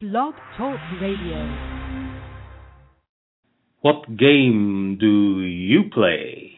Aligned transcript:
Blog 0.00 0.32
Talk 0.56 0.80
Radio. 0.96 1.44
What 3.82 4.16
game 4.16 4.96
do 4.98 5.44
you 5.44 5.92
play? 5.92 6.56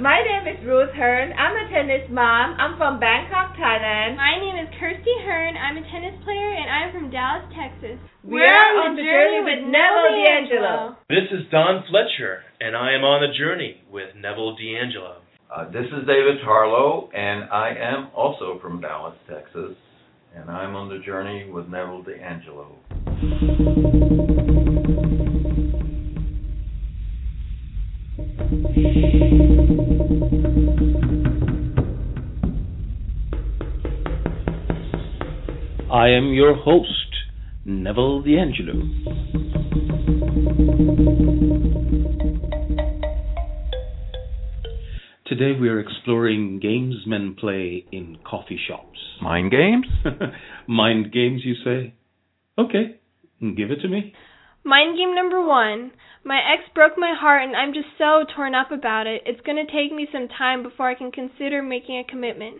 My 0.00 0.18
name 0.26 0.50
is 0.50 0.66
Ruth 0.66 0.90
Hearn. 0.90 1.30
I'm 1.38 1.54
a 1.54 1.70
tennis 1.70 2.10
mom. 2.10 2.58
I'm 2.58 2.76
from 2.76 2.98
Bangkok, 2.98 3.54
Thailand. 3.54 4.16
My 4.16 4.42
name 4.42 4.58
is 4.58 4.74
Kirsty 4.74 5.14
Hearn. 5.22 5.54
I'm 5.54 5.76
a 5.76 5.86
tennis 5.86 6.18
player 6.24 6.50
and 6.50 6.66
I'm 6.66 6.90
from 6.90 7.12
Dallas, 7.12 7.46
Texas. 7.54 8.02
We're 8.24 8.42
on 8.42 8.96
the 8.96 9.06
journey 9.06 9.38
with 9.46 9.62
Neville 9.70 10.18
D'Angelo. 10.18 10.96
This 11.06 11.30
is 11.30 11.46
Don 11.52 11.84
Fletcher, 11.86 12.42
and 12.58 12.74
I 12.74 12.90
am 12.90 13.06
on 13.06 13.22
the 13.22 13.38
journey 13.38 13.86
with 13.88 14.18
Neville 14.18 14.58
D'Angelo. 14.58 15.22
Uh, 15.46 15.70
this 15.70 15.86
is 15.94 16.02
David 16.10 16.42
Harlow, 16.42 17.08
and 17.14 17.48
I 17.54 17.70
am 17.78 18.10
also 18.16 18.58
from 18.60 18.80
Dallas, 18.80 19.14
Texas, 19.30 19.78
and 20.34 20.50
I'm 20.50 20.76
on 20.76 20.88
the 20.88 20.98
journey 21.04 21.50
with 21.50 21.68
Neville 21.68 22.02
D'Angelo. 22.02 22.76
I 35.90 36.10
am 36.10 36.32
your 36.32 36.54
host, 36.54 36.86
Neville 37.64 38.22
D'Angelo. 38.22 39.38
Today 45.28 45.52
we 45.60 45.68
are 45.68 45.78
exploring 45.78 46.58
games 46.58 46.94
men 47.06 47.36
play 47.38 47.84
in 47.92 48.16
coffee 48.24 48.58
shops. 48.66 48.98
Mind 49.20 49.50
games? 49.50 49.84
Mind 50.66 51.12
games, 51.12 51.42
you 51.44 51.54
say? 51.62 51.92
Okay, 52.56 52.98
give 53.38 53.70
it 53.70 53.82
to 53.82 53.88
me. 53.88 54.14
Mind 54.64 54.96
game 54.96 55.14
number 55.14 55.44
one. 55.44 55.92
My 56.24 56.38
ex 56.38 56.62
broke 56.74 56.94
my 56.96 57.12
heart 57.14 57.42
and 57.42 57.54
I'm 57.54 57.74
just 57.74 57.88
so 57.98 58.24
torn 58.34 58.54
up 58.54 58.70
about 58.72 59.06
it. 59.06 59.20
It's 59.26 59.42
going 59.42 59.62
to 59.62 59.70
take 59.70 59.92
me 59.94 60.08
some 60.10 60.28
time 60.28 60.62
before 60.62 60.88
I 60.88 60.94
can 60.94 61.12
consider 61.12 61.62
making 61.62 61.98
a 61.98 62.10
commitment. 62.10 62.56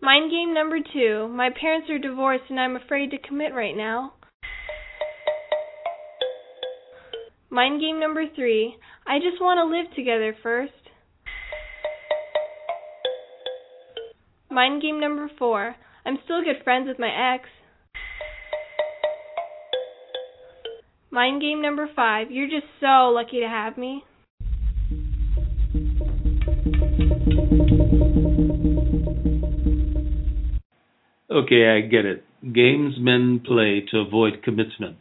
Mind 0.00 0.30
game 0.30 0.54
number 0.54 0.78
two. 0.78 1.26
My 1.26 1.50
parents 1.50 1.90
are 1.90 1.98
divorced 1.98 2.44
and 2.50 2.60
I'm 2.60 2.76
afraid 2.76 3.10
to 3.10 3.18
commit 3.18 3.52
right 3.52 3.76
now. 3.76 4.12
Mind 7.52 7.80
game 7.80 7.98
number 7.98 8.24
three. 8.36 8.76
I 9.04 9.18
just 9.18 9.40
want 9.40 9.58
to 9.58 9.76
live 9.76 9.92
together 9.96 10.36
first. 10.40 10.72
Mind 14.48 14.80
game 14.80 15.00
number 15.00 15.28
four. 15.36 15.74
I'm 16.06 16.18
still 16.24 16.44
good 16.44 16.62
friends 16.62 16.86
with 16.86 17.00
my 17.00 17.34
ex. 17.34 17.48
Mind 21.10 21.42
game 21.42 21.60
number 21.60 21.88
five. 21.94 22.30
You're 22.30 22.48
just 22.48 22.70
so 22.78 23.10
lucky 23.12 23.40
to 23.40 23.48
have 23.48 23.76
me. 23.76 24.04
Okay, 31.28 31.66
I 31.68 31.80
get 31.80 32.04
it. 32.04 32.24
Games 32.52 32.94
men 32.98 33.40
play 33.44 33.84
to 33.90 33.98
avoid 33.98 34.44
commitment. 34.44 34.98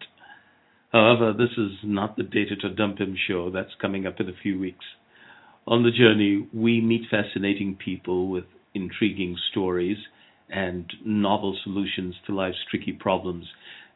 However, 0.92 1.34
this 1.34 1.52
is 1.58 1.72
not 1.84 2.18
the 2.18 2.23
Data 2.23 2.56
to 2.62 2.70
Dump 2.70 3.00
Him 3.00 3.16
show. 3.28 3.52
That's 3.52 3.76
coming 3.80 4.08
up 4.08 4.20
in 4.20 4.28
a 4.28 4.34
few 4.42 4.59
weeks. 4.59 4.86
On 5.68 5.84
the 5.84 5.92
journey, 5.92 6.48
we 6.52 6.81
meet 6.81 7.04
fascinating 7.12 7.76
people 7.84 8.28
with 8.28 8.46
intriguing 8.73 9.38
stories 9.52 9.98
and 10.50 10.92
novel 11.06 11.56
solutions 11.64 12.16
to 12.26 12.36
life's 12.36 12.58
tricky 12.72 12.92
problems. 12.92 13.46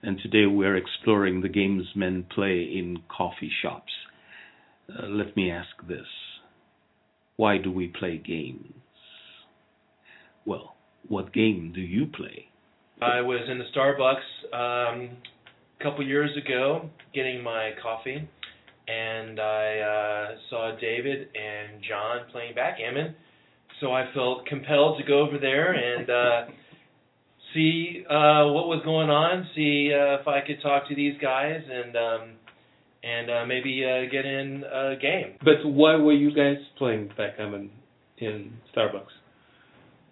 And 0.04 0.20
today 0.20 0.46
we're 0.46 0.78
exploring 0.78 1.42
the 1.42 1.50
games 1.50 1.86
men 1.96 2.26
play 2.34 2.62
in 2.62 3.00
coffee 3.10 3.52
shops. 3.62 3.92
Uh, 4.88 5.08
let 5.08 5.36
me 5.36 5.50
ask 5.50 5.70
this 5.88 6.06
Why 7.38 7.58
do 7.58 7.72
we 7.72 7.88
play 7.88 8.18
games? 8.18 8.76
Well, 10.46 10.76
what 11.08 11.34
game 11.34 11.72
do 11.74 11.82
you 11.82 12.06
play? 12.06 12.50
I 13.02 13.22
was 13.22 13.48
in 13.50 13.58
the 13.58 13.66
Starbucks 13.76 14.94
um, 14.94 15.18
a 15.84 15.90
couple 15.90 16.06
years 16.06 16.32
ago 16.38 16.90
getting 17.14 17.44
my 17.44 17.72
coffee, 17.82 18.28
and 18.88 19.40
I 19.40 19.80
uh, 19.80 20.36
saw 20.50 20.76
David 20.80 21.28
and 21.36 21.84
John 21.88 22.22
playing 22.32 22.56
backgammon. 22.56 23.16
So 23.82 23.92
I 23.92 24.06
felt 24.14 24.46
compelled 24.46 25.00
to 25.00 25.04
go 25.06 25.20
over 25.20 25.38
there 25.40 25.74
and 25.74 26.10
uh, 26.10 26.54
see 27.54 28.04
uh, 28.10 28.48
what 28.52 28.68
was 28.68 28.82
going 28.86 29.10
on, 29.10 29.48
see 29.56 29.92
uh, 29.94 30.22
if 30.22 30.28
I 30.28 30.40
could 30.46 30.62
talk 30.62 30.88
to 30.88 30.96
these 30.96 31.16
guys, 31.22 31.62
and 31.70 31.96
um, 31.96 32.30
and 33.04 33.30
uh, 33.30 33.46
maybe 33.46 33.84
uh, 33.84 34.10
get 34.10 34.26
in 34.26 34.64
a 34.64 34.96
game. 35.02 35.38
But 35.44 35.66
why 35.66 35.96
were 35.98 36.14
you 36.14 36.34
guys 36.34 36.64
playing 36.78 37.10
backgammon 37.18 37.72
in 38.20 38.54
Starbucks? 38.76 39.23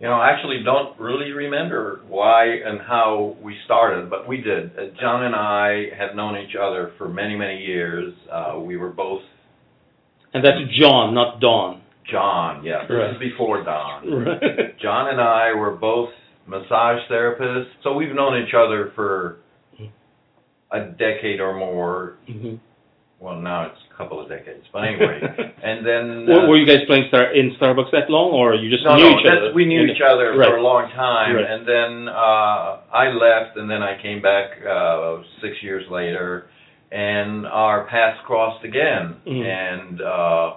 You 0.01 0.07
know, 0.07 0.13
I 0.13 0.31
actually 0.31 0.63
don't 0.66 1.00
really 1.00 1.31
remember 1.31 2.01
why 2.07 2.45
and 2.45 2.81
how 2.81 3.38
we 3.39 3.56
started, 3.66 4.09
but 4.09 4.28
we 4.28 4.38
did. 4.38 4.72
Uh, 4.75 4.85
John 5.00 5.23
and 5.25 5.35
I 5.35 5.95
had 5.95 6.16
known 6.16 6.35
each 6.38 6.56
other 6.59 6.91
for 6.97 7.07
many, 7.07 7.35
many 7.35 7.59
years. 7.63 8.11
Uh, 8.31 8.59
we 8.59 8.78
were 8.78 8.90
both 8.90 9.22
And 10.34 10.44
that's 10.44 10.57
John, 10.79 11.13
not 11.13 11.40
Don. 11.40 11.84
John, 12.11 12.63
yeah. 12.63 12.88
This 12.88 13.13
is 13.13 13.19
before 13.19 13.63
Don. 13.63 14.25
Right. 14.25 14.79
John 14.81 15.09
and 15.09 15.22
I 15.22 15.53
were 15.53 15.75
both 15.75 16.09
massage 16.47 17.01
therapists, 17.07 17.69
so 17.84 17.94
we've 17.94 18.16
known 18.16 18.41
each 18.41 18.56
other 18.56 18.91
for 18.95 19.38
a 20.72 20.85
decade 20.97 21.40
or 21.40 21.56
more. 21.59 22.17
hmm 22.28 22.56
Well, 23.21 23.39
now 23.39 23.67
it's 23.67 23.77
a 23.93 23.97
couple 23.97 24.19
of 24.19 24.27
decades, 24.27 24.65
but 24.73 24.79
anyway. 24.83 25.21
and 25.63 25.85
then 25.85 26.25
Were, 26.25 26.41
uh, 26.41 26.47
were 26.49 26.57
you 26.57 26.65
guys 26.65 26.83
playing 26.87 27.05
star 27.09 27.31
in 27.31 27.55
Starbucks 27.61 27.91
that 27.91 28.09
long, 28.09 28.31
or 28.31 28.55
you 28.55 28.67
just 28.71 28.83
no, 28.83 28.95
knew 28.95 29.03
no, 29.03 29.19
each 29.19 29.27
other? 29.29 29.53
we 29.53 29.65
knew 29.65 29.83
each 29.85 30.01
other 30.01 30.35
Right. 30.35 30.49
for 30.49 30.57
a 30.57 30.63
long 30.63 30.89
time, 30.89 31.35
Right. 31.35 31.45
and 31.45 31.61
then 31.67 32.09
uh, 32.09 32.79
I 32.91 33.09
left, 33.13 33.57
and 33.57 33.69
then 33.69 33.83
I 33.83 34.01
came 34.01 34.23
back 34.23 34.57
uh, 34.65 35.21
six 35.39 35.53
years 35.61 35.85
later, 35.91 36.47
and 36.91 37.45
our 37.45 37.85
paths 37.85 38.17
crossed 38.25 38.65
again. 38.65 39.15
Mhm. 39.27 39.45
And 39.45 40.01
uh, 40.01 40.53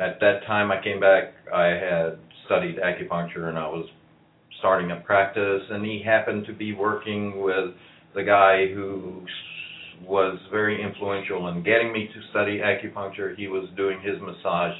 at 0.00 0.18
that 0.18 0.44
time, 0.44 0.72
I 0.72 0.82
came 0.82 0.98
back. 0.98 1.34
I 1.54 1.66
had 1.66 2.18
studied 2.46 2.78
acupuncture, 2.78 3.48
and 3.48 3.56
I 3.56 3.68
was 3.68 3.86
starting 4.58 4.90
a 4.90 4.96
practice, 4.96 5.62
and 5.70 5.84
he 5.84 6.02
happened 6.04 6.46
to 6.46 6.52
be 6.52 6.72
working 6.74 7.42
with 7.42 7.74
the 8.16 8.24
guy 8.24 8.66
who 8.74 9.22
was 10.06 10.38
very 10.50 10.82
influential 10.82 11.48
in 11.48 11.62
getting 11.62 11.92
me 11.92 12.08
to 12.12 12.30
study 12.30 12.58
acupuncture. 12.58 13.36
He 13.36 13.48
was 13.48 13.68
doing 13.76 14.00
his 14.00 14.20
massage 14.20 14.74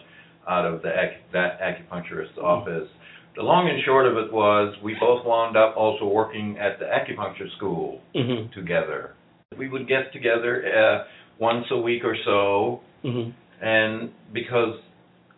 out 0.49 0.65
of 0.65 0.83
the 0.83 0.89
ac- 0.89 1.23
that 1.33 1.61
acupuncturist's 1.61 2.39
office. 2.39 2.89
The 3.37 3.43
long 3.43 3.69
and 3.69 3.83
short 3.85 4.07
of 4.07 4.17
it 4.17 4.33
was 4.33 4.75
we 4.83 4.97
both 4.99 5.25
wound 5.25 5.57
up 5.57 5.77
also 5.77 6.07
working 6.07 6.59
at 6.59 6.79
the 6.79 6.87
acupuncture 6.87 7.51
school 7.57 8.01
Mhm. 8.15 8.53
together. 8.53 9.15
We 9.57 9.69
would 9.69 9.87
get 9.87 10.13
together 10.13 10.65
uh, 10.67 11.05
once 11.39 11.67
a 11.71 11.77
week 11.79 12.05
or 12.05 12.17
so, 12.25 12.81
Mhm. 13.05 13.33
and 13.61 14.11
because 14.33 14.79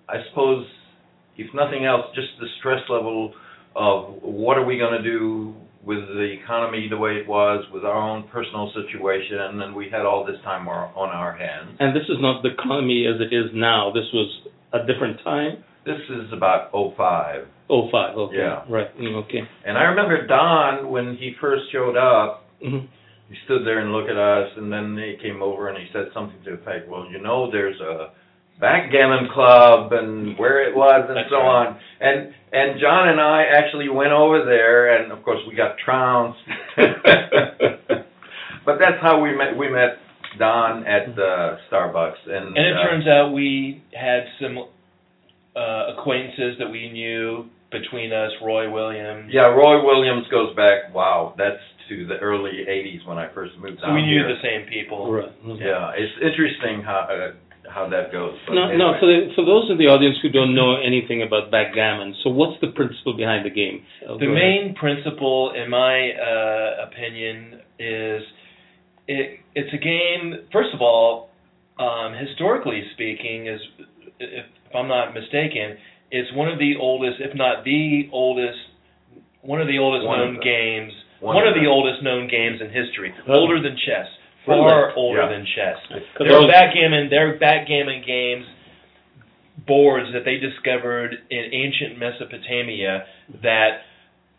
I 0.08 0.22
suppose, 0.28 0.66
if 1.36 1.52
nothing 1.54 1.84
else, 1.84 2.06
just 2.14 2.38
the 2.40 2.48
stress 2.58 2.82
level 2.88 3.34
of 3.76 4.22
what 4.22 4.58
are 4.58 4.64
we 4.64 4.76
going 4.78 5.00
to 5.00 5.02
do 5.02 5.54
with 5.84 6.06
the 6.08 6.36
economy 6.42 6.88
the 6.88 6.96
way 6.98 7.12
it 7.12 7.26
was, 7.26 7.64
with 7.72 7.84
our 7.84 7.96
own 7.96 8.28
personal 8.28 8.70
situation, 8.74 9.38
and 9.40 9.74
we 9.74 9.88
had 9.90 10.02
all 10.02 10.24
this 10.26 10.36
time 10.44 10.68
on 10.68 11.08
our 11.08 11.36
hands. 11.36 11.76
And 11.80 11.96
this 11.96 12.04
is 12.04 12.18
not 12.20 12.42
the 12.42 12.50
economy 12.50 13.06
as 13.06 13.20
it 13.20 13.34
is 13.34 13.50
now. 13.54 13.90
This 13.92 14.04
was 14.12 14.28
a 14.72 14.86
different 14.86 15.18
time. 15.24 15.64
This 15.86 16.00
is 16.10 16.32
about 16.32 16.70
'05. 16.72 17.46
Oh 17.70 17.88
five. 17.90 18.16
Okay. 18.16 18.36
Yeah. 18.36 18.64
Right. 18.68 18.94
Mm, 18.98 19.24
okay. 19.24 19.40
And 19.64 19.78
I 19.78 19.84
remember 19.84 20.26
Don, 20.26 20.90
when 20.90 21.16
he 21.16 21.34
first 21.40 21.64
showed 21.72 21.96
up, 21.96 22.44
hmm 22.62 22.86
he 23.30 23.36
stood 23.44 23.64
there 23.64 23.78
and 23.78 23.92
looked 23.92 24.10
at 24.10 24.16
us, 24.16 24.50
and 24.56 24.72
then 24.72 24.98
he 24.98 25.14
came 25.22 25.40
over 25.40 25.68
and 25.68 25.78
he 25.78 25.86
said 25.92 26.06
something 26.12 26.36
to 26.42 26.50
the 26.50 26.56
effect, 26.56 26.88
"Well, 26.88 27.06
you 27.08 27.20
know, 27.22 27.48
there's 27.48 27.80
a 27.80 28.10
backgammon 28.60 29.28
club 29.32 29.92
and 29.92 30.38
where 30.38 30.68
it 30.68 30.76
was 30.76 31.06
and 31.08 31.16
That's 31.16 31.30
so 31.30 31.36
right. 31.38 31.66
on." 31.68 31.78
And 32.00 32.34
and 32.52 32.80
John 32.80 33.08
and 33.08 33.20
I 33.20 33.44
actually 33.44 33.88
went 33.88 34.12
over 34.12 34.44
there, 34.44 34.96
and 35.02 35.12
of 35.12 35.22
course 35.22 35.40
we 35.48 35.54
got 35.54 35.76
trounced. 35.84 36.38
but 38.64 38.78
that's 38.78 39.00
how 39.00 39.20
we 39.20 39.36
met. 39.36 39.56
We 39.56 39.68
met 39.68 39.98
Don 40.38 40.86
at 40.86 41.14
the 41.16 41.58
Starbucks, 41.70 42.26
and 42.26 42.56
And 42.56 42.66
it 42.66 42.76
uh, 42.76 42.82
turns 42.88 43.06
out 43.08 43.32
we 43.32 43.82
had 43.98 44.24
some 44.40 44.58
uh, 45.56 45.94
acquaintances 45.98 46.56
that 46.58 46.70
we 46.70 46.90
knew 46.92 47.46
between 47.70 48.12
us, 48.12 48.30
Roy 48.44 48.70
Williams. 48.70 49.30
yeah, 49.32 49.46
Roy 49.46 49.84
Williams 49.84 50.26
goes 50.30 50.54
back. 50.56 50.92
Wow, 50.94 51.34
that's 51.38 51.62
to 51.88 52.06
the 52.06 52.18
early 52.18 52.64
'80s 52.68 53.06
when 53.06 53.18
I 53.18 53.32
first 53.34 53.52
moved 53.58 53.78
So 53.80 53.86
down 53.86 53.94
we 53.94 54.02
knew 54.02 54.24
here. 54.26 54.28
the 54.34 54.40
same 54.42 54.68
people. 54.68 55.12
Right. 55.12 55.32
Yeah, 55.60 55.90
it's 55.96 56.12
interesting 56.22 56.82
how 56.82 57.06
uh, 57.10 57.32
how 57.72 57.88
that 57.88 58.10
goes. 58.12 58.34
But 58.46 58.54
No, 58.54 58.66
no. 58.76 58.92
anyway. 58.94 58.98
For 59.00 59.06
the, 59.06 59.18
for 59.36 59.44
those 59.44 59.70
in 59.70 59.78
the 59.78 59.86
audience 59.86 60.16
who 60.22 60.28
don't 60.28 60.54
know 60.54 60.76
anything 60.76 61.22
about 61.22 61.50
backgammon, 61.50 62.14
so 62.22 62.30
what's 62.30 62.60
the 62.60 62.68
principle 62.68 63.16
behind 63.16 63.46
the 63.46 63.50
game? 63.50 63.82
Oh, 64.08 64.18
The 64.18 64.26
go 64.26 64.32
ahead. 64.32 64.42
main 64.42 64.74
principle, 64.74 65.52
in 65.54 65.70
my 65.70 66.10
uh, 66.12 66.86
opinion, 66.90 67.60
is 67.78 68.22
it, 69.08 69.40
it's 69.54 69.72
a 69.72 69.78
game. 69.78 70.46
First 70.52 70.70
of 70.74 70.80
all, 70.82 71.30
um, 71.78 72.14
historically 72.14 72.82
speaking, 72.94 73.46
is 73.46 73.60
if 74.20 74.44
I'm 74.74 74.88
not 74.88 75.14
mistaken, 75.14 75.78
it's 76.10 76.30
one 76.34 76.48
of 76.48 76.58
the 76.58 76.74
oldest, 76.78 77.20
if 77.20 77.34
not 77.36 77.64
the 77.64 78.08
oldest, 78.12 78.58
one 79.42 79.60
of 79.60 79.68
the 79.68 79.78
oldest 79.78 80.06
One 80.06 80.18
known 80.18 80.34
them. 80.34 80.42
games. 80.42 80.92
One 81.20 81.36
One, 81.36 81.46
of 81.46 81.54
of 81.56 81.60
the 81.62 81.68
oldest 81.68 82.02
known 82.02 82.28
games 82.28 82.60
in 82.60 82.68
history, 82.72 83.12
Really? 83.28 83.38
older 83.38 83.60
than 83.62 83.76
chess, 83.76 84.08
far 84.58 84.92
older 84.96 85.20
Yeah. 85.22 85.28
than 85.28 85.46
chess. 85.46 85.78
There 86.18 86.34
are 86.36 86.46
backgammon. 86.48 87.08
There 87.10 87.28
are 87.30 87.34
backgammon 87.38 88.02
games 88.06 88.46
boards 89.66 90.12
that 90.12 90.24
they 90.24 90.36
discovered 90.38 91.18
in 91.30 91.52
ancient 91.52 91.98
Mesopotamia 91.98 93.04
that 93.42 93.82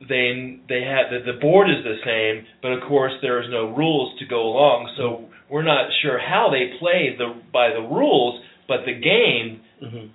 they 0.09 0.57
they 0.67 0.81
had 0.81 1.11
the, 1.11 1.31
the 1.31 1.37
board 1.39 1.69
is 1.69 1.83
the 1.83 1.97
same, 2.03 2.45
but 2.61 2.71
of 2.71 2.81
course 2.87 3.13
there 3.21 3.41
is 3.41 3.49
no 3.49 3.69
rules 3.69 4.17
to 4.19 4.25
go 4.25 4.41
along. 4.43 4.91
So 4.97 5.25
we're 5.49 5.61
not 5.63 5.89
sure 6.01 6.17
how 6.17 6.49
they 6.49 6.73
play 6.79 7.15
the 7.17 7.35
by 7.53 7.69
the 7.71 7.81
rules, 7.81 8.41
but 8.67 8.85
the 8.85 8.93
game, 8.93 9.61
Mhm, 9.81 10.09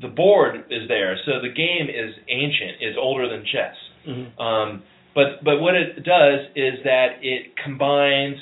the 0.00 0.08
board 0.08 0.64
is 0.70 0.88
there. 0.88 1.16
So 1.24 1.40
the 1.40 1.50
game 1.50 1.88
is 1.88 2.14
ancient, 2.28 2.82
is 2.82 2.96
older 2.96 3.28
than 3.28 3.44
chess. 3.44 3.76
mhm. 4.06 4.40
Um, 4.40 4.82
but 5.14 5.44
but 5.44 5.60
what 5.60 5.74
it 5.76 6.02
does 6.02 6.40
is 6.56 6.82
that 6.84 7.18
it 7.22 7.56
combines 7.56 8.38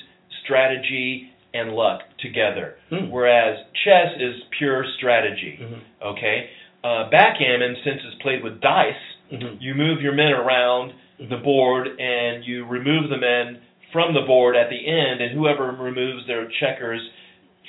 strategy 0.50 1.30
and 1.52 1.72
luck 1.72 2.02
together, 2.18 2.76
Hmm. 2.90 3.10
whereas 3.10 3.58
chess 3.84 4.12
is 4.18 4.42
pure 4.58 4.84
strategy. 4.96 5.58
Mhm, 5.60 5.80
Okay, 6.02 6.48
uh, 6.84 7.08
backgammon, 7.10 7.76
since 7.82 8.00
it's 8.04 8.14
played 8.22 8.42
with 8.42 8.60
dice, 8.60 8.94
mhm. 9.32 9.56
you 9.60 9.74
move 9.74 10.00
your 10.00 10.12
men 10.12 10.32
around 10.32 10.92
the 11.18 11.36
board 11.38 11.98
and 11.98 12.44
you 12.46 12.64
remove 12.64 13.08
the 13.08 13.16
men 13.16 13.58
from 13.92 14.12
the 14.12 14.20
board 14.20 14.54
at 14.56 14.68
the 14.68 14.86
end, 14.86 15.20
and 15.20 15.32
whoever 15.32 15.72
removes 15.72 16.26
their 16.26 16.46
checkers 16.60 17.00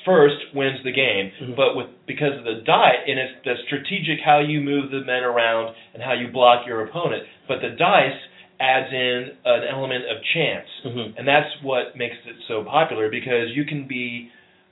first 0.04 0.54
wins 0.54 0.82
the 0.84 0.92
game. 0.92 1.32
Mhm. 1.42 1.56
But 1.56 1.76
with 1.76 1.88
because 2.06 2.38
of 2.38 2.44
the 2.44 2.56
die, 2.56 3.00
and 3.08 3.18
it's 3.20 3.34
the 3.44 3.56
strategic 3.66 4.20
how 4.22 4.40
you 4.40 4.60
move 4.62 4.92
the 4.92 5.02
men 5.02 5.24
around 5.24 5.74
and 5.94 6.04
how 6.04 6.14
you 6.14 6.28
block 6.28 6.66
your 6.68 6.82
opponent. 6.82 7.24
But 7.48 7.62
the 7.62 7.70
dice 7.70 8.18
adds 8.60 8.92
in 8.92 9.32
an 9.46 9.64
element 9.64 10.06
of 10.06 10.18
chance. 10.34 10.68
Mhm. 10.86 11.14
And 11.18 11.28
that's 11.28 11.62
what 11.62 11.96
makes 11.96 12.18
it 12.26 12.36
so 12.48 12.64
popular 12.64 13.10
because 13.10 13.56
you 13.56 13.66
can 13.66 13.84
be 13.84 14.30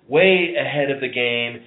way 0.07 0.55
ahead 0.55 0.89
of 0.91 0.99
the 0.99 1.07
game 1.07 1.61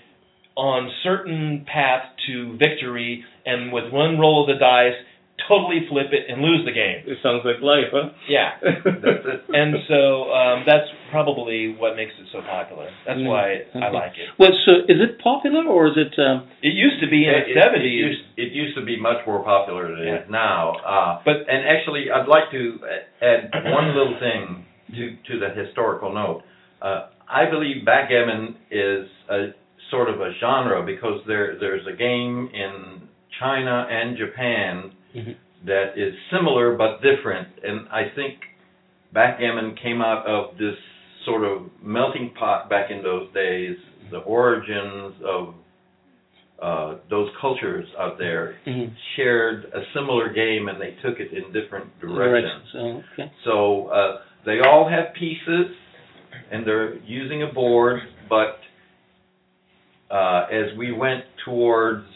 on 0.57 0.91
certain 1.03 1.65
path 1.67 2.05
to 2.27 2.57
victory 2.57 3.25
and 3.47 3.73
with 3.73 3.93
one 3.93 4.19
roll 4.19 4.43
of 4.43 4.49
the 4.49 4.55
dice 4.55 4.97
totally 5.47 5.87
flip 5.89 6.09
it 6.13 6.27
and 6.29 6.43
lose 6.43 6.65
the 6.67 6.73
game. 6.73 7.05
It 7.07 7.19
sounds 7.23 7.43
like 7.45 7.63
life, 7.63 7.93
huh? 7.93 8.11
Yeah. 8.29 8.59
And 9.49 9.75
so 9.89 10.31
um, 10.33 10.65
that's 10.67 10.87
probably 11.11 11.75
what 11.79 11.97
makes 11.97 12.13
it 12.21 12.27
so 12.33 12.41
popular. 12.43 12.89
That's 13.07 13.19
Mm, 13.21 13.27
why 13.29 13.63
I 13.75 13.89
like 13.91 14.13
it. 14.19 14.29
Well, 14.39 14.51
so 14.67 14.73
is 14.89 15.01
it 15.01 15.19
popular 15.21 15.65
or 15.65 15.89
is 15.89 15.97
it? 15.97 16.13
Um, 16.21 16.49
It 16.63 16.75
used 16.75 17.01
to 17.01 17.09
be 17.09 17.25
in 17.25 17.35
It- 17.35 17.55
the 17.55 17.61
70s. 17.61 17.85
It 17.85 17.89
used, 17.89 18.23
it 18.37 18.53
used 18.53 18.77
to 18.77 18.85
be 18.85 18.99
much 19.01 19.27
more 19.27 19.43
popular 19.43 19.89
than 19.91 20.07
it 20.07 20.23
is 20.25 20.31
now. 20.31 20.73
Uh, 20.85 21.21
But- 21.25 21.49
and 21.49 21.67
actually, 21.67 22.11
I'd 22.11 22.29
like 22.29 22.51
to 22.51 22.81
add 23.23 23.51
one 23.73 23.95
little 23.95 24.17
thing 24.19 24.65
to 24.95 25.17
to 25.29 25.39
the 25.39 25.51
historical 25.51 26.13
note. 26.13 26.43
Uh, 26.83 27.07
I 27.29 27.47
believe 27.47 27.85
backgammon 27.85 28.57
is 28.71 29.09
a 29.29 29.49
sort 29.91 30.09
of 30.09 30.21
a 30.21 30.33
genre 30.41 30.83
because 30.83 31.25
there 31.27 31.57
there's 31.57 31.87
a 31.87 31.93
game 31.93 32.51
in 32.53 33.03
China 33.41 33.87
and 33.91 34.17
Japan 34.17 34.91
Mhm. 35.19 35.37
that 35.65 35.99
is 35.99 36.15
similar 36.31 36.77
but 36.77 37.03
different, 37.03 37.49
and 37.65 37.89
I 37.91 38.09
think 38.11 38.39
backgammon 39.13 39.75
came 39.75 40.01
out 40.01 40.27
of 40.27 40.57
this 40.59 40.77
sort 41.25 41.45
of 41.45 41.71
melting 41.83 42.31
pot 42.31 42.69
back 42.71 42.91
in 42.91 43.03
those 43.03 43.29
days, 43.33 43.77
the 44.11 44.19
origins 44.21 45.15
of 45.23 45.55
uh, 46.61 46.97
those 47.09 47.31
cultures 47.41 47.87
out 48.01 48.19
there 48.19 48.57
Mhm. 48.67 48.91
shared 49.15 49.67
a 49.73 49.85
similar 49.95 50.29
game 50.29 50.69
and 50.69 50.81
they 50.81 50.91
took 51.03 51.21
it 51.21 51.33
in 51.33 51.53
different 51.53 51.87
directions. 52.01 52.75
Oh, 52.75 53.05
okay. 53.13 53.31
So 53.45 53.87
uh, 53.89 54.23
they 54.45 54.59
all 54.61 54.89
have 54.89 55.13
pieces 55.15 55.77
and 56.51 56.65
they're 56.65 56.95
using 57.07 57.45
a 57.45 57.47
board, 57.47 58.03
but 58.29 58.59
uh, 60.11 60.47
as 60.51 60.75
we 60.77 60.91
went 60.91 61.25
towards 61.45 62.07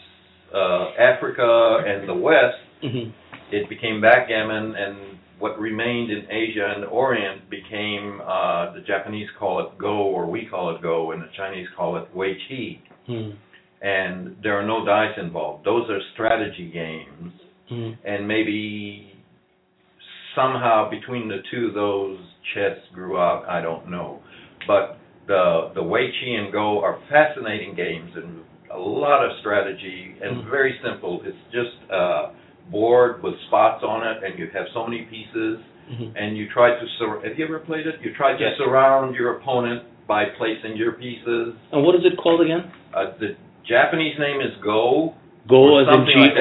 uh, 0.53 0.89
Africa 0.99 1.83
and 1.87 2.07
the 2.07 2.13
West, 2.13 2.57
Mhm. 2.83 3.11
it 3.51 3.69
became 3.69 4.01
backgammon, 4.01 4.75
and 4.75 4.97
what 5.39 5.59
remained 5.59 6.11
in 6.11 6.27
Asia 6.29 6.73
and 6.73 6.83
the 6.83 6.87
Orient 6.87 7.49
became 7.49 8.21
uh, 8.25 8.71
the 8.73 8.81
Japanese 8.81 9.29
call 9.39 9.59
it 9.61 9.77
Go, 9.77 9.95
or 10.03 10.25
we 10.25 10.45
call 10.45 10.75
it 10.75 10.81
Go, 10.81 11.11
and 11.11 11.21
the 11.21 11.29
Chinese 11.35 11.67
call 11.75 11.97
it 11.97 12.07
Wei 12.13 12.35
Qi. 12.35 12.79
Mhm. 13.07 13.33
And 13.81 14.37
there 14.41 14.57
are 14.57 14.63
no 14.63 14.85
dice 14.85 15.17
involved. 15.17 15.65
Those 15.65 15.89
are 15.89 16.01
strategy 16.13 16.69
games, 16.69 17.33
Mhm. 17.69 17.97
and 18.05 18.27
maybe 18.27 19.13
somehow 20.35 20.89
between 20.89 21.27
the 21.27 21.41
two, 21.51 21.71
those 21.71 22.19
chess 22.53 22.77
grew 22.93 23.17
out. 23.17 23.45
I 23.47 23.61
don't 23.61 23.89
know, 23.89 24.21
but 24.67 24.97
the 25.27 25.71
the 25.73 25.83
Wei 25.83 26.11
Qi 26.11 26.37
and 26.39 26.51
Go 26.51 26.81
are 26.81 26.97
fascinating 27.09 27.75
games 27.75 28.15
and 28.15 28.43
a 28.69 28.77
lot 28.79 29.23
of 29.23 29.37
strategy 29.39 30.15
and 30.21 30.37
Mhm. 30.37 30.49
very 30.49 30.79
simple. 30.81 31.21
It's 31.23 31.37
just 31.51 31.77
a 31.89 32.29
board 32.71 33.21
with 33.23 33.35
spots 33.47 33.83
on 33.83 34.05
it, 34.07 34.23
and 34.23 34.39
you 34.39 34.49
have 34.53 34.65
so 34.73 34.85
many 34.85 35.03
pieces, 35.03 35.59
Mhm. 35.91 36.11
and 36.15 36.37
you 36.37 36.47
try 36.49 36.71
to. 36.71 36.87
Sur- 36.97 37.21
have 37.23 37.37
you 37.37 37.45
ever 37.45 37.59
played 37.59 37.87
it? 37.87 37.99
You 38.01 38.11
try 38.13 38.33
to 38.33 38.39
Yes. 38.43 38.57
surround 38.57 39.15
your 39.15 39.35
opponent 39.37 39.83
by 40.07 40.25
placing 40.25 40.75
your 40.77 40.93
pieces. 40.93 41.55
And 41.71 41.83
what 41.83 41.95
is 41.95 42.05
it 42.05 42.17
called 42.17 42.41
again? 42.41 42.71
Uh, 42.93 43.07
the 43.19 43.35
Japanese 43.65 44.17
name 44.19 44.41
is 44.41 44.55
Go. 44.57 45.13
Go 45.47 45.77
as 45.79 45.87
in 45.87 45.93
something 45.93 46.19
like 46.19 46.37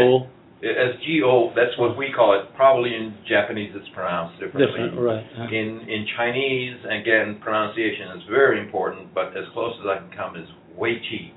As 0.62 0.94
G-O, 1.00 1.50
that's 1.56 1.76
what 1.76 1.96
we 1.96 2.10
call 2.10 2.34
it. 2.34 2.54
Probably 2.54 2.94
in 2.94 3.14
Japanese 3.24 3.74
it's 3.74 3.88
pronounced 3.88 4.38
differently. 4.38 4.82
Different, 4.82 5.26
right? 5.36 5.52
In 5.52 5.80
in 5.88 6.06
Chinese, 6.06 6.76
again, 6.84 7.34
pronunciation 7.40 8.16
is 8.16 8.22
very 8.24 8.60
important, 8.60 9.12
but 9.12 9.36
as 9.36 9.48
close 9.48 9.74
as 9.80 9.86
I 9.86 9.96
can 9.96 10.10
come 10.16 10.36
is 10.36 10.48
Wei 10.76 11.00
Qi. 11.00 11.32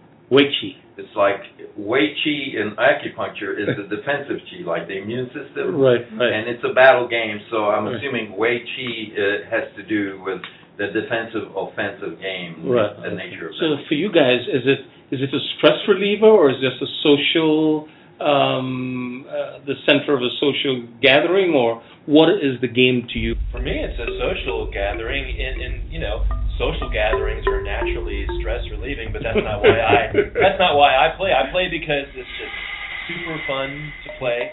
It's 0.97 1.11
like 1.15 1.41
Wei 1.75 2.15
Qi 2.23 2.55
in 2.55 2.71
acupuncture 2.79 3.59
is 3.59 3.67
the 3.75 3.83
defensive 3.95 4.39
Qi, 4.47 4.63
like 4.65 4.87
the 4.87 4.97
immune 5.03 5.27
system. 5.35 5.75
Right, 5.75 5.99
right. 6.15 6.31
And 6.31 6.47
it's 6.47 6.63
a 6.63 6.73
battle 6.73 7.07
game, 7.07 7.39
so 7.51 7.65
I'm 7.67 7.85
Right. 7.85 7.95
assuming 7.99 8.37
Wei 8.37 8.63
Qi 8.63 9.11
uh, 9.11 9.49
has 9.51 9.63
to 9.75 9.83
do 9.83 10.21
with 10.23 10.39
the 10.77 10.87
defensive 10.95 11.51
offensive 11.55 12.19
game, 12.19 12.67
Right. 12.71 12.95
the 13.03 13.11
nature 13.11 13.49
of 13.49 13.55
So 13.59 13.75
that. 13.75 13.87
for 13.87 13.95
you 13.95 14.11
guys, 14.11 14.39
is 14.47 14.63
it 14.65 14.79
is 15.11 15.21
it 15.21 15.29
a 15.33 15.39
stress 15.57 15.77
reliever 15.87 16.25
or 16.25 16.49
is 16.49 16.57
this 16.61 16.73
a 16.81 16.87
social 17.03 17.87
um, 18.21 19.25
uh, 19.27 19.59
the 19.65 19.75
center 19.85 20.15
of 20.15 20.21
a 20.21 20.31
social 20.39 20.87
gathering 21.01 21.53
or 21.53 21.83
what 22.05 22.29
is 22.29 22.61
the 22.61 22.67
game 22.67 23.07
to 23.13 23.19
you? 23.19 23.35
For 23.51 23.59
me, 23.59 23.73
it's 23.81 23.97
a 23.97 24.05
social 24.21 24.69
gathering, 24.71 25.25
and, 25.25 25.61
and 25.61 25.91
you 25.91 25.99
know, 25.99 26.23
social 26.59 26.89
gatherings 26.89 27.45
are 27.47 27.63
naturally 27.63 28.25
stress 28.39 28.61
relieving. 28.69 29.09
But 29.11 29.23
that's 29.23 29.41
not 29.41 29.61
why 29.61 29.81
I. 29.81 30.13
That's 30.33 30.59
not 30.59 30.77
why 30.77 30.93
I 30.95 31.17
play. 31.17 31.33
I 31.33 31.51
play 31.51 31.67
because 31.69 32.05
it's 32.13 32.33
just 32.37 32.55
super 33.09 33.37
fun 33.47 33.91
to 34.05 34.09
play, 34.19 34.51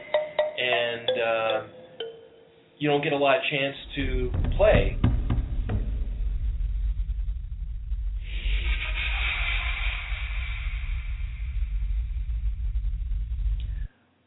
and 0.58 1.10
uh, 1.10 1.56
you 2.78 2.88
don't 2.88 3.04
get 3.04 3.12
a 3.12 3.20
lot 3.20 3.36
of 3.36 3.42
chance 3.50 3.76
to 3.96 4.30
play. 4.56 4.98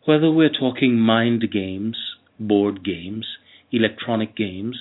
Whether 0.06 0.30
we're 0.30 0.50
talking 0.50 1.00
mind 1.00 1.44
games, 1.52 1.98
board 2.40 2.86
games, 2.86 3.26
electronic 3.72 4.36
games, 4.36 4.78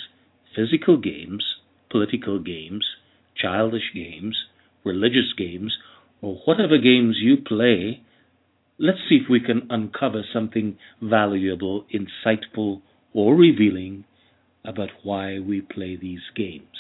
physical 0.55 0.99
games, 0.99 1.43
political 1.91 2.39
games, 2.39 2.85
childish 3.35 3.91
games, 3.95 4.37
religious 4.85 5.33
games, 5.37 5.79
or 6.21 6.37
whatever 6.45 6.77
games 6.77 7.17
you 7.21 7.39
play, 7.39 8.03
let's 8.79 8.99
see 9.09 9.17
if 9.17 9.31
we 9.31 9.41
can 9.41 9.67
uncover 9.71 10.25
something 10.31 10.77
valuable, 11.01 11.87
insightful, 11.95 12.83
or 13.15 13.35
revealing 13.35 14.05
about 14.63 14.91
why 15.03 15.39
we 15.39 15.63
play 15.63 15.97
these 15.97 16.21
games. 16.37 16.77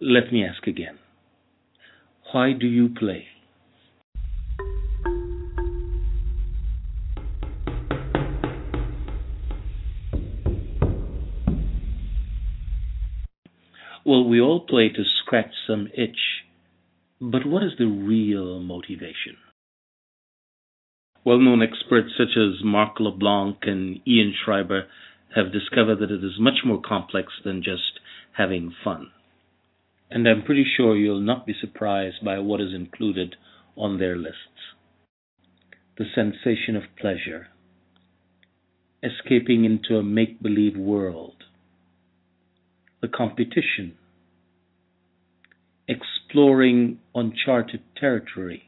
Let 0.00 0.32
me 0.32 0.46
ask 0.46 0.66
again. 0.66 0.98
Why 2.32 2.52
do 2.52 2.66
you 2.66 2.88
play? 2.88 3.26
Well, 14.12 14.24
we 14.24 14.42
all 14.42 14.60
play 14.60 14.90
to 14.90 15.04
scratch 15.24 15.54
some 15.66 15.88
itch 15.96 16.44
But 17.18 17.46
what 17.46 17.62
is 17.62 17.72
the 17.78 17.86
real 17.86 18.60
motivation? 18.60 19.38
Well 21.24 21.38
known 21.38 21.62
experts 21.62 22.10
such 22.18 22.36
as 22.36 22.62
Marc 22.62 23.00
LeBlanc 23.00 23.60
and 23.62 24.00
Ian 24.06 24.34
Schreiber 24.34 24.86
have 25.34 25.50
discovered 25.50 25.96
that 26.00 26.10
it 26.10 26.22
is 26.22 26.38
much 26.38 26.58
more 26.62 26.82
complex 26.82 27.28
than 27.42 27.62
just 27.62 28.00
having 28.36 28.74
fun. 28.84 29.12
And 30.10 30.28
I'm 30.28 30.42
pretty 30.42 30.66
sure 30.76 30.94
you'll 30.94 31.18
not 31.18 31.46
be 31.46 31.54
surprised 31.58 32.22
by 32.22 32.38
what 32.38 32.60
is 32.60 32.74
included 32.74 33.36
on 33.78 33.98
their 33.98 34.16
lists 34.18 34.76
the 35.96 36.04
sensation 36.14 36.76
of 36.76 36.82
pleasure, 37.00 37.46
escaping 39.02 39.64
into 39.64 39.96
a 39.96 40.02
make 40.02 40.42
believe 40.42 40.76
world, 40.76 41.44
the 43.00 43.08
competition, 43.08 43.96
exploring 45.92 46.98
uncharted 47.14 47.82
territory, 47.98 48.62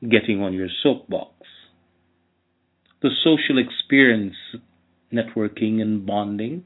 getting 0.00 0.40
on 0.40 0.52
your 0.52 0.68
soapbox, 0.82 1.32
the 3.02 3.10
social 3.22 3.58
experience, 3.58 4.36
networking 5.12 5.80
and 5.80 6.06
bonding, 6.06 6.64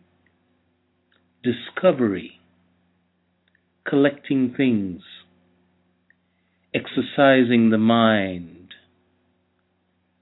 discovery, 1.43 2.41
collecting 3.89 4.55
things, 4.57 5.03
exercising 6.75 7.71
the 7.71 7.79
mind, 7.79 8.75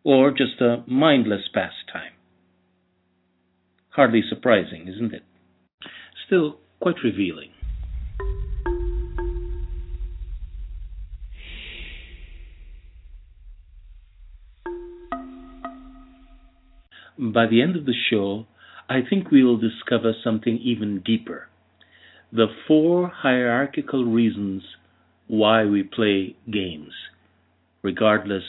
or 0.05 0.31
just 0.31 0.61
a 0.61 0.85
mindless 0.87 1.43
pastime. 1.52 2.12
Hardly 3.90 4.23
surprising, 4.28 4.88
isn't 4.88 5.12
it? 5.12 5.23
Still 6.26 6.59
quite 6.81 6.97
revealing. 7.02 7.50
By 17.18 17.46
the 17.46 17.62
end 17.62 17.76
of 17.76 17.87
the 17.87 17.94
show, 18.11 18.46
I 18.88 19.00
think 19.08 19.30
we 19.30 19.42
will 19.42 19.58
discover 19.58 20.12
something 20.23 20.58
even 20.58 21.00
deeper 21.04 21.49
the 22.32 22.46
four 22.66 23.08
hierarchical 23.08 24.04
reasons 24.04 24.62
why 25.28 25.64
we 25.64 25.82
play 25.82 26.37
games, 26.52 26.92
regardless 27.82 28.44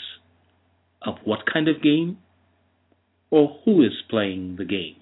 of 1.02 1.16
what 1.24 1.46
kind 1.52 1.68
of 1.68 1.82
game 1.82 2.18
or 3.30 3.60
who 3.64 3.84
is 3.84 3.94
playing 4.10 4.56
the 4.58 4.66
game. 4.66 4.96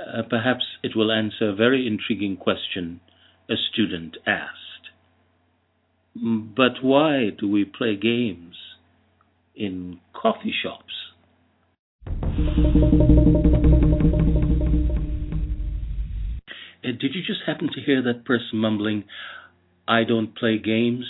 Uh, 0.00 0.22
perhaps 0.28 0.64
it 0.82 0.96
will 0.96 1.12
answer 1.12 1.50
a 1.50 1.54
very 1.54 1.86
intriguing 1.86 2.36
question 2.36 3.00
a 3.48 3.54
student 3.72 4.16
asked. 4.26 4.58
But 6.14 6.82
why 6.82 7.30
do 7.38 7.48
we 7.48 7.64
play 7.64 7.96
games 7.96 8.54
in 9.54 10.00
coffee 10.12 10.54
shops? 10.62 10.92
Uh, 16.84 16.88
did 17.00 17.14
you 17.14 17.22
just 17.26 17.40
happen 17.46 17.70
to 17.72 17.80
hear 17.80 18.02
that 18.02 18.24
person 18.26 18.58
mumbling, 18.58 19.04
I 19.88 20.04
don't 20.04 20.36
play 20.36 20.58
games? 20.58 21.06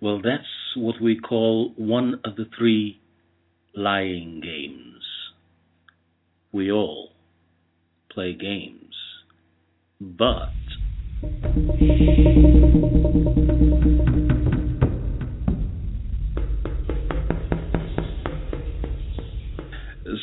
Well, 0.00 0.20
that's 0.22 0.42
what 0.76 1.00
we 1.00 1.20
call 1.20 1.72
one 1.76 2.20
of 2.24 2.34
the 2.34 2.46
three 2.58 3.00
lying 3.76 4.40
games. 4.42 5.04
We 6.50 6.72
all 6.72 7.10
play 8.10 8.34
games. 8.34 8.94
But 10.00 10.50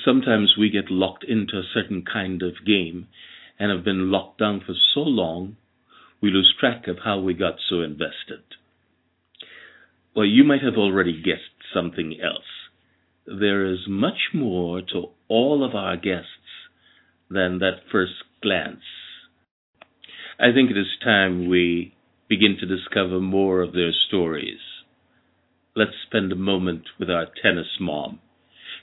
sometimes 0.03 0.55
we 0.57 0.69
get 0.69 0.91
locked 0.91 1.23
into 1.23 1.57
a 1.57 1.69
certain 1.73 2.03
kind 2.03 2.41
of 2.41 2.65
game 2.65 3.07
and 3.59 3.71
have 3.71 3.83
been 3.83 4.11
locked 4.11 4.39
down 4.39 4.61
for 4.65 4.73
so 4.93 5.01
long, 5.01 5.57
we 6.21 6.29
lose 6.29 6.53
track 6.59 6.87
of 6.87 6.99
how 7.03 7.19
we 7.19 7.33
got 7.33 7.55
so 7.69 7.81
invested. 7.81 8.43
Well, 10.15 10.25
you 10.25 10.43
might 10.43 10.61
have 10.61 10.75
already 10.77 11.21
guessed 11.21 11.41
something 11.73 12.17
else. 12.21 12.43
There 13.25 13.65
is 13.65 13.87
much 13.87 14.29
more 14.33 14.81
to 14.81 15.09
all 15.27 15.63
of 15.63 15.75
our 15.75 15.95
guests 15.95 16.27
than 17.29 17.59
that 17.59 17.83
first 17.91 18.13
glance. 18.41 18.83
I 20.39 20.51
think 20.53 20.71
it 20.71 20.77
is 20.77 20.87
time 21.03 21.47
we 21.47 21.93
begin 22.27 22.57
to 22.59 22.65
discover 22.65 23.19
more 23.19 23.61
of 23.61 23.73
their 23.73 23.91
stories. 24.07 24.59
Let's 25.75 25.91
spend 26.07 26.31
a 26.31 26.35
moment 26.35 26.83
with 26.99 27.09
our 27.09 27.27
tennis 27.41 27.67
mom. 27.79 28.19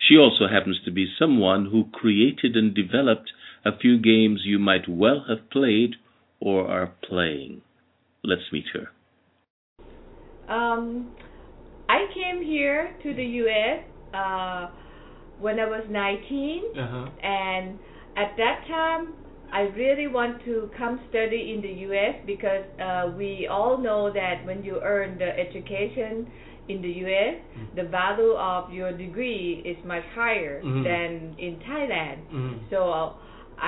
She 0.07 0.17
also 0.17 0.47
happens 0.49 0.79
to 0.85 0.91
be 0.91 1.07
someone 1.19 1.67
who 1.67 1.85
created 1.93 2.57
and 2.57 2.75
developed 2.75 3.31
a 3.65 3.77
few 3.77 3.99
games 3.99 4.43
you 4.45 4.59
might 4.59 4.89
well 4.89 5.25
have 5.29 5.51
played 5.51 5.97
or 6.41 6.67
are 6.69 6.93
playing. 7.03 7.63
Let's 8.23 8.53
meet 8.53 8.67
her. 8.75 8.89
Um, 10.53 11.11
I 11.89 12.07
came 12.15 12.43
here 12.43 12.95
to 13.03 13.15
the 13.15 13.25
U.S. 13.25 13.85
Uh, 14.15 14.71
when 15.41 15.59
I 15.61 15.67
was 15.67 15.85
19, 15.91 16.63
Uh-huh. 16.77 17.09
and 17.23 17.79
at 18.17 18.37
that 18.37 18.65
time, 18.67 19.15
I 19.53 19.63
really 19.77 20.07
want 20.09 20.45
to 20.45 20.71
come 20.77 21.01
study 21.11 21.53
in 21.55 21.63
the 21.63 21.73
U.S. 21.89 22.17
because 22.27 22.65
uh, 22.81 23.13
we 23.17 23.47
all 23.51 23.79
know 23.79 24.13
that 24.13 24.45
when 24.45 24.63
you 24.63 24.81
earn 24.83 25.19
the 25.19 25.31
education 25.39 26.27
in 26.69 26.83
the 26.83 26.93
U.S., 27.05 27.35
Mm. 27.59 27.75
the 27.77 27.85
value 27.85 28.33
of 28.33 28.73
your 28.73 28.93
degree 28.93 29.63
is 29.65 29.79
much 29.85 30.05
higher 30.15 30.61
Mhm. 30.63 30.83
than 30.89 31.11
in 31.39 31.57
Thailand. 31.69 32.19
Mhm. 32.33 32.55
So 32.71 32.79
uh, 32.91 33.13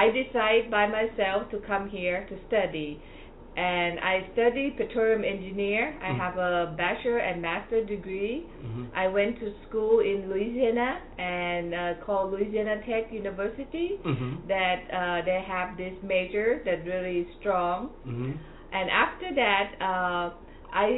I 0.02 0.11
decided 0.11 0.71
by 0.71 0.87
myself 0.87 1.50
to 1.50 1.59
come 1.71 1.88
here 1.88 2.19
to 2.30 2.35
study. 2.49 3.00
And 3.57 3.99
I 3.99 4.14
study 4.33 4.71
petroleum 4.71 5.25
engineer. 5.25 5.92
I 6.00 6.11
Mhm. 6.11 6.19
have 6.25 6.37
a 6.38 6.73
bachelor 6.76 7.19
and 7.19 7.42
master 7.42 7.80
degree. 7.85 8.47
I 8.95 9.09
went 9.09 9.40
to 9.42 9.49
school 9.66 9.99
in 10.00 10.30
Louisiana 10.30 10.90
and 11.19 11.75
uh, 11.75 11.95
called 12.07 12.30
Louisiana 12.33 12.76
Tech 12.87 13.04
University. 13.12 13.99
That 14.47 14.80
uh, 14.99 15.23
they 15.28 15.40
have 15.54 15.76
this 15.76 15.97
major 16.02 16.49
that 16.64 16.78
really 16.87 17.26
strong. 17.40 17.90
And 18.73 18.87
after 18.88 19.28
that, 19.42 19.66
uh, 19.90 20.26
I 20.87 20.88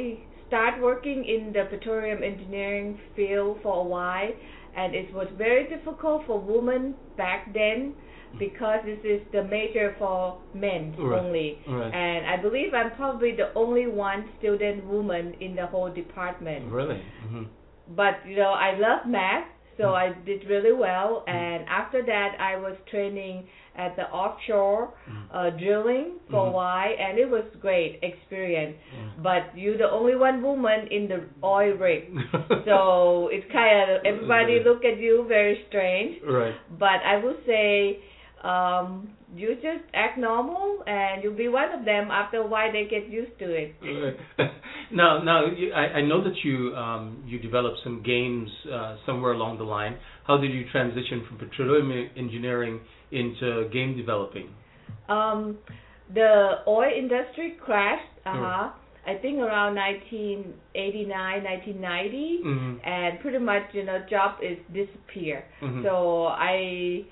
start 0.53 0.79
working 0.81 1.25
in 1.25 1.51
the 1.51 1.63
petroleum 1.69 2.21
engineering 2.21 2.99
field 3.15 3.57
for 3.63 3.73
a 3.81 3.87
while, 3.95 4.29
and 4.77 4.93
it 4.93 5.11
was 5.13 5.27
very 5.35 5.63
difficult 5.67 6.21
for 6.27 6.39
women 6.39 6.93
back 7.17 7.51
then 7.53 7.93
because 8.37 8.79
this 8.85 8.99
is 9.03 9.21
the 9.31 9.43
major 9.43 9.95
for 9.97 10.37
men 10.53 10.93
Right. 10.97 11.19
only. 11.19 11.57
Right. 11.67 11.93
And 11.93 12.25
I 12.27 12.37
believe 12.37 12.73
I'm 12.73 12.91
probably 12.91 13.31
the 13.35 13.49
only 13.55 13.87
one 13.87 14.21
student 14.37 14.85
woman 14.85 15.35
in 15.39 15.55
the 15.55 15.65
whole 15.65 15.89
department. 15.89 16.71
Really? 16.71 16.99
Mhm. 17.25 17.47
But 17.95 18.15
you 18.27 18.35
know, 18.35 18.53
I 18.67 18.69
love 18.87 19.01
math, 19.07 19.47
so 19.77 19.85
Mm. 19.85 20.01
I 20.03 20.05
did 20.29 20.41
really 20.53 20.75
well. 20.87 21.23
And 21.27 21.59
after 21.67 22.01
that, 22.13 22.31
I 22.39 22.57
was 22.57 22.75
training 22.93 23.37
at 23.75 23.95
the 23.95 24.03
offshore 24.09 24.93
Mm. 25.09 25.23
uh, 25.33 25.49
drilling 25.51 26.11
for 26.29 26.45
Mhm. 26.45 26.49
a 26.49 26.51
while, 26.51 26.93
and 26.99 27.17
it 27.17 27.29
was 27.29 27.43
great 27.61 27.99
experience. 28.03 28.75
Yeah. 28.77 28.99
But 29.27 29.57
you're 29.57 29.77
the 29.77 29.89
only 29.89 30.15
one 30.15 30.41
woman 30.43 30.87
in 30.91 31.07
the 31.07 31.21
oil 31.43 31.73
rig, 31.75 32.03
so 32.65 33.29
it's 33.31 33.49
kind 33.51 33.91
of 33.91 34.05
everybody 34.05 34.63
look 34.63 34.85
at 34.85 34.97
you 34.97 35.25
very 35.27 35.55
strange. 35.67 36.21
right. 36.23 36.55
But 36.79 36.99
I 37.03 37.17
would 37.23 37.39
say 37.45 37.99
um, 38.43 39.07
you 39.35 39.55
just 39.55 39.85
act 39.93 40.17
normal, 40.17 40.83
and 40.85 41.23
you'll 41.23 41.33
be 41.33 41.47
one 41.47 41.71
of 41.71 41.85
them. 41.85 42.11
After 42.11 42.37
a 42.37 42.45
while, 42.45 42.71
they 42.73 42.83
get 42.85 43.07
used 43.09 43.39
to 43.39 43.45
it. 43.49 43.73
Right. 43.81 44.51
now, 44.91 45.23
now 45.23 45.45
you, 45.45 45.71
I, 45.71 45.99
I 45.99 46.01
know 46.01 46.21
that 46.23 46.35
you 46.43 46.75
um, 46.75 47.23
you 47.25 47.39
developed 47.39 47.79
some 47.85 48.03
games 48.03 48.49
uh, 48.71 48.97
somewhere 49.05 49.31
along 49.31 49.57
the 49.59 49.63
line. 49.63 49.95
How 50.27 50.37
did 50.37 50.51
you 50.51 50.65
transition 50.71 51.23
from 51.27 51.37
petroleum 51.37 51.89
engineering 52.17 52.81
into 53.13 53.69
game 53.69 53.95
developing? 53.97 54.49
Um, 55.09 55.57
the 56.13 56.59
oil 56.67 56.91
industry 57.03 57.55
crashed. 57.59 58.09
Uh 58.25 58.33
Sure. 58.33 58.43
huh. 58.45 58.69
I 59.05 59.15
think 59.15 59.39
around 59.39 59.75
1989, 59.75 61.43
1990, 61.43 62.41
Mhm. 62.43 62.79
and 62.83 63.19
pretty 63.19 63.37
much 63.39 63.63
you 63.73 63.83
know 63.83 63.99
job 64.09 64.37
is 64.41 64.57
disappear. 64.71 65.43
Mhm. 65.61 65.83
So 65.83 66.27
I 66.27 67.03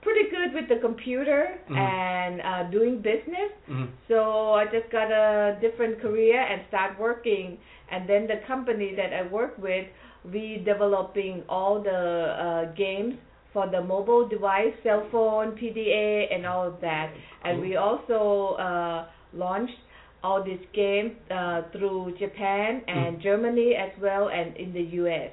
pretty 0.00 0.28
good 0.30 0.52
with 0.52 0.68
the 0.68 0.76
computer 0.76 1.58
Mhm. 1.68 1.76
and 1.78 2.40
uh, 2.42 2.62
doing 2.70 2.98
business. 3.00 3.50
Mhm. 3.68 3.88
So 4.08 4.52
I 4.54 4.66
just 4.66 4.88
got 4.90 5.10
a 5.10 5.56
different 5.60 6.00
career 6.00 6.40
and 6.40 6.62
start 6.68 6.98
working. 6.98 7.58
And 7.90 8.06
then 8.08 8.26
the 8.26 8.36
company 8.46 8.94
that 8.94 9.12
I 9.12 9.22
work 9.22 9.54
with, 9.58 9.86
we 10.32 10.58
developing 10.64 11.42
all 11.48 11.80
the 11.80 12.00
uh, 12.46 12.64
games 12.74 13.14
for 13.54 13.70
the 13.70 13.80
mobile 13.80 14.28
device, 14.28 14.74
cell 14.82 15.06
phone, 15.10 15.52
PDA, 15.52 16.34
and 16.34 16.44
all 16.44 16.66
of 16.66 16.80
that. 16.82 17.14
And 17.44 17.60
we 17.60 17.76
also 17.76 18.56
uh, 18.56 19.06
launched 19.32 19.72
all 20.22 20.44
these 20.44 20.60
games 20.74 21.12
uh, 21.30 21.62
through 21.72 22.14
Japan 22.18 22.82
and 22.86 23.22
Germany 23.22 23.74
as 23.78 23.92
well, 24.02 24.28
and 24.28 24.56
in 24.56 24.74
the 24.74 24.82
U.S. 24.98 25.30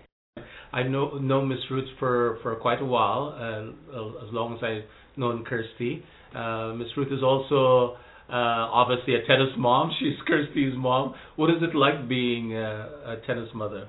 I 0.71 0.83
know 0.83 1.17
know 1.17 1.45
Miss 1.45 1.59
Ruth 1.69 1.89
for 1.99 2.37
for 2.43 2.55
quite 2.55 2.81
a 2.81 2.85
while, 2.85 3.35
uh, 3.35 4.25
as 4.25 4.33
long 4.33 4.55
as 4.55 4.63
I've 4.63 5.17
known 5.17 5.43
Kirsty. 5.43 6.03
Uh, 6.35 6.73
Miss 6.77 6.87
Ruth 6.95 7.11
is 7.11 7.23
also 7.23 7.97
uh, 8.29 8.71
obviously 8.71 9.15
a 9.15 9.25
tennis 9.27 9.49
mom. 9.57 9.91
She's 9.99 10.15
Kirsty's 10.27 10.73
mom. 10.77 11.15
What 11.35 11.49
is 11.49 11.57
it 11.61 11.75
like 11.75 12.07
being 12.07 12.53
a, 12.53 13.17
a 13.17 13.27
tennis 13.27 13.49
mother? 13.53 13.87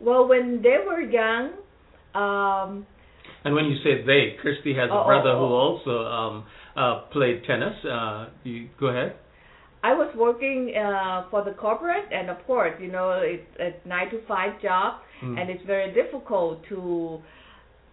Well, 0.00 0.26
when 0.26 0.62
they 0.62 0.78
were 0.84 1.00
young, 1.00 1.50
um, 2.14 2.86
And 3.44 3.54
when 3.54 3.64
you 3.66 3.76
say 3.84 4.02
they, 4.04 4.36
Kirsty 4.42 4.74
has 4.74 4.88
Oh, 4.92 5.00
a 5.00 5.04
brother 5.04 5.30
oh, 5.30 5.38
who 5.38 5.54
oh. 5.54 5.56
also 5.68 6.04
um, 6.06 6.44
uh, 6.76 7.00
played 7.12 7.42
tennis. 7.44 7.74
Uh, 7.84 8.28
you 8.44 8.68
go 8.78 8.86
ahead. 8.86 9.16
I 9.84 9.94
was 9.94 10.14
working 10.16 10.72
uh, 10.76 11.28
for 11.30 11.42
the 11.44 11.52
corporate, 11.52 12.04
and 12.12 12.30
of 12.30 12.38
course, 12.46 12.72
you 12.80 12.90
know, 12.90 13.20
it's 13.22 13.42
a 13.58 13.88
nine 13.88 14.10
to 14.10 14.20
five 14.26 14.60
job, 14.62 15.00
Mm. 15.22 15.38
and 15.40 15.50
it's 15.50 15.64
very 15.66 15.92
difficult 15.94 16.64
to 16.68 17.20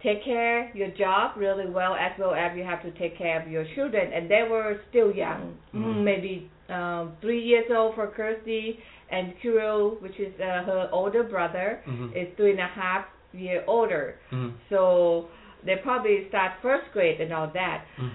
take 0.02 0.24
care 0.24 0.68
your 0.74 0.88
job 0.98 1.36
really 1.36 1.68
well 1.70 1.94
as 1.94 2.10
well 2.18 2.34
as 2.34 2.56
you 2.56 2.64
have 2.64 2.82
to 2.82 2.90
take 2.98 3.16
care 3.16 3.40
of 3.40 3.48
your 3.48 3.64
children 3.76 4.12
and 4.12 4.28
they 4.28 4.42
were 4.50 4.80
still 4.88 5.12
young 5.12 5.54
Mhm. 5.72 5.84
mm, 5.84 6.02
maybe 6.10 6.50
um 6.70 7.12
three 7.20 7.40
years 7.50 7.66
old 7.70 7.94
for 7.94 8.06
kirsty 8.08 8.80
and 9.10 9.38
kirill 9.40 9.90
which 10.00 10.18
is 10.18 10.32
uh, 10.40 10.62
her 10.70 10.88
older 10.90 11.22
brother 11.22 11.68
Mhm. 11.86 12.08
is 12.16 12.26
three 12.36 12.50
and 12.50 12.60
a 12.60 12.66
half 12.82 13.04
year 13.32 13.62
older 13.68 14.16
Mhm. 14.32 14.52
so 14.70 15.28
they 15.64 15.76
probably 15.82 16.26
start 16.28 16.52
first 16.62 16.84
grade 16.92 17.20
and 17.20 17.32
all 17.32 17.48
that 17.54 17.84
Mhm. 17.98 18.10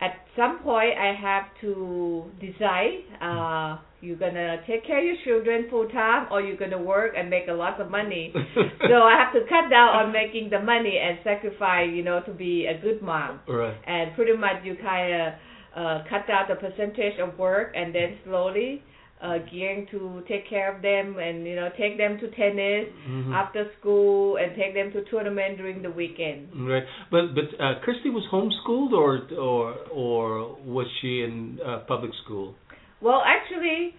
at 0.00 0.14
some 0.36 0.58
point 0.60 0.94
I 0.98 1.12
have 1.12 1.44
to 1.62 2.30
decide 2.40 3.02
uh 3.20 3.78
you're 4.00 4.16
gonna 4.16 4.62
take 4.66 4.84
care 4.86 4.98
of 4.98 5.04
your 5.04 5.16
children 5.24 5.66
full 5.70 5.88
time 5.88 6.28
or 6.30 6.40
you're 6.40 6.56
gonna 6.56 6.78
work 6.94 7.14
and 7.16 7.28
make 7.28 7.48
a 7.48 7.52
lot 7.52 7.80
of 7.80 7.90
money 7.90 8.32
so 8.88 9.02
I 9.02 9.14
have 9.22 9.32
to 9.32 9.40
cut 9.48 9.68
down 9.70 9.88
on 9.98 10.12
making 10.12 10.50
the 10.50 10.60
money 10.60 10.98
and 10.98 11.18
sacrifice 11.24 11.90
you 11.90 12.02
know 12.04 12.20
to 12.28 12.32
be 12.32 12.66
a 12.66 12.78
good 12.78 13.02
mom 13.02 13.40
Right. 13.48 13.74
and 13.86 14.14
pretty 14.14 14.36
much 14.36 14.64
you 14.64 14.76
kind 14.76 15.12
of 15.22 15.32
uh, 15.76 15.98
cut 16.08 16.26
down 16.26 16.44
the 16.48 16.54
percentage 16.56 17.18
of 17.18 17.38
work 17.38 17.72
and 17.74 17.94
then 17.94 18.18
slowly 18.24 18.82
uh, 19.20 19.38
gearing 19.50 19.86
to 19.90 20.22
take 20.28 20.48
care 20.48 20.74
of 20.74 20.80
them 20.82 21.18
and 21.18 21.46
you 21.46 21.56
know 21.56 21.68
take 21.76 21.98
them 21.98 22.18
to 22.20 22.26
tennis 22.30 22.86
Mhm. 23.08 23.32
after 23.34 23.66
school 23.78 24.36
and 24.36 24.54
take 24.54 24.74
them 24.74 24.92
to 24.92 25.02
tournament 25.10 25.58
during 25.58 25.82
the 25.82 25.90
weekend 25.90 26.48
Right, 26.54 26.84
but 27.10 27.34
but 27.34 27.48
uh, 27.60 27.80
Kirsty 27.84 28.10
was 28.10 28.24
homeschooled 28.30 28.92
or 28.92 29.10
or 29.48 29.74
or 29.90 30.56
was 30.64 30.86
she 31.00 31.22
in 31.22 31.58
uh, 31.64 31.78
public 31.92 32.12
school? 32.24 32.54
Well, 33.00 33.22
actually, 33.26 33.94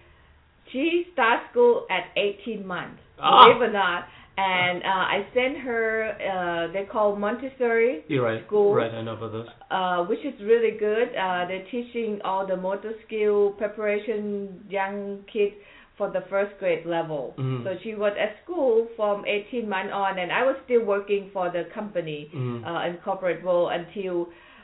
she 0.72 1.06
starts 1.12 1.42
school 1.50 1.86
at 1.90 2.04
18 2.16 2.66
months, 2.66 3.00
Ah. 3.18 3.44
believe 3.46 3.62
it 3.62 3.70
or 3.70 3.72
not. 3.72 4.04
And 4.40 4.76
uh, 4.82 5.04
I 5.16 5.18
sent 5.34 5.54
her, 5.68 5.86
uh, 6.32 6.72
they 6.72 6.84
call 6.94 7.16
Montessori, 7.16 8.04
You're 8.08 8.24
right. 8.24 8.42
School. 8.46 8.74
Right, 8.74 8.92
I 8.92 9.02
know 9.02 9.14
about 9.14 9.32
those. 9.32 9.48
uh, 9.70 9.98
which 10.10 10.20
is 10.30 10.34
really 10.52 10.74
good. 10.78 11.08
Uh, 11.14 11.46
they're 11.48 11.66
teaching 11.70 12.20
all 12.24 12.46
the 12.46 12.56
motor 12.56 12.92
skill 13.06 13.50
preparation 13.62 14.64
young 14.68 14.96
kids 15.32 15.54
for 15.98 16.10
the 16.10 16.22
first 16.32 16.52
grade 16.58 16.86
level. 16.86 17.34
Mhm. 17.38 17.62
So 17.64 17.70
she 17.82 17.92
was 17.94 18.12
at 18.24 18.32
school 18.42 18.74
from 18.96 19.16
18 19.26 19.68
months 19.68 19.92
on, 19.92 20.18
and 20.18 20.32
I 20.32 20.42
was 20.50 20.56
still 20.64 20.84
working 20.94 21.22
for 21.34 21.46
the 21.56 21.64
company 21.78 22.20
Mhm. 22.32 22.64
uh, 22.68 22.88
in 22.88 22.92
corporate 23.08 23.42
role 23.44 23.68
until 23.68 24.16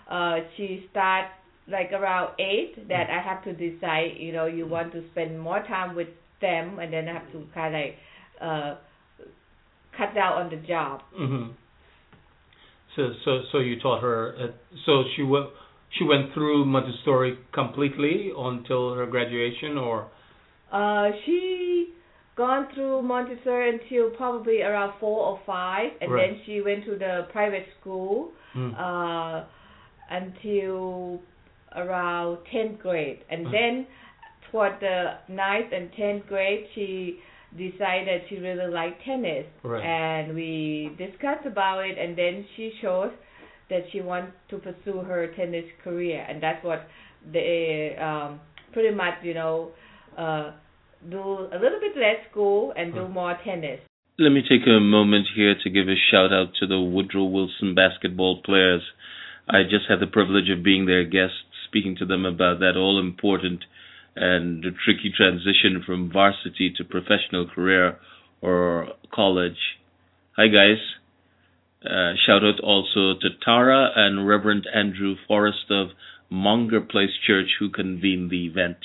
uh, 0.08 0.36
she 0.56 0.66
start 0.90 1.26
like 1.68 1.90
around 1.92 2.28
eight 2.38 2.72
that 2.88 3.06
I 3.10 3.18
have 3.28 3.40
to 3.48 3.52
decide 3.52 4.10
you 4.26 4.32
know 4.36 4.46
you 4.58 4.64
want 4.76 4.88
to 4.92 5.00
spend 5.10 5.30
more 5.48 5.60
time 5.74 5.90
with 6.00 6.08
them 6.46 6.78
and 6.80 6.88
then 6.94 7.04
I 7.10 7.12
have 7.18 7.28
to 7.34 7.38
kind 7.60 7.74
of 7.82 7.86
uh, 8.48 8.72
cut 9.96 10.16
out 10.16 10.34
on 10.42 10.50
the 10.50 10.56
job. 10.66 11.02
hmm 11.14 11.48
So 12.96 13.12
so 13.24 13.40
so 13.52 13.58
you 13.58 13.78
taught 13.80 14.00
her. 14.02 14.34
Uh, 14.38 14.46
so 14.86 15.04
she 15.14 15.22
went 15.22 15.46
she 15.98 16.04
went 16.04 16.32
through 16.34 16.64
Montessori 16.64 17.38
completely 17.52 18.32
until 18.36 18.94
her 18.94 19.06
graduation, 19.06 19.78
or 19.78 20.08
Uh, 20.72 21.10
she 21.24 21.92
gone 22.36 22.66
through 22.74 23.00
Montessori 23.02 23.68
until 23.78 24.10
probably 24.10 24.60
around 24.62 24.92
four 25.00 25.18
or 25.30 25.38
five 25.46 25.90
and 26.00 26.12
Right. 26.12 26.30
then 26.32 26.40
she 26.44 26.60
went 26.60 26.84
to 26.84 26.96
the 27.04 27.14
private 27.32 27.66
school 27.80 28.32
Mm. 28.54 28.72
uh, 28.86 29.44
until 30.10 31.20
around 31.74 32.38
10th 32.52 32.78
grade. 32.80 33.20
And 33.30 33.46
Uh. 33.46 33.50
then 33.50 33.86
toward 34.50 34.74
the 34.80 34.98
ninth 35.28 35.72
and 35.72 35.92
10th 35.92 36.26
grade, 36.28 36.66
she 36.74 37.20
decided 37.56 38.22
she 38.28 38.36
really 38.36 38.72
liked 38.72 39.02
tennis. 39.04 39.46
Right. 39.62 39.82
And 39.82 40.34
we 40.34 40.90
discussed 40.98 41.46
about 41.46 41.80
it, 41.80 41.98
and 41.98 42.16
then 42.16 42.44
she 42.56 42.72
chose 42.82 43.12
that 43.70 43.82
she 43.92 44.00
wants 44.00 44.32
to 44.50 44.58
pursue 44.58 45.00
her 45.00 45.28
tennis 45.36 45.64
career. 45.82 46.24
And 46.28 46.42
that's 46.42 46.64
what 46.64 46.86
they 47.32 47.96
um, 48.00 48.40
pretty 48.72 48.94
much, 48.94 49.14
you 49.22 49.34
know, 49.34 49.70
uh, 50.16 50.52
do 51.10 51.20
a 51.20 51.58
little 51.58 51.80
bit 51.80 51.96
less 51.96 52.24
school 52.30 52.72
and 52.76 52.94
do 52.94 53.00
Right. 53.00 53.10
more 53.10 53.38
tennis. 53.44 53.80
Let 54.18 54.30
me 54.30 54.42
take 54.48 54.66
a 54.66 54.80
moment 54.80 55.26
here 55.34 55.54
to 55.62 55.70
give 55.70 55.88
a 55.88 55.96
shout 56.10 56.32
out 56.32 56.54
to 56.60 56.66
the 56.66 56.80
Woodrow 56.80 57.24
Wilson 57.24 57.74
basketball 57.74 58.40
players. 58.42 58.82
I 59.48 59.62
just 59.62 59.84
had 59.88 60.00
the 60.00 60.06
privilege 60.06 60.48
of 60.48 60.62
being 60.62 60.86
their 60.86 61.04
guest, 61.04 61.34
speaking 61.68 61.96
to 61.96 62.06
them 62.06 62.24
about 62.24 62.60
that 62.60 62.76
all 62.76 62.98
important 62.98 63.64
and 64.16 64.62
the 64.62 64.70
tricky 64.84 65.12
transition 65.14 65.82
from 65.84 66.10
varsity 66.10 66.72
to 66.76 66.84
professional 66.84 67.46
career 67.46 67.98
or 68.40 68.88
college. 69.12 69.58
Hi, 70.36 70.48
guys. 70.48 70.78
Uh, 71.84 72.14
shout 72.26 72.42
out 72.42 72.58
also 72.60 73.14
to 73.20 73.28
Tara 73.44 73.90
and 73.94 74.26
Reverend 74.26 74.66
Andrew 74.74 75.14
Forrest 75.28 75.70
of 75.70 75.88
Munger 76.30 76.80
Place 76.80 77.10
Church 77.26 77.48
who 77.60 77.70
convened 77.70 78.30
the 78.30 78.46
event. 78.46 78.78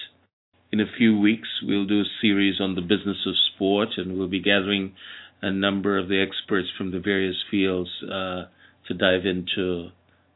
In 0.72 0.80
a 0.80 0.86
few 0.98 1.20
weeks, 1.20 1.48
we'll 1.64 1.88
do 1.88 2.02
a 2.02 2.12
series 2.22 2.62
on 2.62 2.76
the 2.76 2.82
business 2.82 3.18
of 3.26 3.34
sport, 3.54 3.90
and 3.98 4.18
we'll 4.18 4.30
be 4.30 4.42
gathering 4.42 4.94
a 5.42 5.52
number 5.52 5.98
of 5.98 6.08
the 6.08 6.22
experts 6.22 6.68
from 6.78 6.92
the 6.92 7.00
various 7.00 7.36
fields 7.50 7.90
uh, 8.04 8.44
to 8.88 8.94
dive 8.94 9.26
into 9.26 9.90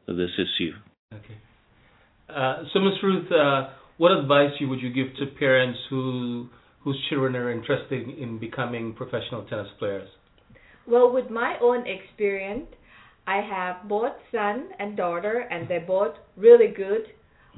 this 0.06 0.30
issue. 0.34 0.72
okay. 1.12 1.38
Uh, 2.28 2.64
so 2.72 2.80
Miss 2.80 2.94
Ruth, 3.02 3.30
uh, 3.30 3.68
what 3.98 4.12
advice 4.12 4.50
you 4.60 4.68
would 4.68 4.80
you 4.80 4.92
give 4.92 5.14
to 5.16 5.26
parents 5.38 5.78
who 5.90 6.48
whose 6.84 6.98
children 7.08 7.34
are 7.34 7.50
interested 7.50 8.08
in 8.08 8.38
becoming 8.38 8.94
professional 8.94 9.42
tennis 9.44 9.66
players? 9.78 10.08
Well, 10.86 11.12
with 11.12 11.30
my 11.30 11.56
own 11.60 11.84
experience, 11.86 12.68
I 13.26 13.40
have 13.40 13.88
both 13.88 14.12
son 14.30 14.68
and 14.78 14.96
daughter, 14.96 15.46
and 15.50 15.68
they're 15.68 15.80
both 15.86 16.14
really 16.36 16.68
good 16.68 17.06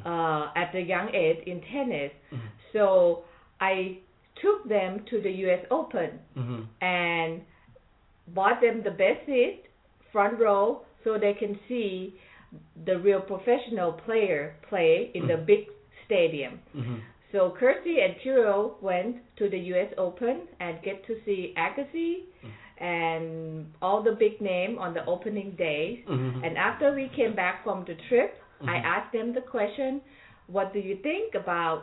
uh, 0.06 0.46
at 0.56 0.74
a 0.74 0.80
young 0.80 1.14
age 1.14 1.40
in 1.46 1.60
tennis. 1.72 2.12
Mhm. 2.32 2.48
So 2.72 3.24
I 3.60 3.98
took 4.40 4.68
them 4.68 5.04
to 5.10 5.20
the 5.20 5.30
U.S. 5.44 5.66
Open 5.70 6.10
hmm 6.34 6.62
and 6.80 7.42
bought 8.28 8.60
them 8.60 8.82
the 8.82 8.90
best 8.90 9.26
seat, 9.26 9.64
front 10.12 10.38
row, 10.38 10.82
so 11.04 11.18
they 11.18 11.34
can 11.34 11.58
see 11.68 12.14
the 12.86 12.98
real 12.98 13.20
professional 13.20 13.92
player 13.92 14.54
play 14.68 15.10
in 15.14 15.26
the 15.26 15.34
Mhm. 15.34 15.46
big 15.46 15.62
stadium. 16.08 16.58
hmm 16.72 16.98
So 17.32 17.40
Kirsty 17.60 17.96
and 18.04 18.14
Chiro 18.24 18.56
went 18.80 19.16
to 19.38 19.44
the 19.54 19.60
U.S. 19.72 19.90
Open 20.06 20.36
and 20.64 20.72
get 20.88 20.98
to 21.08 21.14
see 21.26 21.40
Agassi 21.64 22.12
and 22.80 23.66
all 23.82 24.02
the 24.02 24.12
big 24.24 24.40
name 24.40 24.78
on 24.78 24.94
the 24.94 25.04
opening 25.14 25.50
days. 25.68 25.98
hmm 26.06 26.42
And 26.44 26.56
after 26.56 26.86
we 26.94 27.06
came 27.18 27.34
back 27.42 27.56
from 27.64 27.84
the 27.90 27.96
trip, 28.08 28.32
I 28.74 28.76
Mhm. 28.76 28.84
asked 28.94 29.12
them 29.12 29.28
the 29.38 29.44
question, 29.56 30.00
"What 30.54 30.72
do 30.76 30.80
you 30.88 30.96
think 31.08 31.34
about 31.34 31.78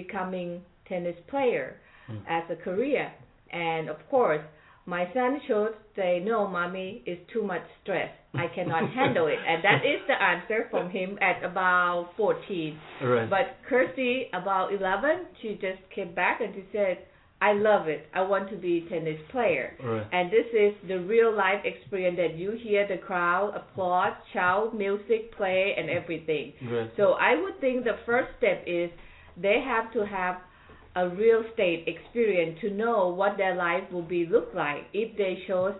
becoming 0.00 0.48
tennis 0.90 1.18
player 1.32 1.68
Mm. 2.08 2.22
as 2.36 2.44
a 2.56 2.58
career?" 2.66 3.06
And 3.50 3.84
of 3.94 4.00
course, 4.14 4.44
my 4.86 5.08
son 5.14 5.40
should 5.46 5.74
say, 5.96 6.20
"No, 6.24 6.46
mommy, 6.46 7.02
it's 7.06 7.22
too 7.32 7.42
much 7.42 7.62
stress. 7.82 8.10
I 8.34 8.46
cannot 8.54 8.90
handle 8.98 9.26
it." 9.26 9.38
And 9.46 9.62
that 9.64 9.84
is 9.84 10.00
the 10.06 10.20
answer 10.22 10.68
from 10.70 10.90
him 10.90 11.18
at 11.20 11.42
about 11.44 12.10
14. 12.16 12.78
Right. 13.02 13.30
But 13.30 13.56
Kirsty, 13.68 14.28
about 14.32 14.72
11, 14.72 15.26
she 15.40 15.54
just 15.54 15.80
came 15.94 16.14
back 16.14 16.40
and 16.40 16.54
she 16.54 16.64
said, 16.72 16.98
I 17.40 17.52
love 17.52 17.88
it. 17.88 18.06
I 18.14 18.22
want 18.22 18.48
to 18.50 18.56
be 18.56 18.84
a 18.86 18.88
tennis 18.88 19.20
player. 19.30 19.76
right. 19.82 20.06
And 20.12 20.30
this 20.30 20.46
is 20.52 20.72
the 20.88 21.00
real 21.00 21.34
life 21.36 21.62
experience 21.64 22.16
that 22.16 22.38
you 22.38 22.52
hear 22.52 22.86
the 22.88 22.96
crowd 22.96 23.52
applaud, 23.54 24.12
shout, 24.32 24.74
music, 24.74 25.36
play, 25.36 25.74
and 25.76 25.90
everything. 25.90 26.54
Right. 26.70 26.90
So 26.96 27.14
I 27.20 27.34
would 27.40 27.60
think 27.60 27.84
the 27.84 27.98
first 28.06 28.28
step 28.38 28.62
is 28.66 28.88
they 29.36 29.60
have 29.66 29.92
to 29.92 30.06
have 30.06 30.36
a 30.96 31.08
real 31.08 31.42
estate 31.50 31.84
experience 31.86 32.58
to 32.60 32.70
know 32.70 33.08
what 33.08 33.36
their 33.36 33.56
life 33.56 33.82
will 33.92 34.02
be 34.02 34.26
look 34.26 34.48
like 34.54 34.82
if 34.92 35.16
they 35.16 35.42
chose 35.48 35.74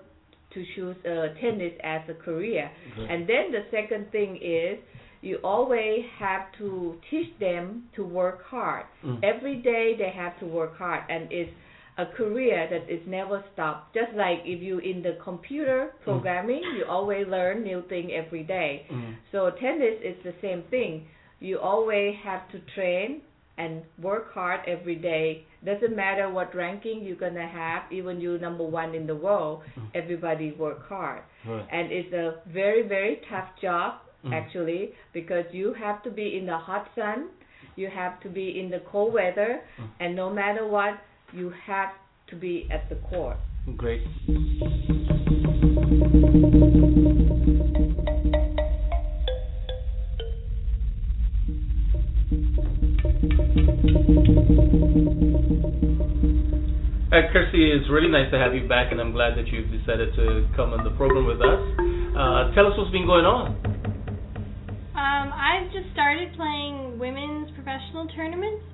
to 0.53 0.64
choose 0.74 0.96
uh, 1.05 1.35
tennis 1.40 1.72
as 1.83 2.03
a 2.09 2.14
career. 2.14 2.70
Right. 2.98 3.11
And 3.11 3.29
then 3.29 3.53
the 3.53 3.64
second 3.70 4.11
thing 4.12 4.38
is 4.42 4.79
you 5.20 5.38
always 5.42 6.05
have 6.18 6.42
to 6.59 6.96
teach 7.11 7.33
them 7.40 7.85
to 7.96 8.05
work 8.05 8.44
hard. 8.46 8.87
Mm. 9.05 9.20
Every 9.24 9.57
day 9.57 9.94
they 9.98 10.11
have 10.14 10.38
to 10.40 10.46
work 10.46 10.77
hard, 10.77 11.03
and 11.09 11.29
it's 11.31 11.50
a 11.96 12.07
career 12.07 12.68
that 12.70 12.92
is 12.92 13.00
never 13.07 13.42
stop. 13.53 13.94
Just 13.94 14.12
like 14.16 14.40
if 14.44 14.62
you 14.62 14.79
in 14.79 15.03
the 15.03 15.16
computer 15.24 15.92
programming, 16.03 16.62
you 16.77 16.85
always 16.88 17.27
learn 17.27 17.62
new 17.62 17.83
thing 17.88 18.11
every 18.12 18.42
day. 18.42 18.87
Mm. 18.92 19.16
So 19.33 19.50
tennis 19.61 19.98
is 20.05 20.16
the 20.24 20.35
same 20.42 20.64
thing. 20.70 21.07
You 21.40 21.59
always 21.59 22.14
have 22.22 22.50
to 22.53 22.61
train 22.74 23.22
and 23.56 23.82
work 24.02 24.32
hard 24.32 24.60
every 24.66 24.96
day. 24.96 25.44
Doesn't 25.64 25.94
matter 25.94 26.28
what 26.28 26.54
ranking 26.54 27.04
you're 27.04 27.16
gonna 27.16 27.46
have, 27.46 27.82
even 27.92 28.20
you 28.20 28.38
number 28.38 28.64
one 28.64 28.94
in 28.94 29.06
the 29.06 29.14
world, 29.14 29.62
Mm. 29.76 29.82
everybody 29.94 30.52
work 30.52 30.88
hard. 30.88 31.22
Right. 31.46 31.66
And 31.70 31.92
it's 31.92 32.12
a 32.12 32.40
very, 32.46 32.82
very 32.82 33.20
tough 33.30 33.48
job 33.60 33.94
Mm. 34.24 34.34
actually 34.34 34.92
because 35.12 35.44
you 35.52 35.72
have 35.74 36.02
to 36.02 36.10
be 36.10 36.36
in 36.38 36.46
the 36.46 36.58
hot 36.58 36.88
sun, 36.94 37.28
you 37.76 37.88
have 37.88 38.20
to 38.20 38.28
be 38.28 38.58
in 38.60 38.70
the 38.70 38.80
cold 38.80 39.12
weather, 39.12 39.60
Mm. 39.78 39.84
and 40.00 40.16
no 40.16 40.30
matter 40.30 40.66
what, 40.66 40.98
you 41.32 41.50
have 41.66 41.90
to 42.28 42.36
be 42.36 42.66
at 42.70 42.88
the 42.88 42.96
court. 42.96 43.36
Great. 43.76 44.02
Uh, 54.24 54.30
Kirsty, 57.28 57.76
it's 57.76 57.84
really 57.92 58.08
nice 58.08 58.32
to 58.32 58.38
have 58.40 58.54
you 58.56 58.66
back, 58.66 58.88
and 58.90 58.98
I'm 58.98 59.12
glad 59.12 59.37
that 59.37 59.48
you've 59.52 59.68
decided 59.68 60.16
to 60.16 60.48
come 60.56 60.72
on 60.72 60.80
the 60.80 60.96
program 60.96 61.28
with 61.28 61.44
us. 61.44 61.60
Uh, 62.16 62.48
tell 62.56 62.64
us 62.64 62.72
what's 62.72 62.88
been 62.88 63.04
going 63.04 63.28
on. 63.28 63.52
Um, 64.96 65.28
I've 65.28 65.68
just 65.76 65.92
started 65.92 66.32
playing 66.40 66.96
women's 66.96 67.52
professional 67.52 68.08
tournaments, 68.16 68.64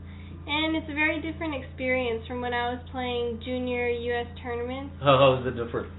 and 0.47 0.79
it's 0.79 0.87
a 0.87 0.95
very 0.95 1.19
different 1.19 1.59
experience 1.59 2.23
from 2.31 2.41
when 2.41 2.55
I 2.55 2.71
was 2.71 2.79
playing 2.95 3.43
junior 3.43 3.91
U.S. 3.91 4.31
tournaments. 4.47 4.95
How, 5.03 5.19
how 5.19 5.43
is 5.43 5.51
it 5.51 5.59
different? 5.59 5.91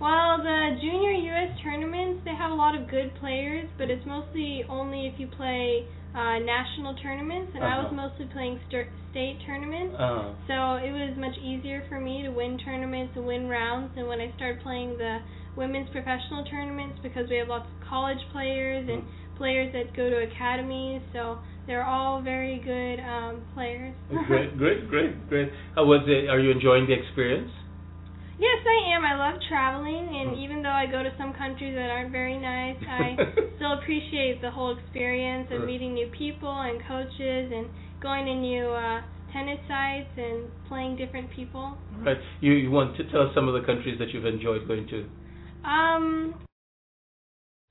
Well, 0.00 0.40
the 0.40 0.80
junior 0.80 1.12
U.S. 1.12 1.52
tournaments, 1.60 2.24
they 2.24 2.32
have 2.32 2.52
a 2.52 2.56
lot 2.56 2.72
of 2.72 2.88
good 2.88 3.12
players, 3.20 3.68
but 3.76 3.92
it's 3.92 4.06
mostly 4.08 4.64
only 4.64 5.12
if 5.12 5.20
you 5.20 5.28
play 5.28 5.84
uh, 6.14 6.38
national 6.38 6.94
tournaments, 7.02 7.52
and 7.54 7.64
I 7.64 7.76
was 7.78 7.86
Uh-huh. 7.86 8.06
mostly 8.08 8.26
playing 8.26 8.60
st- 8.70 8.88
state 9.10 9.40
tournaments. 9.46 9.94
Uh, 9.98 10.32
So 10.46 10.76
it 10.76 10.92
was 10.92 11.16
much 11.16 11.36
easier 11.38 11.82
for 11.88 11.98
me 11.98 12.22
to 12.22 12.30
win 12.30 12.58
tournaments 12.58 13.16
and 13.16 13.26
win 13.26 13.48
rounds 13.48 13.94
than 13.94 14.06
when 14.06 14.20
I 14.20 14.30
started 14.36 14.60
playing 14.62 14.96
the 14.98 15.18
women's 15.56 15.88
professional 15.90 16.44
tournaments 16.44 16.98
because 17.02 17.28
we 17.30 17.36
have 17.36 17.48
lots 17.48 17.66
of 17.66 17.88
college 17.88 18.18
players 18.30 18.88
and 18.88 19.02
players 19.36 19.72
that 19.72 19.94
go 19.96 20.10
to 20.10 20.18
academies. 20.22 21.02
So 21.12 21.38
they're 21.66 21.84
all 21.86 22.20
very 22.22 22.58
good 22.58 23.00
um, 23.00 23.42
players. 23.54 23.94
great, 24.26 24.56
great, 24.58 24.88
great, 24.88 25.28
great. 25.28 25.48
How 25.74 25.84
was 25.84 26.02
it? 26.06 26.28
Are 26.28 26.38
you 26.40 26.50
enjoying 26.50 26.86
the 26.86 26.92
experience? 26.94 27.50
Yes, 28.38 28.60
I 28.66 28.96
am. 28.96 29.04
I 29.04 29.14
love 29.16 29.40
traveling, 29.48 30.08
and 30.20 30.38
even 30.38 30.62
though 30.62 30.74
I 30.74 30.86
go 30.86 31.02
to 31.02 31.10
some 31.18 31.32
countries 31.34 31.74
that 31.74 31.90
aren't 31.90 32.12
very 32.12 32.38
nice, 32.38 32.76
I 32.88 33.16
still 33.56 33.78
appreciate 33.78 34.40
the 34.40 34.50
whole 34.50 34.76
experience 34.76 35.48
of 35.52 35.64
meeting 35.64 35.94
new 35.94 36.08
people 36.16 36.50
and 36.50 36.80
coaches 36.86 37.52
and 37.52 37.66
going 38.00 38.26
to 38.26 38.34
new 38.34 38.66
uh, 38.68 39.00
tennis 39.32 39.58
sites 39.68 40.10
and 40.16 40.48
playing 40.68 40.96
different 40.96 41.30
people. 41.34 41.76
Right. 42.04 42.16
You 42.40 42.52
you 42.52 42.70
want 42.70 42.96
to 42.96 43.04
tell 43.10 43.22
us 43.22 43.34
some 43.34 43.48
of 43.48 43.54
the 43.54 43.66
countries 43.66 43.98
that 43.98 44.08
you've 44.12 44.26
enjoyed 44.26 44.66
going 44.68 44.86
to? 44.88 45.06
Um, 45.68 46.34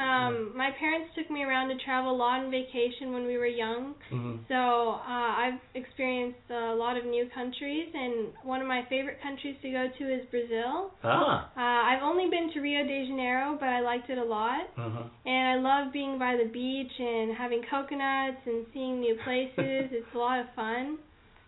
um, 0.04 0.58
my 0.58 0.70
parents 0.80 1.10
took 1.16 1.30
me 1.32 1.44
around 1.44 1.70
to 1.70 1.78
travel 1.84 2.12
a 2.12 2.18
lot 2.18 2.40
on 2.44 2.52
vacation 2.52 3.14
when 3.14 3.26
we 3.26 3.38
were 3.38 3.48
young. 3.48 3.96
hmm 4.10 4.36
So 4.48 4.56
uh, 4.56 5.32
I've 5.44 5.60
experienced 5.76 6.46
a 6.50 6.76
lot 6.76 6.98
of 6.98 7.06
new 7.06 7.30
countries, 7.34 7.90
and 7.94 8.34
one 8.44 8.62
of 8.62 8.68
my 8.68 8.82
favorite 8.90 9.20
countries 9.22 9.56
to 9.62 9.70
go 9.72 9.88
to 9.98 10.04
is 10.14 10.26
Brazil. 10.30 10.92
Ah. 11.04 11.50
Uh, 11.56 11.82
I've 11.90 12.04
only 12.04 12.30
been 12.30 12.52
to 12.54 12.60
Rio 12.60 12.84
de 12.84 13.08
Janeiro, 13.08 13.58
but 13.60 13.70
I 13.70 13.80
liked 13.82 14.10
it 14.10 14.18
a 14.18 14.24
lot. 14.24 14.66
Uh-huh. 14.78 15.04
And 15.26 15.44
I 15.54 15.56
love 15.62 15.94
being 15.94 16.20
by 16.20 16.36
the 16.36 16.50
beach 16.50 16.92
and 17.00 17.36
having 17.36 17.62
coconuts 17.70 18.42
and 18.46 18.66
seeing 18.74 19.00
new 19.00 19.16
places. 19.24 19.90
it's 19.98 20.14
a 20.14 20.18
lot 20.18 20.40
of 20.40 20.48
fun. 20.56 20.98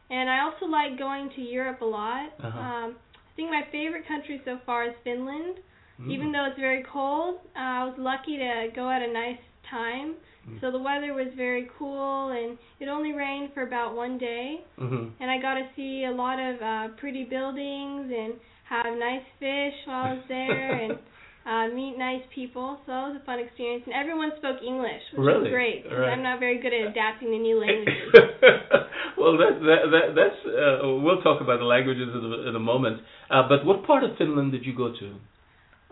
And 0.10 0.30
I 0.30 0.42
also 0.42 0.66
like 0.66 1.00
going 1.00 1.30
to 1.36 1.42
Europe 1.42 1.82
a 1.82 1.86
lot. 1.86 2.30
Uh-huh. 2.44 2.60
Um, 2.60 2.96
I 2.96 3.32
think 3.36 3.50
my 3.50 3.64
favorite 3.72 4.08
country 4.08 4.42
so 4.46 4.60
far 4.66 4.86
is 4.86 4.96
Finland. 5.04 5.58
Mm. 6.00 6.12
Even 6.12 6.32
though 6.32 6.46
it's 6.50 6.60
very 6.60 6.84
cold, 6.92 7.40
uh, 7.56 7.60
I 7.60 7.84
was 7.86 7.96
lucky 7.98 8.38
to 8.38 8.68
go 8.76 8.90
at 8.90 9.02
a 9.02 9.12
nice 9.12 9.40
time. 9.70 10.16
Mm. 10.50 10.62
So 10.62 10.72
the 10.72 10.80
weather 10.80 11.14
was 11.14 11.28
very 11.36 11.70
cool, 11.80 12.30
and 12.30 12.58
it 12.80 12.88
only 12.88 13.14
rained 13.14 13.52
for 13.54 13.64
about 13.64 13.96
one 13.96 14.18
day. 14.18 14.62
hmm 14.78 15.10
And 15.20 15.32
I 15.32 15.42
got 15.42 15.56
to 15.56 15.66
see 15.76 16.06
a 16.06 16.12
lot 16.12 16.38
of 16.40 16.62
uh, 16.62 16.96
pretty 16.98 17.24
buildings 17.24 18.12
and 18.14 18.34
have 18.70 18.86
nice 18.98 19.26
fish 19.40 19.74
while 19.86 20.06
I 20.06 20.14
was 20.14 20.24
there, 20.28 20.72
and 20.84 20.98
uh, 21.46 21.74
meet 21.74 21.98
nice 21.98 22.24
people. 22.34 22.78
So 22.86 22.92
that 22.92 23.08
was 23.14 23.18
a 23.22 23.26
fun 23.26 23.40
experience. 23.40 23.84
And 23.86 23.96
everyone 23.96 24.32
spoke 24.38 24.58
English, 24.66 25.02
which 25.14 25.26
Really? 25.26 25.50
was 25.50 25.50
great. 25.50 25.86
Right. 25.86 26.10
I'm 26.10 26.24
not 26.24 26.40
very 26.40 26.60
good 26.60 26.74
at 26.74 26.92
adapting 26.92 27.30
to 27.30 27.38
new 27.38 27.60
languages. 27.60 28.12
well, 29.18 29.38
that, 29.38 29.54
that, 29.62 29.82
that 29.94 30.06
that's 30.18 30.40
uh, 30.46 30.90
we'll 31.00 31.22
talk 31.22 31.42
about 31.42 31.60
the 31.60 31.70
languages 31.70 32.10
in 32.10 32.22
a, 32.26 32.50
in 32.50 32.56
a 32.56 32.60
moment. 32.60 33.02
Uh, 33.30 33.48
but 33.48 33.66
what 33.66 33.86
part 33.86 34.04
of 34.04 34.18
Finland 34.18 34.52
did 34.52 34.66
you 34.66 34.76
go 34.76 34.92
to? 34.92 35.16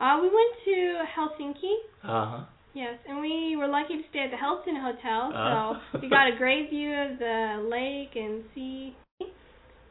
Uh, 0.04 0.20
we 0.22 0.28
went 0.28 0.54
to 0.68 0.76
Helsinki. 1.16 1.74
Uh 2.04 2.26
huh. 2.32 2.44
Yes, 2.76 2.98
and 3.08 3.22
we 3.22 3.56
were 3.56 3.68
lucky 3.68 3.98
to 4.02 4.04
stay 4.10 4.20
at 4.26 4.32
the 4.32 4.38
Hilton 4.38 4.76
Hotel, 4.76 5.30
so 5.30 5.56
Ah. 5.78 5.82
we 6.02 6.10
got 6.10 6.28
a 6.28 6.36
great 6.44 6.70
view 6.72 6.92
of 6.92 7.20
the 7.20 7.68
lake 7.70 8.16
and 8.16 8.44
sea. 8.54 8.96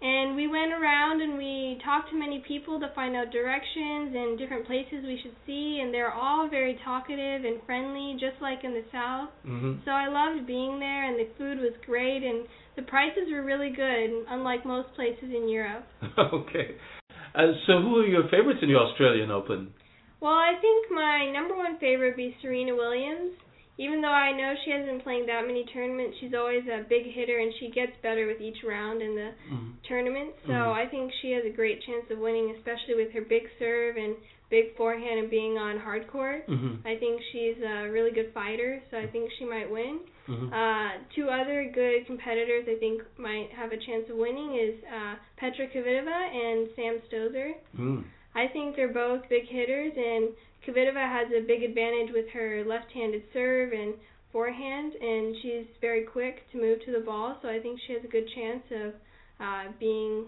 And 0.02 0.34
we 0.34 0.48
went 0.48 0.72
around 0.72 1.20
and 1.22 1.38
we 1.38 1.78
talked 1.84 2.10
to 2.10 2.16
many 2.18 2.42
people 2.48 2.80
to 2.80 2.90
find 2.92 3.14
out 3.14 3.30
directions 3.30 4.10
and 4.18 4.36
different 4.36 4.66
places 4.66 5.06
we 5.06 5.16
should 5.22 5.36
see, 5.46 5.78
and 5.80 5.94
they're 5.94 6.10
all 6.12 6.48
very 6.50 6.76
talkative 6.84 7.44
and 7.44 7.62
friendly, 7.64 8.16
just 8.18 8.34
like 8.42 8.64
in 8.64 8.72
the 8.72 8.82
South. 8.90 9.30
hmm 9.46 9.74
So 9.84 9.92
I 9.92 10.08
loved 10.08 10.44
being 10.44 10.80
there, 10.80 11.06
and 11.06 11.14
the 11.22 11.28
food 11.38 11.58
was 11.60 11.70
great, 11.86 12.24
and 12.24 12.46
the 12.74 12.82
prices 12.82 13.30
were 13.30 13.44
really 13.44 13.70
good, 13.70 14.26
unlike 14.28 14.66
most 14.66 14.88
places 14.96 15.30
in 15.30 15.48
Europe. 15.48 15.84
okay. 16.18 16.74
Uh, 17.36 17.52
so, 17.68 17.80
who 17.80 17.96
are 18.02 18.06
your 18.06 18.24
favorites 18.28 18.58
in 18.60 18.68
the 18.70 18.76
Australian 18.76 19.30
Open? 19.30 19.72
Well, 20.22 20.38
I 20.38 20.54
think 20.62 20.86
my 20.94 21.26
number 21.34 21.56
one 21.56 21.78
favorite 21.82 22.14
would 22.14 22.16
be 22.16 22.36
Serena 22.40 22.76
Williams. 22.76 23.34
Even 23.78 24.00
though 24.02 24.14
I 24.14 24.30
know 24.30 24.54
she 24.64 24.70
hasn't 24.70 24.86
been 24.86 25.00
playing 25.00 25.26
that 25.26 25.42
many 25.46 25.64
tournaments, 25.74 26.14
she's 26.20 26.30
always 26.36 26.62
a 26.70 26.86
big 26.88 27.10
hitter 27.10 27.40
and 27.40 27.50
she 27.58 27.70
gets 27.74 27.90
better 28.04 28.28
with 28.30 28.38
each 28.40 28.62
round 28.62 29.02
in 29.02 29.16
the 29.16 29.32
Mhm. 29.50 29.82
tournament. 29.82 30.30
So 30.46 30.52
Mhm. 30.52 30.76
I 30.76 30.86
think 30.86 31.10
she 31.20 31.32
has 31.32 31.44
a 31.44 31.50
great 31.50 31.80
chance 31.82 32.08
of 32.10 32.18
winning, 32.20 32.50
especially 32.50 32.94
with 32.94 33.10
her 33.12 33.22
big 33.22 33.50
serve 33.58 33.96
and 33.96 34.14
big 34.50 34.76
forehand 34.76 35.18
and 35.18 35.30
being 35.30 35.56
on 35.58 35.78
hard 35.78 36.06
court. 36.06 36.44
hmm 36.46 36.76
I 36.84 36.94
think 36.96 37.20
she's 37.32 37.56
a 37.62 37.88
really 37.90 38.10
good 38.12 38.30
fighter, 38.32 38.80
so 38.90 38.98
I 38.98 39.06
think 39.06 39.32
she 39.32 39.44
might 39.46 39.68
win. 39.70 40.00
hmm 40.26 40.52
Uh, 40.52 40.90
two 41.16 41.30
other 41.30 41.64
good 41.64 42.06
competitors 42.06 42.68
I 42.68 42.76
think 42.76 43.02
might 43.18 43.50
have 43.52 43.72
a 43.72 43.78
chance 43.78 44.08
of 44.10 44.16
winning 44.16 44.54
is 44.54 44.84
uh, 44.84 45.16
Petra 45.38 45.66
Kvitova 45.66 46.14
and 46.46 46.68
Sam 46.76 47.00
Stosur. 47.08 47.54
mm. 47.76 48.04
I 48.34 48.46
think 48.48 48.76
they're 48.76 48.92
both 48.92 49.22
big 49.28 49.46
hitters, 49.48 49.92
and 49.96 50.30
Kvitova 50.66 51.02
has 51.02 51.28
a 51.36 51.46
big 51.46 51.62
advantage 51.62 52.12
with 52.14 52.28
her 52.32 52.64
left-handed 52.64 53.22
serve 53.32 53.72
and 53.72 53.94
forehand, 54.32 54.92
and 54.94 55.36
she's 55.42 55.66
very 55.80 56.04
quick 56.04 56.50
to 56.52 56.58
move 56.58 56.78
to 56.86 56.92
the 56.92 57.04
ball. 57.04 57.38
So 57.42 57.48
I 57.48 57.60
think 57.60 57.78
she 57.86 57.92
has 57.92 58.02
a 58.04 58.08
good 58.08 58.28
chance 58.34 58.62
of 58.70 58.94
uh, 59.40 59.72
being 59.78 60.26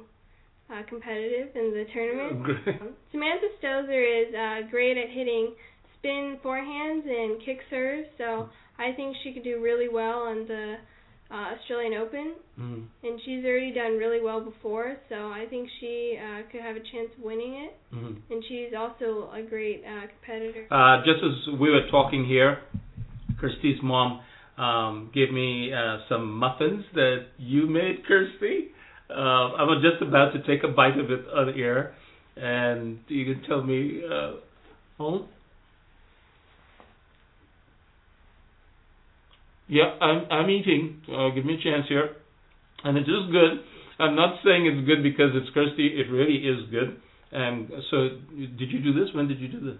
uh, 0.70 0.82
competitive 0.88 1.54
in 1.54 1.72
the 1.72 1.84
tournament. 1.92 2.60
Um, 2.80 2.94
Samantha 3.12 3.46
Stosur 3.62 4.28
is 4.28 4.34
uh, 4.34 4.70
great 4.70 4.96
at 4.96 5.08
hitting 5.10 5.54
spin 5.98 6.38
forehands 6.44 7.06
and 7.06 7.40
kick 7.44 7.60
serves, 7.70 8.08
so 8.18 8.48
I 8.78 8.92
think 8.92 9.16
she 9.22 9.32
could 9.32 9.44
do 9.44 9.62
really 9.62 9.88
well 9.88 10.20
on 10.20 10.46
the 10.46 10.76
uh, 11.34 11.54
Australian 11.58 11.94
Open. 11.94 12.34
Mm. 12.58 12.86
And 13.02 13.20
she's 13.24 13.44
already 13.44 13.72
done 13.72 13.98
really 13.98 14.20
well 14.22 14.40
before, 14.40 14.96
so 15.08 15.16
I 15.16 15.46
think 15.50 15.68
she 15.80 16.16
uh, 16.18 16.42
could 16.50 16.60
have 16.60 16.76
a 16.76 16.80
chance 16.80 17.10
of 17.18 17.24
winning 17.24 17.54
it. 17.54 17.76
hmm 17.90 18.14
And 18.30 18.44
she's 18.48 18.72
also 18.76 19.30
a 19.34 19.42
great 19.42 19.82
uh, 19.84 20.06
competitor. 20.06 20.66
Uh, 20.70 20.98
just 20.98 21.20
as 21.24 21.58
we 21.60 21.70
were 21.70 21.86
talking 21.90 22.24
here, 22.24 22.58
Kirsty's 23.40 23.82
mom 23.82 24.20
um, 24.58 25.10
gave 25.12 25.32
me 25.32 25.72
uh, 25.72 25.98
some 26.08 26.38
muffins 26.38 26.84
that 26.94 27.26
you 27.38 27.66
made, 27.66 28.06
Kirsty. 28.06 28.70
Uh, 29.10 29.58
I 29.60 29.64
was 29.64 29.82
just 29.82 30.02
about 30.06 30.32
to 30.32 30.42
take 30.46 30.64
a 30.64 30.68
bite 30.68 30.98
of 30.98 31.10
it 31.10 31.24
on 31.34 31.52
air, 31.58 31.94
and 32.36 32.98
you 33.08 33.34
can 33.34 33.42
tell 33.48 33.62
me. 33.62 34.02
Uh, 34.04 34.32
oh, 35.00 35.26
yeah, 39.68 39.96
I'm 40.00 40.30
I'm 40.30 40.50
eating. 40.50 41.02
Uh, 41.08 41.30
give 41.30 41.44
me 41.44 41.54
a 41.54 41.62
chance 41.62 41.86
here, 41.88 42.16
and 42.84 42.96
it 42.96 43.08
is 43.08 43.30
good. 43.32 43.64
I'm 43.98 44.16
not 44.16 44.40
saying 44.44 44.66
it's 44.66 44.86
good 44.86 45.02
because 45.02 45.30
it's 45.34 45.48
Kirsty. 45.54 45.86
It 45.86 46.10
really 46.10 46.36
is 46.36 46.68
good. 46.70 47.00
And 47.32 47.70
so, 47.90 48.08
did 48.58 48.70
you 48.70 48.80
do 48.82 48.92
this? 48.92 49.14
When 49.14 49.26
did 49.26 49.40
you 49.40 49.48
do 49.48 49.60
this? 49.60 49.78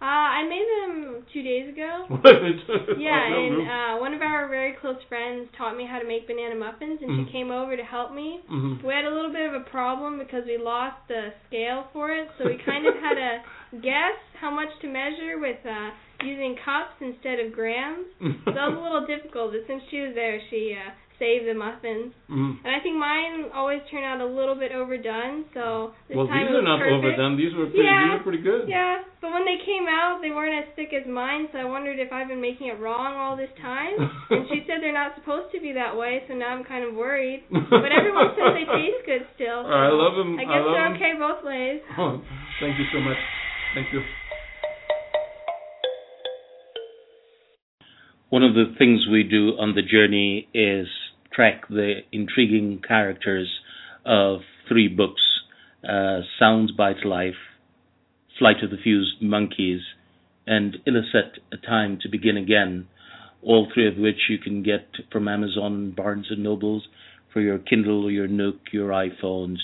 Uh, 0.00 0.04
I 0.04 0.44
made 0.48 0.66
them 0.80 0.89
two 1.32 1.42
days 1.42 1.68
ago. 1.68 2.06
yeah, 2.98 3.26
and 3.26 3.56
uh, 3.68 4.00
one 4.00 4.14
of 4.14 4.22
our 4.22 4.48
very 4.48 4.74
close 4.80 4.96
friends 5.08 5.48
taught 5.56 5.76
me 5.76 5.86
how 5.86 5.98
to 5.98 6.06
make 6.06 6.26
banana 6.26 6.54
muffins, 6.54 6.98
and 7.02 7.10
Mhm. 7.10 7.26
she 7.26 7.32
came 7.32 7.50
over 7.50 7.76
to 7.76 7.84
help 7.84 8.12
me. 8.12 8.40
Mhm. 8.50 8.82
We 8.82 8.92
had 8.94 9.04
a 9.04 9.10
little 9.14 9.32
bit 9.32 9.46
of 9.46 9.54
a 9.54 9.64
problem 9.70 10.18
because 10.18 10.44
we 10.46 10.58
lost 10.58 10.96
the 11.08 11.32
scale 11.46 11.86
for 11.92 12.10
it, 12.10 12.28
so 12.38 12.46
we 12.46 12.56
kind 12.56 12.86
of 12.86 12.94
had 12.96 13.14
to 13.14 13.30
guess 13.82 14.18
how 14.40 14.50
much 14.50 14.70
to 14.80 14.88
measure 14.88 15.38
with 15.38 15.64
uh, 15.66 15.90
using 16.24 16.56
cups 16.64 16.94
instead 17.00 17.38
of 17.40 17.52
grams. 17.52 18.06
So 18.44 18.52
that 18.52 18.68
was 18.68 18.78
a 18.78 18.82
little 18.82 19.06
difficult, 19.06 19.52
but 19.52 19.66
since 19.66 19.82
she 19.90 20.00
was 20.00 20.14
there, 20.14 20.40
she 20.50 20.76
uh, 20.76 20.90
saved 21.20 21.44
the 21.46 21.52
muffins. 21.54 22.10
Mhm. 22.32 22.64
And 22.64 22.72
I 22.74 22.80
think 22.80 22.96
mine 22.96 23.52
always 23.52 23.82
turn 23.92 24.02
out 24.02 24.20
a 24.20 24.26
little 24.26 24.54
bit 24.56 24.72
overdone, 24.72 25.44
so 25.52 25.92
this 26.08 26.16
Well, 26.16 26.26
time 26.26 26.48
these 26.48 26.48
it 26.48 26.52
are 26.56 26.64
was 26.64 26.64
not 26.64 26.78
perfect. 26.80 26.96
overdone. 27.04 27.36
These 27.36 27.54
were 27.54 27.66
pretty. 27.68 27.84
Yeah. 27.84 28.02
These 28.02 28.12
were 28.18 28.24
pretty 28.24 28.42
good. 28.42 28.64
Yeah, 28.68 29.04
but 29.20 29.30
when 29.36 29.44
they 29.44 29.58
came 29.58 29.86
out, 29.86 30.22
they 30.24 30.30
weren't 30.32 30.56
as 30.56 30.72
thick 30.74 30.92
as 30.96 31.04
mine, 31.06 31.48
so 31.52 31.58
I 31.60 31.64
wondered 31.68 31.98
if 32.00 32.10
I've 32.10 32.28
been 32.28 32.40
making 32.40 32.68
it 32.68 32.80
wrong 32.80 33.14
all 33.20 33.36
this 33.36 33.52
time. 33.60 33.94
and 34.32 34.48
she 34.48 34.64
said 34.66 34.80
they're 34.82 34.96
not 34.96 35.14
supposed 35.14 35.52
to 35.52 35.60
be 35.60 35.72
that 35.72 35.94
way, 35.94 36.24
so 36.26 36.32
now 36.34 36.48
I'm 36.48 36.64
kind 36.64 36.82
of 36.84 36.94
worried. 36.94 37.44
But 37.70 37.92
everyone 37.92 38.34
says 38.34 38.54
they 38.56 38.64
taste 38.64 39.04
good 39.06 39.26
still. 39.36 39.62
So 39.64 39.70
I 39.70 39.88
love 39.92 40.16
them. 40.16 40.38
I 40.40 40.44
guess 40.44 40.64
love 40.64 40.72
they're 40.74 40.94
okay 40.96 41.12
both 41.20 41.44
ways. 41.44 41.80
Oh, 42.00 42.20
thank 42.60 42.78
you 42.78 42.86
so 42.92 42.98
much. 43.00 43.18
Thank 43.74 43.92
you. 43.92 44.02
One 48.30 48.44
of 48.44 48.54
the 48.54 48.74
things 48.78 49.06
we 49.10 49.24
do 49.24 49.58
on 49.58 49.74
the 49.74 49.82
journey 49.82 50.46
is 50.54 50.86
track 51.40 51.66
the 51.70 52.00
intriguing 52.12 52.82
characters 52.86 53.48
of 54.04 54.40
three 54.68 54.88
books 54.88 55.22
uh, 55.82 56.20
Sound 56.38 56.72
Byte 56.78 57.02
Life, 57.02 57.40
Flight 58.38 58.62
of 58.62 58.68
the 58.68 58.76
Fused 58.76 59.22
Monkeys, 59.22 59.80
and 60.46 60.76
Ilicet 60.86 61.38
A 61.50 61.56
Time 61.56 61.98
to 62.02 62.10
Begin 62.10 62.36
Again, 62.36 62.88
all 63.42 63.66
three 63.72 63.88
of 63.88 63.96
which 63.96 64.28
you 64.28 64.36
can 64.36 64.62
get 64.62 64.86
from 65.10 65.28
Amazon, 65.28 65.94
Barnes 65.96 66.26
and 66.28 66.42
Nobles 66.42 66.86
for 67.32 67.40
your 67.40 67.58
Kindle, 67.58 68.10
your 68.10 68.28
Nook, 68.28 68.56
your 68.70 68.90
iPhones, 68.90 69.56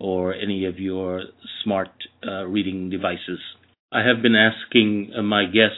or 0.00 0.34
any 0.34 0.64
of 0.64 0.80
your 0.80 1.22
smart 1.62 1.92
uh, 2.26 2.44
reading 2.46 2.90
devices. 2.90 3.38
I 3.92 4.00
have 4.00 4.20
been 4.20 4.34
asking 4.34 5.12
uh, 5.16 5.22
my 5.22 5.44
guests 5.44 5.76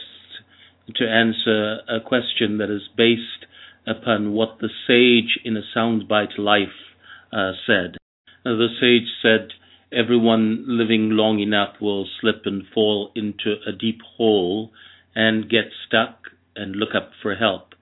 to 0.95 1.05
answer 1.07 1.77
a 1.87 2.01
question 2.03 2.57
that 2.57 2.71
is 2.71 2.81
based 2.97 3.45
upon 3.85 4.33
what 4.33 4.59
the 4.59 4.69
sage 4.87 5.39
in 5.43 5.57
a 5.57 5.61
Sound 5.73 6.07
Byte 6.09 6.37
life 6.37 6.93
uh, 7.31 7.51
said. 7.65 7.97
The 8.43 8.67
sage 8.79 9.09
said, 9.21 9.49
Everyone 9.91 10.65
living 10.67 11.11
long 11.11 11.39
enough 11.39 11.75
will 11.79 12.07
slip 12.19 12.43
and 12.45 12.63
fall 12.73 13.11
into 13.15 13.55
a 13.67 13.71
deep 13.71 14.01
hole 14.17 14.71
and 15.15 15.49
get 15.49 15.65
stuck 15.85 16.29
and 16.55 16.75
look 16.75 16.95
up 16.95 17.11
for 17.21 17.35
help. 17.35 17.75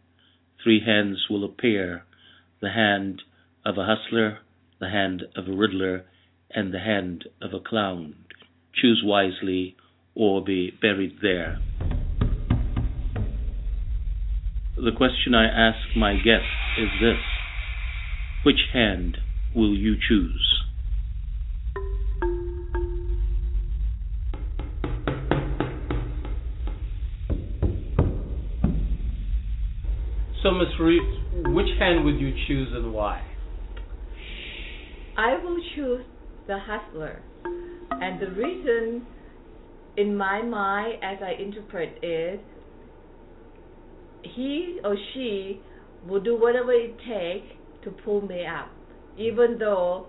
Three 0.63 0.81
hands 0.85 1.27
will 1.29 1.43
appear 1.45 2.03
the 2.61 2.71
hand 2.71 3.21
of 3.65 3.77
a 3.77 3.85
hustler, 3.85 4.39
the 4.79 4.89
hand 4.89 5.23
of 5.35 5.47
a 5.47 5.55
riddler, 5.55 6.05
and 6.49 6.73
the 6.73 6.79
hand 6.79 7.25
of 7.41 7.53
a 7.53 7.59
clown. 7.59 8.15
Choose 8.73 9.01
wisely 9.05 9.75
or 10.13 10.43
be 10.43 10.71
buried 10.81 11.17
there. 11.21 11.59
The 14.83 14.91
question 14.97 15.35
I 15.35 15.45
ask 15.45 15.77
my 15.95 16.15
guests 16.15 16.47
is 16.79 16.89
this 16.99 17.19
Which 18.41 18.57
hand 18.73 19.15
will 19.55 19.75
you 19.75 19.93
choose? 20.09 20.63
So, 30.41 30.49
Miss 30.49 30.69
Ruth, 30.79 31.53
which 31.53 31.67
hand 31.77 32.03
would 32.03 32.19
you 32.19 32.33
choose 32.47 32.69
and 32.73 32.91
why? 32.91 33.21
I 35.15 35.37
will 35.43 35.59
choose 35.75 36.05
the 36.47 36.57
hustler. 36.57 37.21
And 37.91 38.19
the 38.19 38.31
reason 38.31 39.05
in 39.95 40.17
my 40.17 40.41
mind 40.41 41.03
as 41.03 41.19
I 41.21 41.39
interpret 41.39 42.03
is 42.03 42.39
he 44.23 44.79
or 44.83 44.95
she 45.13 45.61
will 46.07 46.21
do 46.21 46.37
whatever 46.39 46.71
it 46.71 46.97
takes 46.99 47.53
to 47.83 47.91
pull 48.03 48.21
me 48.21 48.45
up. 48.45 48.69
Even 49.17 49.57
though 49.59 50.07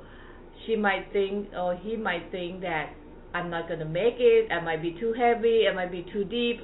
she 0.67 0.77
might 0.77 1.13
think 1.13 1.49
or 1.57 1.77
he 1.77 1.97
might 1.97 2.31
think 2.31 2.61
that 2.61 2.91
I'm 3.35 3.51
not 3.51 3.69
gonna 3.69 3.85
make 3.85 4.17
it, 4.19 4.51
I 4.53 4.61
might 4.61 4.83
be 4.83 4.97
too 4.99 5.13
heavy, 5.13 5.65
I 5.71 5.75
might 5.75 5.91
be 5.91 6.07
too 6.13 6.25
deep. 6.25 6.61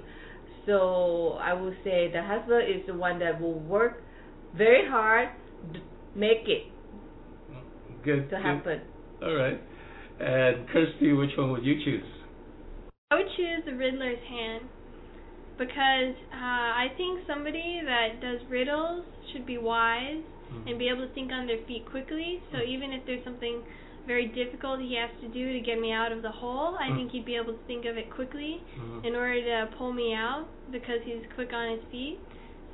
So 0.66 1.38
I 1.40 1.54
would 1.54 1.76
say 1.82 2.11
the 2.12 2.22
hustler 2.22 2.61
is 2.61 2.87
the 2.87 2.94
one 2.94 3.18
that 3.20 3.40
will 3.40 3.58
work 3.58 4.02
very 4.56 4.88
hard 4.88 5.28
to 5.72 5.80
make 6.14 6.46
it 6.46 6.64
Good. 8.04 8.28
to 8.30 8.37
good. 8.37 8.42
happen. 8.44 8.80
All 9.22 9.34
right. 9.34 9.61
And 10.20 10.68
Kirsty, 10.68 11.12
which 11.12 11.30
one 11.37 11.52
would 11.52 11.64
you 11.64 11.76
choose? 11.84 12.04
I 13.11 13.16
would 13.16 13.26
choose 13.37 13.64
the 13.64 13.72
Riddler's 13.74 14.18
hand 14.28 14.64
because 15.59 16.14
uh, 16.33 16.71
I 16.79 16.87
think 16.97 17.21
somebody 17.27 17.81
that 17.85 18.21
does 18.21 18.40
riddles 18.49 19.05
should 19.33 19.44
be 19.44 19.59
wise 19.59 20.23
and 20.66 20.79
be 20.79 20.88
able 20.88 21.07
to 21.07 21.12
think 21.12 21.31
on 21.31 21.47
their 21.47 21.61
feet 21.66 21.85
quickly. 21.90 22.40
So 22.53 22.62
even 22.62 22.92
if 22.92 23.05
there's 23.05 23.23
something 23.25 23.61
very 24.07 24.29
difficult 24.29 24.81
he 24.81 24.97
has 24.97 25.11
to 25.21 25.29
do 25.29 25.53
to 25.53 25.61
get 25.61 25.79
me 25.79 25.92
out 25.92 26.11
of 26.12 26.23
the 26.23 26.31
hole, 26.31 26.77
I 26.81 26.88
Mm. 26.88 26.97
think 26.97 27.11
he'd 27.12 27.27
be 27.27 27.37
able 27.37 27.53
to 27.53 27.64
think 27.66 27.85
of 27.85 27.99
it 27.99 28.09
quickly 28.09 28.62
Mhm. 28.79 29.05
in 29.05 29.14
order 29.14 29.42
to 29.42 29.77
pull 29.77 29.92
me 29.92 30.14
out 30.14 30.47
because 30.71 31.03
he's 31.03 31.21
quick 31.35 31.53
on 31.53 31.68
his 31.68 31.85
feet. 31.90 32.18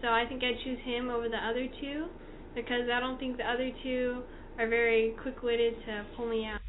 So 0.00 0.12
I 0.12 0.26
think 0.26 0.44
I'd 0.44 0.60
choose 0.60 0.78
him 0.80 1.10
over 1.10 1.28
the 1.28 1.42
other 1.44 1.66
two 1.66 2.06
because 2.54 2.88
I 2.88 3.00
don't 3.00 3.18
think 3.18 3.36
the 3.38 3.50
other 3.50 3.72
two 3.82 4.22
are 4.58 4.68
very 4.68 5.10
quick-witted 5.22 5.84
to 5.86 6.04
pull 6.14 6.26
me 6.26 6.46
out. 6.46 6.60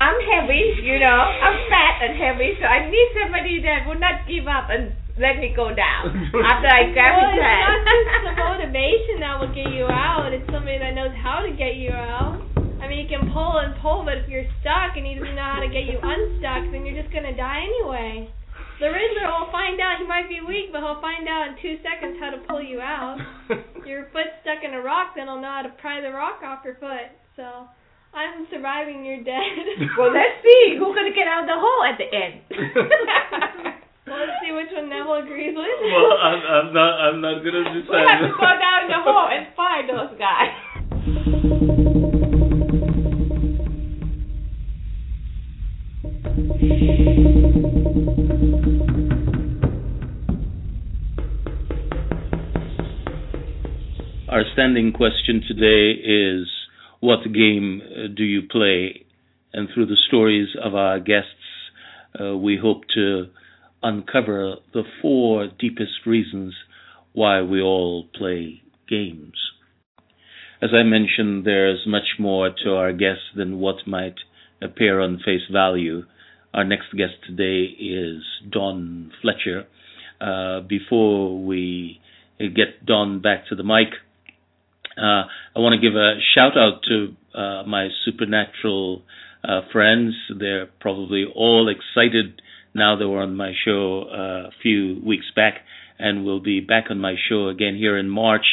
I'm 0.00 0.16
heavy, 0.24 0.80
you 0.80 0.96
know. 0.96 1.20
I'm 1.28 1.56
fat 1.68 2.00
and 2.00 2.16
heavy, 2.16 2.56
so 2.56 2.64
I 2.64 2.88
need 2.88 3.08
somebody 3.20 3.60
that 3.68 3.84
will 3.84 4.00
not 4.00 4.24
give 4.24 4.48
up 4.48 4.72
and 4.72 4.96
let 5.20 5.36
me 5.36 5.52
go 5.52 5.68
down 5.76 6.08
after 6.48 6.68
I 6.72 6.88
grab 6.96 7.20
well, 7.20 7.28
his 7.28 7.44
it's 7.44 7.76
not 7.76 7.84
just 7.84 8.24
the 8.24 8.34
motivation 8.48 9.20
that 9.20 9.36
will 9.36 9.52
get 9.52 9.68
you 9.68 9.84
out. 9.84 10.32
It's 10.32 10.48
somebody 10.48 10.80
that 10.80 10.96
knows 10.96 11.12
how 11.20 11.44
to 11.44 11.52
get 11.52 11.76
you 11.76 11.92
out. 11.92 12.40
I 12.80 12.88
mean, 12.88 13.04
he 13.04 13.06
can 13.12 13.28
pull 13.28 13.60
and 13.60 13.76
pull, 13.84 14.08
but 14.08 14.24
if 14.24 14.26
you're 14.32 14.48
stuck 14.64 14.96
and 14.96 15.04
he 15.04 15.20
doesn't 15.20 15.36
know 15.36 15.44
how 15.44 15.60
to 15.60 15.68
get 15.68 15.84
you 15.84 16.00
unstuck, 16.00 16.72
then 16.72 16.88
you're 16.88 16.96
just 16.96 17.12
gonna 17.12 17.36
die 17.36 17.60
anyway. 17.60 18.32
The 18.80 18.88
Riddler 18.88 19.28
will 19.28 19.52
find 19.52 19.76
out. 19.84 20.00
He 20.00 20.08
might 20.08 20.32
be 20.32 20.40
weak, 20.40 20.72
but 20.72 20.80
he'll 20.80 21.04
find 21.04 21.28
out 21.28 21.52
in 21.52 21.60
two 21.60 21.76
seconds 21.84 22.16
how 22.16 22.32
to 22.32 22.40
pull 22.48 22.64
you 22.64 22.80
out. 22.80 23.20
your 23.84 24.08
foot's 24.16 24.32
stuck 24.40 24.64
in 24.64 24.72
a 24.72 24.80
rock, 24.80 25.12
then 25.12 25.28
he'll 25.28 25.36
know 25.36 25.60
how 25.60 25.68
to 25.68 25.76
pry 25.76 26.00
the 26.00 26.08
rock 26.08 26.40
off 26.40 26.64
your 26.64 26.80
foot. 26.80 27.12
So, 27.36 27.68
I'm 28.12 28.46
surviving. 28.50 29.04
You're 29.04 29.22
dead. 29.22 29.54
well, 29.98 30.12
let's 30.12 30.42
see 30.42 30.74
who's 30.78 30.94
gonna 30.96 31.14
get 31.14 31.28
out 31.30 31.46
of 31.46 31.48
the 31.48 31.54
hole 31.54 31.84
at 31.86 31.96
the 31.98 32.10
end. 32.10 32.42
well, 34.06 34.18
let's 34.18 34.34
see 34.42 34.50
which 34.50 34.66
one 34.74 34.88
Neville 34.90 35.22
agrees 35.22 35.54
with. 35.54 35.66
Well, 35.94 36.18
I'm, 36.18 36.42
I'm 36.42 36.74
not. 36.74 36.92
I'm 37.00 37.20
not 37.20 37.44
gonna 37.44 37.70
decide. 37.70 37.90
we 37.90 38.02
have 38.02 38.26
to 38.26 38.34
go 38.34 38.50
down 38.58 38.90
the 38.90 38.98
hole 38.98 39.30
and 39.30 39.46
find 39.56 39.88
those 39.88 40.18
guys. 40.18 40.50
Our 54.28 54.44
standing 54.52 54.92
question 54.92 55.42
today 55.46 55.90
is 56.00 56.48
what 57.00 57.20
game 57.32 57.80
do 58.08 58.24
you 58.24 58.42
play? 58.50 59.06
And 59.52 59.68
through 59.74 59.86
the 59.86 59.96
stories 60.08 60.48
of 60.62 60.74
our 60.74 61.00
guests, 61.00 61.28
uh, 62.20 62.36
we 62.36 62.56
hope 62.56 62.82
to 62.94 63.26
uncover 63.82 64.56
the 64.72 64.82
four 65.00 65.48
deepest 65.58 66.06
reasons 66.06 66.54
why 67.12 67.42
we 67.42 67.60
all 67.60 68.06
play 68.14 68.62
games. 68.88 69.34
As 70.62 70.70
I 70.74 70.82
mentioned, 70.82 71.46
there's 71.46 71.84
much 71.86 72.18
more 72.18 72.50
to 72.64 72.74
our 72.74 72.92
guests 72.92 73.24
than 73.34 73.58
what 73.58 73.86
might 73.86 74.16
appear 74.62 75.00
on 75.00 75.18
face 75.24 75.48
value. 75.50 76.02
Our 76.52 76.64
next 76.64 76.92
guest 76.96 77.14
today 77.26 77.62
is 77.64 78.22
Don 78.50 79.10
Fletcher. 79.22 79.66
Uh, 80.20 80.60
before 80.60 81.42
we 81.42 82.00
get 82.38 82.84
Don 82.84 83.20
back 83.22 83.46
to 83.48 83.54
the 83.54 83.62
mic, 83.62 83.88
uh, 84.98 85.24
I 85.56 85.60
want 85.60 85.80
to 85.80 85.80
give 85.80 85.96
a 85.96 86.18
shout 86.34 86.58
out 86.58 86.82
to 86.88 87.16
uh, 87.34 87.62
my 87.66 87.88
supernatural 88.04 89.02
uh, 89.44 89.62
friends. 89.72 90.14
They're 90.38 90.68
probably 90.80 91.24
all 91.34 91.68
excited 91.68 92.40
now 92.74 92.96
they 92.96 93.04
were 93.04 93.20
on 93.20 93.36
my 93.36 93.52
show 93.64 94.02
uh, 94.02 94.48
a 94.48 94.50
few 94.62 95.00
weeks 95.04 95.26
back 95.34 95.54
and 95.98 96.24
will 96.24 96.40
be 96.40 96.60
back 96.60 96.84
on 96.90 96.98
my 96.98 97.14
show 97.28 97.48
again 97.48 97.76
here 97.76 97.98
in 97.98 98.08
March. 98.08 98.46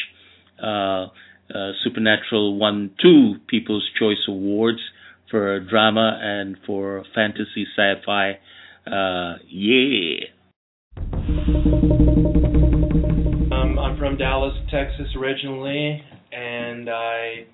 Uh, 0.61 1.07
uh, 1.53 1.71
Supernatural 1.83 2.57
won 2.57 2.91
two 3.01 3.35
People's 3.47 3.87
Choice 3.97 4.25
Awards 4.27 4.79
for 5.29 5.59
drama 5.59 6.19
and 6.21 6.57
for 6.65 7.03
fantasy 7.13 7.65
sci-fi 7.75 8.39
yeah. 9.49 10.27
Um, 13.51 13.79
I'm 13.79 13.97
from 13.97 14.17
Dallas, 14.17 14.53
Texas 14.71 15.07
originally, 15.17 16.01
and 16.31 16.89
I 16.89 17.45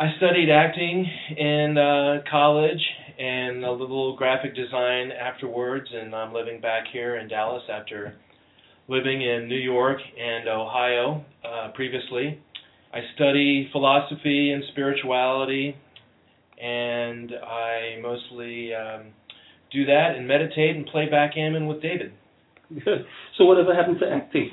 I 0.00 0.14
studied 0.18 0.48
acting 0.48 1.10
in 1.36 1.76
uh, 1.76 2.22
college 2.30 2.80
and 3.18 3.64
a 3.64 3.72
little 3.72 4.14
graphic 4.14 4.54
design 4.54 5.10
afterwards, 5.10 5.88
and 5.92 6.14
I'm 6.14 6.32
living 6.32 6.60
back 6.60 6.84
here 6.92 7.16
in 7.16 7.26
Dallas 7.26 7.64
after 7.68 8.14
living 8.86 9.22
in 9.22 9.48
New 9.48 9.58
York 9.58 9.98
and 10.16 10.48
Ohio 10.48 11.24
uh, 11.44 11.72
previously. 11.74 12.40
I 12.94 13.00
study 13.16 13.68
philosophy 13.72 14.52
and 14.52 14.62
spirituality, 14.70 15.74
and 16.62 17.32
I 17.32 17.98
mostly 18.00 18.72
um, 18.72 19.06
do 19.72 19.84
that 19.86 20.14
and 20.16 20.28
meditate 20.28 20.76
and 20.76 20.86
play 20.86 21.08
backgammon 21.10 21.66
with 21.66 21.82
David. 21.82 22.12
so 23.36 23.46
whatever 23.46 23.74
happened 23.74 23.98
to 23.98 24.08
acting? 24.08 24.52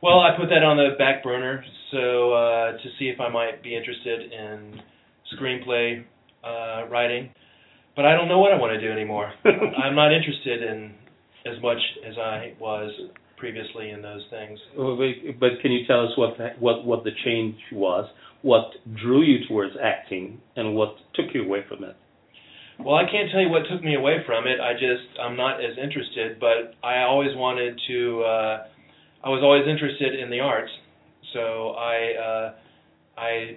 Well, 0.00 0.20
I 0.20 0.36
put 0.38 0.48
that 0.50 0.62
on 0.62 0.76
the 0.76 0.96
back 0.96 1.24
burner 1.24 1.64
so 1.90 2.32
uh, 2.32 2.72
to 2.72 2.88
see 2.98 3.06
if 3.06 3.20
I 3.20 3.28
might 3.28 3.62
be 3.62 3.74
interested 3.74 4.32
in 4.32 4.80
screenplay 5.34 6.04
uh, 6.44 6.88
writing, 6.88 7.30
but 7.96 8.04
I 8.04 8.14
don't 8.14 8.28
know 8.28 8.38
what 8.38 8.52
I 8.52 8.58
want 8.58 8.78
to 8.78 8.80
do 8.80 8.92
anymore. 8.92 9.32
I'm 9.44 9.96
not 9.96 10.12
interested 10.12 10.62
in 10.62 10.94
as 11.46 11.60
much 11.62 11.78
as 12.08 12.16
I 12.16 12.54
was 12.60 12.92
previously 13.36 13.90
in 13.90 14.02
those 14.02 14.22
things. 14.30 14.58
But 14.76 15.60
can 15.62 15.72
you 15.72 15.86
tell 15.86 16.04
us 16.04 16.12
what 16.16 16.38
the, 16.38 16.50
what 16.58 16.84
what 16.84 17.04
the 17.04 17.10
change 17.24 17.56
was? 17.72 18.08
What 18.42 18.70
drew 19.00 19.22
you 19.22 19.48
towards 19.48 19.74
acting, 19.82 20.40
and 20.54 20.76
what 20.76 20.94
took 21.14 21.26
you 21.34 21.42
away 21.42 21.64
from 21.68 21.82
it? 21.82 21.96
Well, 22.78 22.94
I 22.94 23.10
can't 23.10 23.30
tell 23.32 23.40
you 23.40 23.48
what 23.48 23.62
took 23.68 23.82
me 23.82 23.96
away 23.96 24.18
from 24.24 24.46
it. 24.46 24.60
I 24.60 24.74
just 24.74 25.18
I'm 25.20 25.36
not 25.36 25.58
as 25.58 25.76
interested, 25.76 26.38
but 26.38 26.74
I 26.86 27.02
always 27.02 27.34
wanted 27.34 27.80
to. 27.88 28.22
Uh, 28.22 28.64
I 29.24 29.28
was 29.30 29.42
always 29.42 29.66
interested 29.68 30.18
in 30.18 30.30
the 30.30 30.40
arts, 30.40 30.70
so 31.32 31.70
I 31.70 31.96
uh, 32.28 32.52
I 33.20 33.56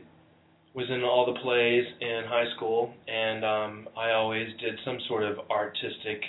was 0.74 0.88
in 0.90 1.04
all 1.04 1.26
the 1.32 1.40
plays 1.42 1.86
in 2.00 2.24
high 2.28 2.48
school, 2.56 2.94
and 3.08 3.44
um, 3.46 3.88
I 3.98 4.12
always 4.12 4.48
did 4.60 4.80
some 4.86 4.98
sort 5.08 5.24
of 5.24 5.40
artistic 5.50 6.22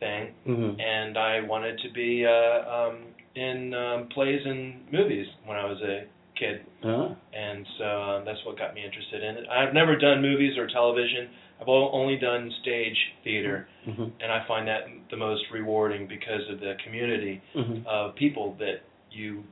thing, 0.00 0.32
Mm-hmm. 0.46 0.80
and 0.80 1.18
I 1.18 1.40
wanted 1.40 1.78
to 1.80 1.92
be 1.92 2.24
uh, 2.26 2.30
um, 2.76 2.98
in 3.34 3.74
um, 3.74 4.08
plays 4.14 4.40
and 4.44 4.90
movies 4.92 5.26
when 5.44 5.56
I 5.58 5.64
was 5.64 5.80
a 5.82 6.04
kid, 6.38 6.60
Uh-huh. 6.82 7.14
and 7.32 7.66
so 7.78 7.84
uh, 7.84 8.24
that's 8.24 8.38
what 8.46 8.58
got 8.58 8.74
me 8.74 8.84
interested 8.84 9.22
in 9.22 9.36
it. 9.38 9.48
I've 9.48 9.72
never 9.74 9.96
done 9.96 10.22
movies 10.22 10.56
or 10.58 10.66
television. 10.68 11.28
I've 11.64 11.90
only 11.92 12.16
done 12.16 12.50
stage 12.62 12.96
theater, 13.24 13.66
Mm-hmm. 13.88 14.02
and 14.22 14.32
I 14.32 14.46
find 14.48 14.66
that 14.66 14.84
the 15.10 15.16
most 15.18 15.42
rewarding 15.52 16.06
because 16.08 16.40
of 16.50 16.58
the 16.60 16.74
community 16.84 17.42
Mm-hmm. 17.54 17.86
of 17.86 18.14
people 18.16 18.56
that 18.58 18.76
you 19.10 19.44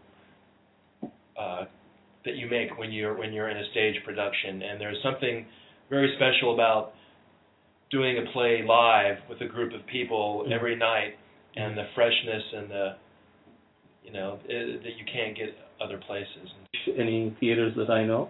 uh, 1.38 1.64
that 2.24 2.36
you 2.36 2.48
make 2.48 2.78
when 2.78 2.92
you're 2.92 3.16
when 3.16 3.32
you're 3.32 3.48
in 3.48 3.56
a 3.56 3.70
stage 3.70 3.96
production. 4.04 4.62
And 4.62 4.80
there's 4.80 4.96
something 5.02 5.44
very 5.90 6.14
special 6.16 6.54
about 6.54 6.94
doing 7.90 8.16
a 8.18 8.30
play 8.32 8.62
live 8.66 9.18
with 9.28 9.40
a 9.42 9.46
group 9.46 9.72
of 9.74 9.84
people 9.86 10.44
Mhm. 10.46 10.52
every 10.52 10.76
night, 10.76 11.18
and 11.56 11.76
the 11.76 11.86
freshness 11.94 12.42
and 12.54 12.70
the 12.70 12.96
you 14.04 14.12
know 14.12 14.38
i 14.48 14.52
that 14.84 14.94
you 14.98 15.04
can't 15.12 15.36
get 15.36 15.54
other 15.80 15.98
places. 15.98 16.52
Any 16.96 17.30
theaters 17.40 17.74
that 17.76 17.90
I 17.90 18.04
know? 18.04 18.28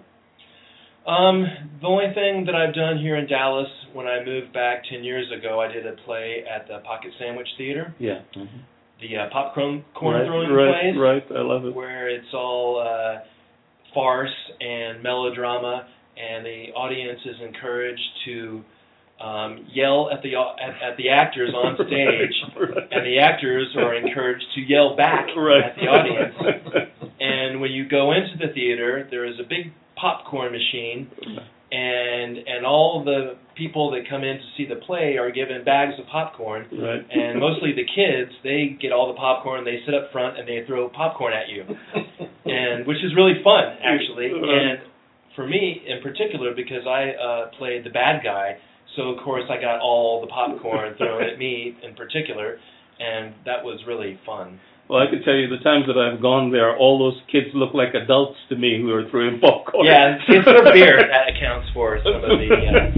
Um, 1.06 1.44
the 1.80 1.86
only 1.86 2.14
thing 2.14 2.44
that 2.46 2.54
I've 2.54 2.74
done 2.74 2.98
here 2.98 3.16
in 3.16 3.26
Dallas, 3.26 3.68
when 3.92 4.06
I 4.06 4.24
moved 4.24 4.52
back 4.52 4.82
ten 4.90 5.02
years 5.02 5.26
ago, 5.36 5.60
I 5.60 5.66
did 5.72 5.86
a 5.86 5.92
play 6.04 6.44
at 6.48 6.68
the 6.68 6.78
Pocket 6.84 7.10
Sandwich 7.18 7.48
Theater, 7.58 7.94
Yeah. 7.98 8.20
Mm-hmm. 8.36 8.58
the 9.00 9.16
uh, 9.16 9.28
popcorn 9.32 9.84
corn 9.94 10.16
right, 10.20 10.26
throwing 10.26 10.50
right, 10.50 10.94
plays. 10.94 10.96
Right, 10.98 11.38
I 11.38 11.42
love 11.42 11.64
it. 11.64 11.74
where 11.74 12.08
it's 12.08 12.32
all 12.32 12.78
uh, 12.80 13.20
farce 13.94 14.30
and 14.60 15.02
melodrama, 15.02 15.88
and 16.16 16.46
the 16.46 16.66
audience 16.76 17.20
is 17.26 17.36
encouraged 17.46 18.00
to 18.26 18.62
um, 19.20 19.66
yell 19.72 20.08
at 20.12 20.22
the 20.22 20.34
at, 20.36 20.90
at 20.92 20.96
the 20.98 21.08
actors 21.10 21.50
on 21.52 21.74
stage, 21.86 22.34
right. 22.56 22.88
and 22.92 23.04
the 23.06 23.18
actors 23.18 23.66
are 23.76 23.94
encouraged 23.96 24.44
to 24.54 24.60
yell 24.60 24.94
back 24.96 25.26
right. 25.36 25.64
at 25.64 25.74
the 25.76 25.82
audience. 25.88 26.34
And 27.20 27.60
when 27.60 27.70
you 27.70 27.88
go 27.88 28.10
into 28.10 28.36
the 28.44 28.52
theater, 28.52 29.06
there 29.12 29.24
is 29.24 29.34
a 29.38 29.44
big 29.44 29.72
popcorn 30.02 30.52
machine, 30.52 31.08
and 31.70 32.36
and 32.36 32.66
all 32.66 33.02
the 33.04 33.36
people 33.56 33.90
that 33.92 34.02
come 34.10 34.24
in 34.24 34.36
to 34.36 34.44
see 34.56 34.66
the 34.66 34.80
play 34.84 35.16
are 35.16 35.30
given 35.30 35.64
bags 35.64 35.94
of 35.98 36.06
popcorn. 36.06 36.66
right. 36.72 37.06
And 37.08 37.38
mostly 37.38 37.72
the 37.72 37.86
kids, 37.86 38.32
they 38.42 38.76
get 38.80 38.92
all 38.92 39.08
the 39.08 39.16
popcorn, 39.16 39.64
they 39.64 39.78
sit 39.86 39.94
up 39.94 40.10
front, 40.10 40.38
and 40.38 40.48
they 40.48 40.66
throw 40.66 40.88
popcorn 40.88 41.32
at 41.32 41.48
you 41.48 41.64
and 42.44 42.86
which 42.86 42.98
is 42.98 43.14
really 43.16 43.40
fun 43.44 43.78
actually. 43.82 44.26
And 44.26 44.80
for 45.36 45.46
me 45.46 45.82
in 45.86 46.02
particular, 46.02 46.52
because 46.54 46.86
I 46.86 47.12
uh, 47.16 47.50
played 47.58 47.84
the 47.84 47.90
bad 47.90 48.22
guy, 48.24 48.56
so 48.96 49.14
of 49.14 49.24
course 49.24 49.44
I 49.48 49.60
got 49.60 49.80
all 49.80 50.20
the 50.20 50.28
popcorn 50.28 50.94
thrown 50.98 51.22
at 51.22 51.38
me 51.38 51.76
in 51.82 51.94
particular, 51.94 52.58
and 52.98 53.34
that 53.46 53.64
was 53.64 53.80
really 53.86 54.18
fun. 54.26 54.60
Well, 54.92 55.00
I 55.00 55.07
can 55.09 55.22
tell 55.24 55.33
you 55.33 55.48
the 55.48 55.57
times 55.64 55.87
that 55.88 55.96
I've 55.96 56.20
gone 56.20 56.52
there, 56.52 56.76
all 56.76 56.98
those 56.98 57.16
kids 57.33 57.46
look 57.55 57.72
like 57.72 57.94
adults 57.94 58.37
to 58.50 58.57
me 58.57 58.76
who 58.78 58.92
are 58.92 59.09
throwing 59.09 59.40
popcorn. 59.40 59.87
Yeah, 59.87 60.18
it's 60.28 60.44
their 60.44 60.68
beer 60.70 61.00
that 61.00 61.33
accounts 61.33 61.68
for 61.72 61.96
some 62.05 62.16
of 62.16 62.28
the. 62.28 62.52
Uh, 62.52 62.92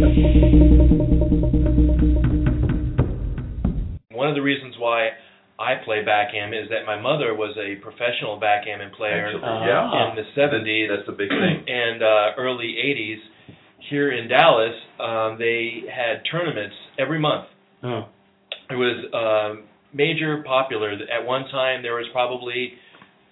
one 4.11 4.26
of 4.28 4.35
the 4.35 4.42
reasons 4.42 4.74
why 4.76 5.11
I 5.59 5.76
play 5.85 6.02
backgammon 6.04 6.59
is 6.59 6.68
that 6.70 6.85
my 6.85 7.00
mother 7.00 7.33
was 7.33 7.57
a 7.62 7.76
professional 7.76 8.40
backgammon 8.40 8.90
player 8.96 9.26
Actually, 9.28 9.42
Ah. 9.44 9.64
yeah. 9.64 10.11
in 10.11 10.16
the 10.16 10.26
70s 10.35 10.88
That's 10.90 11.09
a 11.09 11.12
big 11.12 11.28
thing. 11.28 11.62
and 11.68 12.02
uh, 12.02 12.33
early 12.38 12.74
80s 12.74 13.22
here 13.88 14.11
in 14.11 14.26
Dallas, 14.26 14.74
um, 14.98 15.37
they 15.38 15.83
had 15.94 16.22
tournaments 16.28 16.74
every 16.98 17.20
month. 17.20 17.46
Oh. 17.85 18.07
It 18.70 18.74
was 18.74 19.04
um, 19.14 19.62
major 19.94 20.42
popular. 20.46 20.90
At 20.92 21.24
one 21.24 21.44
time, 21.50 21.83
there 21.83 21.94
was 21.94 22.07
probably 22.12 22.72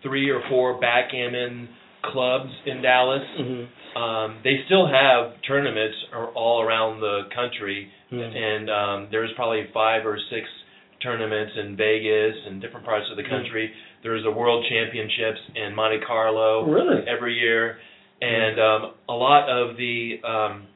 three 0.03 0.31
or 0.31 0.40
four 0.48 0.81
backgammon 0.81 1.68
clubs 2.05 2.51
in 2.66 2.83
Dallas. 2.83 3.22
Mm-hmm. 3.38 3.98
Um, 3.98 4.38
they 4.42 4.57
still 4.66 4.87
have 4.88 5.33
tournaments 5.46 5.96
all 6.35 6.62
around 6.62 7.01
the 7.01 7.29
country, 7.35 7.88
Mhm. 8.11 8.37
and 8.37 8.70
um, 8.70 9.09
there's 9.11 9.31
probably 9.37 9.66
five 9.75 10.07
or 10.07 10.18
six 10.31 10.48
tournaments 11.03 11.53
in 11.57 11.77
Vegas 11.77 12.37
and 12.46 12.61
different 12.61 12.87
parts 12.87 13.07
of 13.11 13.16
the 13.16 13.22
country. 13.25 13.70
There's 14.03 14.22
the 14.25 14.31
World 14.31 14.64
Championships 14.68 15.40
in 15.57 15.75
Monte 15.75 16.01
Carlo 16.07 16.64
Really? 16.64 17.07
every 17.07 17.35
year, 17.38 17.79
and 18.20 18.59
um, 18.61 18.94
a 19.09 19.12
lot 19.14 19.48
of 19.48 19.77
the 19.77 20.20
um, 20.25 20.66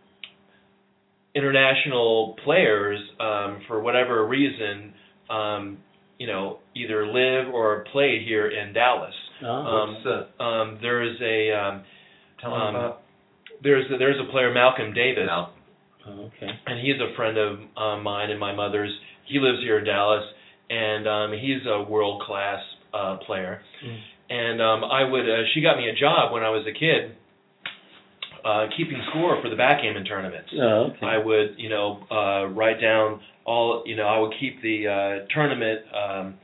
international 1.34 2.36
players, 2.44 2.98
um, 3.20 3.60
for 3.68 3.80
whatever 3.80 4.26
reason, 4.26 4.92
um, 5.30 5.78
you 6.18 6.26
know, 6.26 6.58
either 6.74 7.06
live 7.06 7.52
or 7.52 7.84
play 7.92 8.22
here 8.24 8.48
in 8.48 8.72
Dallas. 8.72 9.14
Oh. 9.42 9.48
Um, 9.48 9.96
What's? 10.04 10.28
Um, 10.40 10.78
there's 10.80 11.20
a 11.20 11.52
um, 11.52 11.84
Tell 12.40 12.52
um, 12.52 12.74
about 12.74 13.02
there's 13.62 13.90
a, 13.90 13.98
there's 13.98 14.20
a 14.20 14.30
player 14.30 14.52
Malcolm 14.52 14.92
Davis, 14.92 15.24
now. 15.26 15.52
Oh, 16.06 16.30
okay. 16.36 16.48
and 16.66 16.80
he's 16.80 16.96
a 17.00 17.16
friend 17.16 17.36
of 17.36 17.58
uh, 17.76 18.00
mine 18.00 18.30
and 18.30 18.38
my 18.38 18.54
mother's. 18.54 18.92
He 19.26 19.38
lives 19.40 19.58
here 19.62 19.78
in 19.78 19.84
Dallas, 19.84 20.24
and 20.70 21.08
um, 21.08 21.32
he's 21.32 21.66
a 21.66 21.82
world 21.82 22.22
class 22.22 22.60
uh, 22.94 23.16
player. 23.26 23.60
Mm. 23.84 23.98
And 24.28 24.62
um, 24.62 24.84
I 24.84 25.04
would 25.04 25.28
uh, 25.28 25.42
she 25.52 25.62
got 25.62 25.76
me 25.76 25.88
a 25.88 25.94
job 25.94 26.32
when 26.32 26.42
I 26.42 26.50
was 26.50 26.66
a 26.66 26.72
kid, 26.72 27.16
uh, 28.44 28.66
keeping 28.76 29.00
score 29.10 29.40
for 29.42 29.48
the 29.48 29.56
backgammon 29.56 30.04
tournaments. 30.04 30.50
Oh, 30.54 30.90
okay. 30.90 31.06
I 31.06 31.18
would, 31.18 31.54
you 31.58 31.68
know, 31.68 32.04
uh, 32.10 32.46
write 32.48 32.80
down 32.80 33.20
all, 33.44 33.82
you 33.86 33.96
know, 33.96 34.06
I 34.06 34.18
would 34.18 34.32
keep 34.38 34.60
the 34.62 34.86
uh, 34.88 35.34
tournament 35.34 35.80
um, 35.94 36.34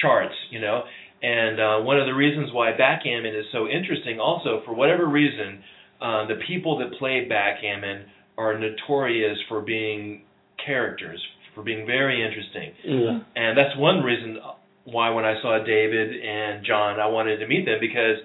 charts, 0.00 0.34
you 0.50 0.60
know. 0.60 0.82
And 1.22 1.60
uh, 1.60 1.78
one 1.80 1.98
of 2.00 2.06
the 2.06 2.14
reasons 2.14 2.50
why 2.52 2.76
backgammon 2.76 3.34
is 3.34 3.46
so 3.52 3.68
interesting, 3.68 4.18
also 4.18 4.62
for 4.64 4.74
whatever 4.74 5.06
reason, 5.06 5.62
uh, 6.00 6.26
the 6.26 6.40
people 6.46 6.78
that 6.78 6.98
play 6.98 7.26
backgammon 7.28 8.06
are 8.36 8.58
notorious 8.58 9.38
for 9.48 9.60
being 9.60 10.22
characters, 10.64 11.20
for 11.54 11.62
being 11.62 11.86
very 11.86 12.24
interesting. 12.24 12.72
yeah. 12.84 13.20
And 13.36 13.56
that's 13.56 13.76
one 13.76 14.02
reason 14.02 14.38
why 14.84 15.10
when 15.10 15.24
I 15.24 15.40
saw 15.40 15.62
David 15.64 16.24
and 16.24 16.64
John, 16.66 16.98
I 16.98 17.06
wanted 17.06 17.36
to 17.38 17.46
meet 17.46 17.66
them 17.66 17.78
because 17.80 18.16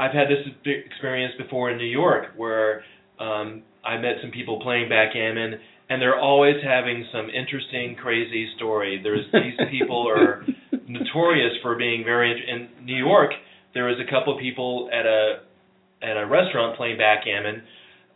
I've 0.00 0.12
had 0.12 0.28
this 0.28 0.46
experience 0.64 1.34
before 1.36 1.70
in 1.70 1.76
New 1.76 1.84
York 1.84 2.28
where 2.34 2.82
um, 3.20 3.62
I 3.84 3.98
met 3.98 4.16
some 4.22 4.30
people 4.30 4.58
playing 4.60 4.88
backgammon 4.88 5.60
and 5.90 6.00
they're 6.00 6.18
always 6.18 6.56
having 6.64 7.04
some 7.12 7.28
interesting, 7.28 7.96
crazy 8.00 8.48
story. 8.56 8.98
There's 9.02 9.26
these 9.30 9.68
people 9.70 10.08
are 10.08 10.42
notorious 10.88 11.52
for 11.62 11.76
being 11.76 12.02
very 12.02 12.32
in 12.32 12.86
New 12.86 12.96
York. 12.96 13.32
There 13.74 13.84
was 13.84 13.98
a 14.00 14.10
couple 14.10 14.34
of 14.34 14.40
people 14.40 14.88
at 14.90 15.04
a 15.04 15.40
at 16.02 16.16
a 16.16 16.26
restaurant 16.26 16.78
playing 16.78 16.96
backgammon. 16.96 17.62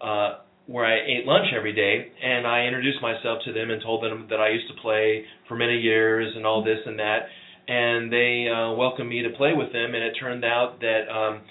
Uh, 0.01 0.39
where 0.67 0.87
I 0.87 0.97
ate 0.97 1.27
lunch 1.27 1.49
every 1.55 1.75
day, 1.75 2.11
and 2.23 2.47
I 2.47 2.65
introduced 2.65 3.03
myself 3.03 3.41
to 3.45 3.53
them 3.53 3.71
and 3.71 3.83
told 3.83 4.03
them 4.03 4.29
that 4.31 4.41
I 4.41 4.49
used 4.49 4.67
to 4.69 4.81
play 4.81 5.25
for 5.47 5.57
many 5.57 5.77
years 5.77 6.33
and 6.35 6.47
all 6.47 6.65
this 6.65 6.79
and 6.87 6.99
that, 6.99 7.29
and 7.69 8.11
they 8.11 8.49
uh, 8.49 8.73
welcomed 8.73 9.11
me 9.11 9.23
to 9.23 9.31
play 9.37 9.53
with 9.53 9.73
them, 9.75 9.95
and 9.95 10.03
it 10.03 10.17
turned 10.19 10.43
out 10.43 10.81
that 10.81 11.05
um, 11.13 11.43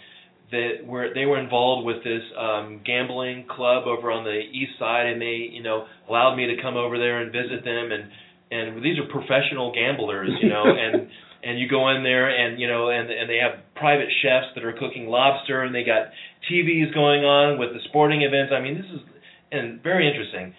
that 0.53 0.85
were 0.85 1.09
they 1.13 1.25
were 1.25 1.39
involved 1.39 1.85
with 1.85 2.03
this 2.03 2.21
um, 2.37 2.79
gambling 2.85 3.45
club 3.49 3.87
over 3.87 4.11
on 4.11 4.23
the 4.23 4.37
east 4.53 4.77
side, 4.77 5.07
and 5.07 5.19
they 5.19 5.49
you 5.51 5.63
know 5.63 5.85
allowed 6.07 6.35
me 6.35 6.45
to 6.47 6.61
come 6.61 6.77
over 6.77 6.97
there 6.97 7.21
and 7.21 7.33
visit 7.33 7.65
them, 7.65 7.91
and 7.91 8.09
and 8.53 8.85
these 8.85 8.99
are 8.99 9.09
professional 9.09 9.73
gamblers, 9.73 10.29
you 10.41 10.49
know, 10.49 10.63
and 10.63 11.09
and 11.43 11.59
you 11.59 11.67
go 11.67 11.89
in 11.89 12.03
there 12.03 12.29
and 12.29 12.59
you 12.59 12.67
know 12.67 12.89
and 12.89 13.09
and 13.09 13.29
they 13.29 13.37
have 13.37 13.59
private 13.75 14.07
chefs 14.21 14.53
that 14.55 14.63
are 14.63 14.73
cooking 14.73 15.07
lobster 15.07 15.63
and 15.63 15.73
they 15.73 15.83
got 15.83 16.13
TVs 16.49 16.93
going 16.93 17.25
on 17.25 17.57
with 17.57 17.73
the 17.73 17.79
sporting 17.89 18.21
events. 18.21 18.53
I 18.55 18.61
mean, 18.61 18.75
this 18.75 18.85
is 18.93 19.01
and 19.51 19.81
very 19.81 20.07
interesting. 20.07 20.53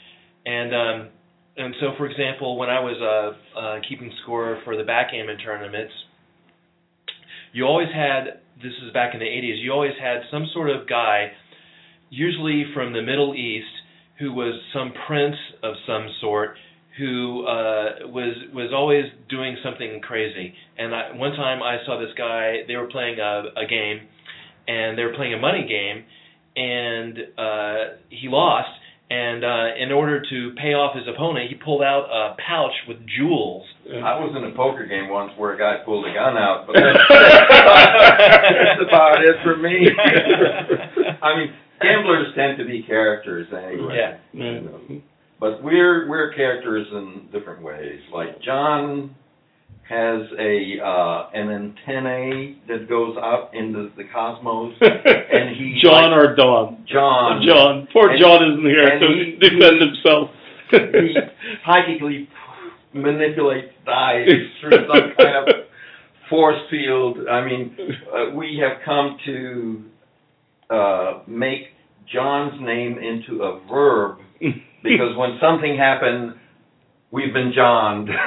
And 0.45 0.74
um 0.74 1.09
and 1.57 1.74
so 1.80 1.95
for 1.97 2.07
example, 2.11 2.59
when 2.59 2.68
I 2.68 2.80
was 2.80 2.99
uh 2.99 3.59
uh 3.59 3.78
keeping 3.88 4.12
score 4.22 4.61
for 4.64 4.76
the 4.76 4.84
backgammon 4.84 5.38
tournaments, 5.38 5.95
you 7.53 7.64
always 7.64 7.88
had 7.95 8.40
this 8.62 8.72
is 8.84 8.92
back 8.92 9.14
in 9.14 9.20
the 9.20 9.26
80s, 9.26 9.62
you 9.62 9.72
always 9.72 9.94
had 10.00 10.22
some 10.30 10.48
sort 10.52 10.70
of 10.70 10.88
guy 10.88 11.32
usually 12.11 12.64
from 12.74 12.92
the 12.92 13.02
Middle 13.02 13.34
East 13.34 13.66
who 14.18 14.32
was 14.32 14.55
some 14.72 14.92
prince 15.07 15.36
of 15.62 15.74
some 15.86 16.09
sort 16.20 16.57
who 16.98 17.44
uh, 17.44 18.07
was 18.07 18.36
was 18.52 18.70
always 18.72 19.05
doing 19.28 19.57
something 19.64 20.00
crazy. 20.00 20.55
And 20.78 20.94
I, 20.94 21.16
one 21.16 21.32
time 21.32 21.62
I 21.62 21.78
saw 21.84 21.98
this 21.98 22.14
guy. 22.16 22.59
They 22.68 22.76
were 22.76 22.86
playing 22.86 23.18
a, 23.18 23.46
a 23.57 23.66
game, 23.66 24.07
and 24.68 24.96
they 24.96 25.02
were 25.02 25.14
playing 25.14 25.34
a 25.34 25.38
money 25.38 25.66
game, 25.66 26.05
and 26.57 27.18
uh, 27.36 27.96
he 28.11 28.28
lost. 28.28 28.70
And 29.14 29.44
uh, 29.44 29.78
in 29.78 29.92
order 29.92 30.20
to 30.20 30.38
pay 30.58 30.74
off 30.74 30.96
his 30.96 31.06
opponent, 31.06 31.48
he 31.48 31.54
pulled 31.54 31.82
out 31.82 32.10
a 32.10 32.34
pouch 32.42 32.74
with 32.88 32.98
jewels. 33.06 33.62
I 33.86 34.18
was 34.18 34.34
in 34.34 34.42
a 34.42 34.50
poker 34.56 34.86
game 34.86 35.08
once 35.08 35.30
where 35.38 35.54
a 35.54 35.58
guy 35.58 35.84
pulled 35.84 36.04
a 36.04 36.12
gun 36.12 36.34
out, 36.34 36.66
but 36.66 36.74
that's, 36.74 36.98
that's 37.06 38.82
about 38.82 39.22
it 39.22 39.36
for 39.44 39.54
me. 39.56 39.86
I 41.22 41.38
mean, 41.38 41.54
gamblers 41.80 42.34
tend 42.34 42.58
to 42.58 42.64
be 42.64 42.82
characters 42.82 43.46
anyway. 43.52 43.94
Yeah. 43.94 44.18
You 44.32 44.60
know. 44.62 44.80
But 45.38 45.62
we're 45.62 46.08
we're 46.08 46.32
characters 46.34 46.86
in 46.90 47.28
different 47.30 47.62
ways. 47.62 48.00
Like 48.12 48.42
John 48.42 49.14
has 49.89 50.22
a 50.39 50.80
uh, 50.82 51.28
an 51.35 51.51
antennae 51.51 52.57
that 52.68 52.89
goes 52.89 53.16
up 53.22 53.51
into 53.55 53.91
the 53.97 54.05
cosmos, 54.12 54.74
and 54.80 55.57
he 55.57 55.78
John 55.82 56.11
like, 56.11 56.18
or 56.18 56.35
Don? 56.35 56.85
John 56.91 57.43
John. 57.47 57.89
Poor 57.93 58.11
And- 58.11 58.20
John 58.20 58.43
isn't 58.53 58.64
here 58.64 58.99
to 58.99 59.07
he- 59.09 59.37
defend 59.39 59.80
himself. 59.80 60.30
he 60.70 61.14
psychically 61.66 62.28
manipulates 62.95 63.72
dice 63.85 64.28
through 64.61 64.70
some 64.93 65.12
kind 65.18 65.49
of 65.49 65.55
force 66.30 66.61
field. 66.70 67.18
I 67.30 67.45
mean, 67.45 67.76
uh, 68.12 68.35
we 68.35 68.59
have 68.62 68.78
come 68.85 69.18
to 69.26 69.85
uh, 70.70 71.20
make 71.26 71.68
John's 72.12 72.59
name 72.61 72.97
into 72.99 73.43
a 73.43 73.61
verb 73.68 74.18
because 74.82 75.16
when 75.16 75.39
something 75.41 75.76
happened, 75.76 76.35
we've 77.14 77.32
been 77.32 77.52
Johned. 77.54 78.10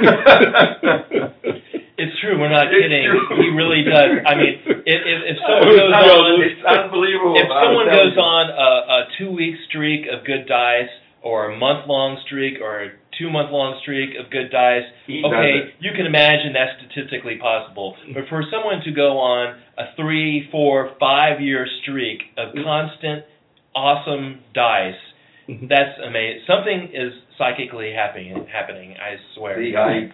It's 1.97 2.13
true. 2.21 2.37
We're 2.37 2.53
not 2.53 2.69
It's 2.69 2.77
kidding. 2.77 3.09
true. 3.09 3.41
He 3.41 3.49
really 3.57 3.81
does. 3.81 4.21
I 4.21 4.37
mean, 4.37 4.61
if 4.85 4.99
if, 5.01 5.19
if 5.33 5.37
someone 5.41 5.81
goes 5.81 5.89
on, 5.89 6.45
it's 6.45 6.61
unbelievable. 6.61 7.33
if 7.33 7.49
someone 7.49 7.89
goes 7.89 8.13
you. 8.13 8.21
on 8.21 8.53
a, 8.53 8.69
a 8.85 8.99
two 9.17 9.33
week 9.33 9.57
streak 9.67 10.05
of 10.05 10.21
good 10.23 10.45
dice, 10.45 10.93
or 11.25 11.49
a 11.49 11.57
month 11.57 11.89
long 11.89 12.21
streak, 12.23 12.61
or 12.61 12.83
a 12.85 12.89
two 13.17 13.33
month 13.33 13.49
long 13.49 13.81
streak 13.81 14.13
of 14.13 14.29
good 14.29 14.53
dice, 14.53 14.85
He 15.09 15.25
okay, 15.25 15.73
you 15.81 15.89
can 15.97 16.05
imagine 16.05 16.53
that's 16.53 16.77
statistically 16.85 17.41
possible. 17.41 17.97
But 18.13 18.29
for 18.29 18.45
someone 18.53 18.85
to 18.85 18.91
go 18.93 19.17
on 19.17 19.57
a 19.81 19.89
three, 19.97 20.47
four, 20.53 20.93
five 21.01 21.41
year 21.41 21.65
streak 21.81 22.21
of 22.37 22.53
constant, 22.61 23.25
awesome 23.73 24.45
dice, 24.53 25.01
mm-hmm. 25.49 25.65
that's 25.65 25.97
amazing. 25.97 26.45
Something 26.45 26.93
is 26.93 27.25
psychically 27.37 27.93
happening. 27.93 28.45
Happening. 28.51 28.91
I 28.93 29.15
swear. 29.35 29.57
See, 29.61 29.75
I, 29.75 30.09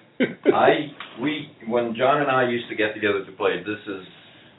I, 0.54 0.70
we, 1.22 1.50
when 1.68 1.96
John 1.96 2.22
and 2.22 2.30
I 2.32 2.50
used 2.50 2.70
to 2.70 2.76
get 2.76 2.94
together 2.94 3.26
to 3.26 3.32
play, 3.34 3.60
this 3.66 3.80
is 3.88 4.06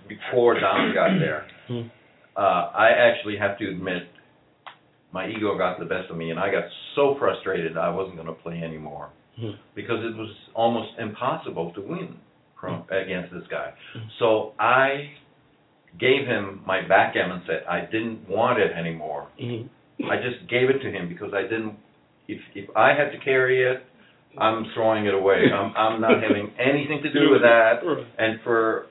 before 0.09 0.59
Don 0.61 0.95
got 0.95 1.19
there. 1.19 1.47
Hmm. 1.69 1.89
Uh, 2.37 2.41
I 2.41 2.91
actually 2.91 3.37
have 3.39 3.59
to 3.59 3.69
admit, 3.69 4.03
my 5.13 5.29
ego 5.29 5.57
got 5.57 5.79
the 5.79 5.85
best 5.85 6.11
of 6.11 6.17
me, 6.17 6.31
and 6.31 6.41
I 6.41 6.51
got 6.51 6.65
so 6.97 7.17
frustrated 7.19 7.77
I 7.77 7.89
wasn't 7.91 8.17
going 8.17 8.27
to 8.29 8.35
play 8.35 8.61
anymore 8.63 9.11
Hmm. 9.39 9.51
because 9.75 9.99
it 10.05 10.17
was 10.17 10.31
almost 10.55 10.91
impossible 10.99 11.73
to 11.75 11.81
win 11.81 12.17
from 12.61 12.85
against 12.91 13.33
this 13.33 13.43
guy. 13.51 13.73
So 14.21 14.53
I 14.61 15.11
gave 15.99 16.27
him 16.27 16.61
my 16.67 16.87
backgammon 16.87 17.43
set. 17.47 17.69
I 17.69 17.81
didn't 17.85 18.29
want 18.29 18.59
it 18.61 18.71
anymore. 18.73 19.27
I 19.41 20.17
just 20.17 20.49
gave 20.49 20.71
it 20.71 20.79
to 20.83 20.91
him 20.91 21.09
because 21.09 21.33
I 21.35 21.43
didn't. 21.43 21.75
If 22.29 22.41
if 22.55 22.71
I 22.77 22.89
had 22.95 23.11
to 23.13 23.19
carry 23.25 23.63
it, 23.71 23.83
I'm 24.39 24.67
throwing 24.75 25.07
it 25.07 25.15
away. 25.15 25.45
I'm 25.53 25.73
I'm 25.77 26.01
not 26.01 26.23
having 26.23 26.53
anything 26.59 27.03
to 27.03 27.13
do 27.13 27.31
with 27.31 27.43
that. 27.43 27.81
And 28.19 28.41
for 28.43 28.87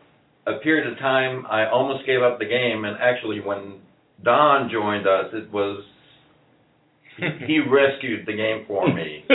a 0.46 0.60
period 0.60 0.92
of 0.92 0.98
time, 1.00 1.46
I 1.50 1.70
almost 1.70 2.06
gave 2.06 2.22
up 2.22 2.40
the 2.40 2.46
game. 2.46 2.86
And 2.86 2.98
actually, 3.00 3.40
when 3.42 3.80
Don 4.24 4.70
joined 4.72 5.08
us, 5.08 5.28
it 5.34 5.52
was 5.52 5.84
he 7.48 7.60
rescued 7.70 8.26
the 8.26 8.34
game 8.36 8.66
for 8.68 8.88
me. 8.94 9.26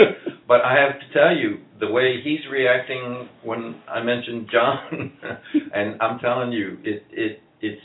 But 0.49 0.61
I 0.65 0.73
have 0.81 0.99
to 0.99 1.13
tell 1.13 1.35
you, 1.37 1.59
the 1.79 1.91
way 1.91 2.21
he's 2.23 2.39
reacting 2.51 3.29
when 3.43 3.75
I 3.87 4.01
mentioned 4.01 4.49
John, 4.51 5.11
and 5.75 6.01
I'm 6.01 6.17
telling 6.17 6.51
you, 6.51 6.79
it 6.83 7.03
it 7.11 7.39
it's 7.61 7.81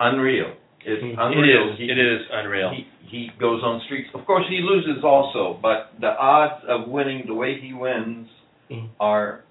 unreal. 0.00 0.52
It's 0.84 1.00
It 1.02 1.06
It 1.12 1.16
unreal. 1.18 1.72
is. 1.72 1.78
He- 1.78 1.90
It 1.90 1.98
is 1.98 2.20
unreal. 2.32 2.70
he 2.74 2.86
he 3.12 3.28
goes 3.38 3.62
on 3.62 3.80
streaks. 3.84 4.08
Of 4.14 4.24
course, 4.26 4.44
he 4.48 4.58
loses 4.64 5.04
also, 5.04 5.58
but 5.62 5.92
the 6.00 6.10
odds 6.18 6.64
of 6.66 6.88
winning 6.88 7.24
the 7.28 7.34
way 7.34 7.60
he 7.60 7.72
wins 7.72 8.26
Mhm. 8.70 8.88
are 8.98 9.44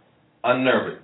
unnerving. 0.44 0.98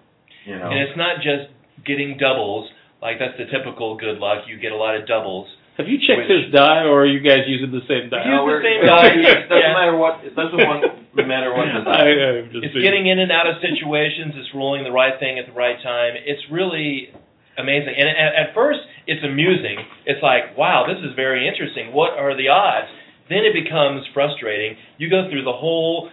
You 0.46 0.58
know, 0.58 0.70
And 0.70 0.80
it's 0.80 0.98
not 0.98 1.22
just 1.22 1.50
getting 1.86 2.18
doubles. 2.18 2.70
Like 3.02 3.20
that's 3.20 3.38
the 3.38 3.46
typical 3.46 3.96
good 3.96 4.18
luck. 4.18 4.48
You 4.48 4.58
get 4.58 4.72
a 4.72 4.76
lot 4.76 4.96
of 4.96 5.06
doubles. 5.08 5.48
Have 5.78 5.88
you 5.88 6.00
checked 6.00 6.28
Which- 6.28 6.46
his 6.46 6.52
die, 6.52 6.84
or 6.86 7.02
are 7.04 7.06
you 7.06 7.20
guys 7.20 7.46
using 7.48 7.70
the 7.70 7.86
same 7.86 8.10
die? 8.10 8.26
use 8.26 8.40
the 8.40 8.44
we're- 8.44 8.64
same 8.66 8.82
it 8.84 9.50
doesn't 9.50 9.62
Yeah. 9.62 9.74
matter 9.74 9.96
what. 9.96 10.22
It 10.26 10.36
doesn't 10.36 10.58
want, 10.58 10.82
matter 11.28 11.54
what. 11.54 11.68
The 11.70 11.90
I, 12.02 12.08
I'm 12.42 12.50
just 12.52 12.66
It's 12.66 12.74
being- 12.74 12.84
getting 12.84 13.06
in 13.06 13.20
and 13.20 13.32
out 13.32 13.46
of 13.46 13.62
situations. 13.62 14.34
It's 14.36 14.52
rolling 14.56 14.84
the 14.84 14.92
right 14.92 15.20
thing 15.20 15.38
at 15.38 15.46
the 15.46 15.52
right 15.52 15.80
time. 15.84 16.16
It's 16.26 16.42
really 16.50 17.12
amazing. 17.58 17.94
And 17.98 18.08
at, 18.10 18.48
at 18.50 18.54
first, 18.54 18.80
it's 19.08 19.24
amusing. 19.24 19.78
It's 20.06 20.22
like, 20.22 20.58
wow, 20.58 20.86
this 20.88 20.98
is 21.04 21.16
very 21.16 21.48
interesting. 21.48 21.94
What 21.94 22.12
are 22.18 22.36
the 22.36 22.50
odds? 22.50 22.88
Then 23.30 23.40
it 23.40 23.54
becomes 23.54 24.06
frustrating. 24.14 24.78
You 24.98 25.10
go 25.10 25.30
through 25.30 25.44
the 25.44 25.54
whole 25.54 26.10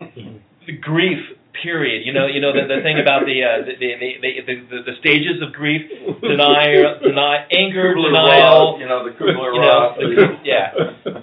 the 0.00 0.72
grief 0.80 1.18
period. 1.62 2.06
You 2.06 2.12
know, 2.12 2.26
you 2.26 2.40
know 2.40 2.52
the, 2.52 2.66
the 2.66 2.80
thing 2.82 2.98
about 2.98 3.26
the, 3.26 3.42
uh, 3.44 3.64
the, 3.66 3.74
the, 3.78 3.90
the, 4.00 4.10
the 4.22 4.54
the 4.70 4.82
the 4.92 4.96
stages 5.00 5.42
of 5.42 5.52
grief: 5.52 5.82
denial, 6.22 6.98
deny, 7.02 7.46
anger, 7.52 7.94
denial. 7.94 8.78
You 8.80 8.86
know 8.88 9.04
the 9.04 9.10
Kubler 9.16 9.52
You 9.54 9.60
know, 9.60 9.68
Ross. 9.68 9.98
the- 9.98 10.38
yeah. 10.44 11.20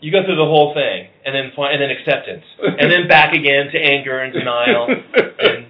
You 0.00 0.12
go 0.12 0.20
through 0.24 0.36
the 0.36 0.44
whole 0.44 0.74
thing, 0.74 1.08
and 1.24 1.34
then 1.34 1.52
and 1.56 1.80
then 1.80 1.90
acceptance, 1.90 2.44
and 2.62 2.90
then 2.92 3.08
back 3.08 3.32
again 3.32 3.68
to 3.72 3.78
anger 3.78 4.18
and 4.20 4.32
denial. 4.34 4.88
And 4.88 5.66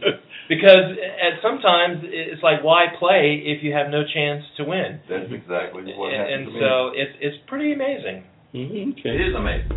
because 0.49 0.97
at 0.99 1.41
sometimes 1.43 2.03
it's 2.05 2.43
like, 2.43 2.63
why 2.63 2.87
play 2.99 3.43
if 3.45 3.63
you 3.63 3.73
have 3.73 3.91
no 3.91 4.03
chance 4.05 4.45
to 4.57 4.65
win? 4.65 5.01
That's 5.09 5.31
exactly 5.33 5.85
what 5.97 6.13
and, 6.13 6.17
happened 6.17 6.35
and 6.35 6.47
to 6.47 6.53
me. 6.53 6.61
so 6.61 6.91
it's 6.95 7.17
it's 7.21 7.37
pretty 7.47 7.73
amazing. 7.73 8.25
Mm-hmm. 8.55 9.01
Okay. 9.01 9.11
is 9.11 9.35
amazing. 9.35 9.71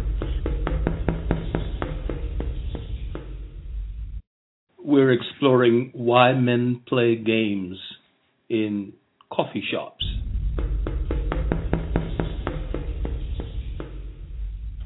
We're 4.77 5.11
exploring 5.11 5.91
why 5.93 6.33
men 6.33 6.81
play 6.87 7.15
games 7.15 7.77
in 8.49 8.93
coffee 9.29 9.63
shops. 9.69 10.05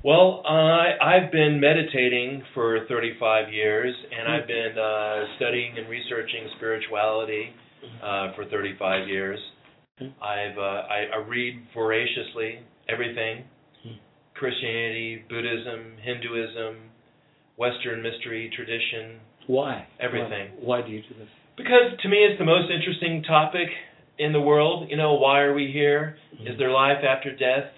Well, 0.03 0.41
I 0.47 0.97
I've 0.99 1.31
been 1.31 1.59
meditating 1.59 2.41
for 2.55 2.85
35 2.87 3.53
years, 3.53 3.93
and 4.17 4.27
I've 4.33 4.47
been 4.47 4.75
uh, 4.77 5.35
studying 5.37 5.77
and 5.77 5.87
researching 5.87 6.49
spirituality 6.57 7.49
uh, 8.03 8.33
for 8.35 8.45
35 8.45 9.07
years. 9.07 9.39
I've 9.99 10.57
uh, 10.57 10.89
I, 10.89 11.05
I 11.13 11.27
read 11.27 11.61
voraciously 11.75 12.59
everything: 12.89 13.43
Christianity, 14.33 15.23
Buddhism, 15.29 15.93
Hinduism, 16.01 16.77
Western 17.57 18.01
mystery 18.01 18.51
tradition. 18.55 19.19
Why? 19.45 19.87
Everything. 19.99 20.49
Why, 20.61 20.81
why 20.81 20.87
do 20.87 20.91
you 20.91 21.01
do 21.03 21.13
this? 21.19 21.29
Because 21.57 21.93
to 22.01 22.09
me, 22.09 22.17
it's 22.17 22.39
the 22.39 22.45
most 22.45 22.71
interesting 22.71 23.21
topic 23.21 23.67
in 24.17 24.33
the 24.33 24.41
world. 24.41 24.89
You 24.89 24.97
know, 24.97 25.13
why 25.13 25.41
are 25.41 25.53
we 25.53 25.69
here? 25.71 26.17
Is 26.41 26.57
there 26.57 26.71
life 26.71 27.03
after 27.07 27.29
death? 27.35 27.69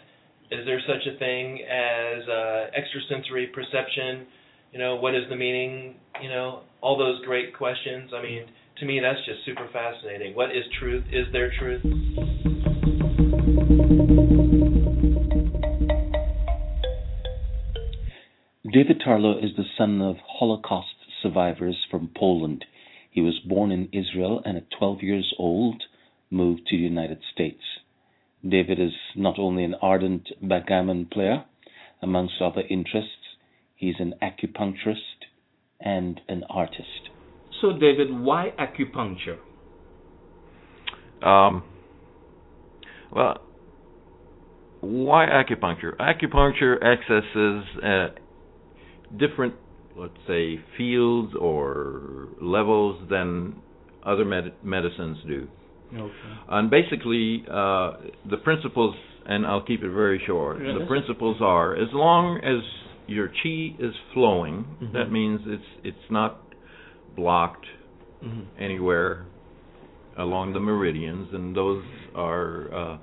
Is 0.54 0.68
there 0.68 0.80
such 0.86 1.08
a 1.12 1.18
thing 1.18 1.64
as 1.66 2.30
uh, 2.30 2.68
extrasensory 2.78 3.47
perception? 3.47 4.28
You 4.72 4.78
know, 4.78 4.97
what 4.97 5.16
is 5.16 5.24
the 5.28 5.36
meaning? 5.36 5.95
You 6.22 6.30
know, 6.30 6.62
all 6.80 6.95
those 6.95 7.26
great 7.26 7.58
questions. 7.58 8.12
I 8.16 8.22
mean, 8.22 8.45
to 8.78 8.86
me, 8.86 8.99
that's 9.01 9.18
just 9.26 9.39
super 9.45 9.68
fascinating. 9.74 10.36
What 10.36 10.51
is 10.51 10.64
truth? 10.80 11.06
Is 11.12 11.26
there 11.32 11.51
truth? 11.58 11.82
David 18.72 19.01
Tarlo 19.06 19.43
is 19.43 19.51
the 19.58 19.66
son 19.76 20.01
of 20.04 20.18
Holocaust 20.38 20.88
survivors 21.24 21.78
from 21.89 22.12
Poland. 22.16 22.64
He 23.10 23.22
was 23.22 23.39
born 23.39 23.72
in 23.72 23.89
Israel 23.91 24.39
and 24.45 24.58
at 24.58 24.70
12 24.78 25.01
years 25.01 25.34
old 25.39 25.82
moved 26.30 26.68
to 26.68 26.78
the 26.78 26.84
United 26.84 27.22
States. 27.34 27.64
David 28.48 28.80
is 28.80 28.91
not 29.16 29.39
only 29.39 29.64
an 29.64 29.76
ardent 29.82 30.28
backgammon 30.41 31.06
player, 31.06 31.46
amongst 32.02 32.34
other 32.41 32.62
interests, 32.70 33.10
he's 33.76 33.96
an 34.00 34.14
acupuncturist 34.22 35.28
and 35.80 36.20
an 36.28 36.44
artist. 36.50 37.10
So, 37.62 37.72
David, 37.72 38.08
why 38.12 38.52
acupuncture? 38.60 39.38
Um, 41.26 41.64
well, 43.16 43.39
why 44.82 45.26
acupuncture? 45.28 45.96
Acupuncture 45.98 46.76
accesses 46.84 47.64
uh, 47.82 48.08
different, 49.18 49.54
let's 49.96 50.14
say, 50.28 50.60
fields 50.78 51.34
or 51.39 52.28
levels 52.41 53.08
than 53.10 53.56
other 54.06 54.26
med- 54.26 54.56
medicines 54.62 55.18
do. 55.26 55.48
Okay. 55.96 56.14
And 56.50 56.70
basically, 56.70 57.44
uh, 57.50 57.94
the 58.30 58.38
principles, 58.44 58.96
and 59.26 59.46
I'll 59.46 59.62
keep 59.66 59.84
it 59.84 59.89
very 59.91 60.22
short. 60.26 60.58
Yes. 60.62 60.76
The 60.80 60.86
principles 60.86 61.38
are 61.41 61.76
as 61.76 61.89
long 61.94 62.39
as 62.44 62.62
your 63.08 63.28
chi 63.28 63.76
is 63.80 63.94
flowing, 64.14 64.66
Mhm. 64.82 64.94
that 64.94 65.12
means 65.12 65.41
it's 65.46 65.70
it's 65.84 66.10
not 66.10 66.41
blocked 67.16 67.66
Mhm. 68.24 68.46
anywhere 68.58 69.26
along 70.18 70.54
the 70.54 70.60
meridians, 70.60 71.34
and 71.34 71.56
those 71.56 71.84
are 72.16 72.74
uh, 72.74 72.98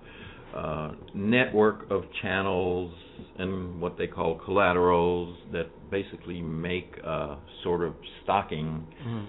uh, 0.57 0.93
network 1.15 1.91
of 1.91 2.05
channels 2.23 2.93
and 3.39 3.81
what 3.81 3.97
they 3.97 4.07
call 4.07 4.35
collaterals 4.37 5.37
that 5.53 5.67
basically 5.91 6.41
make 6.43 6.97
a 7.05 7.37
sort 7.63 7.83
of 7.83 7.95
stocking 8.23 8.85
Mhm. 9.07 9.27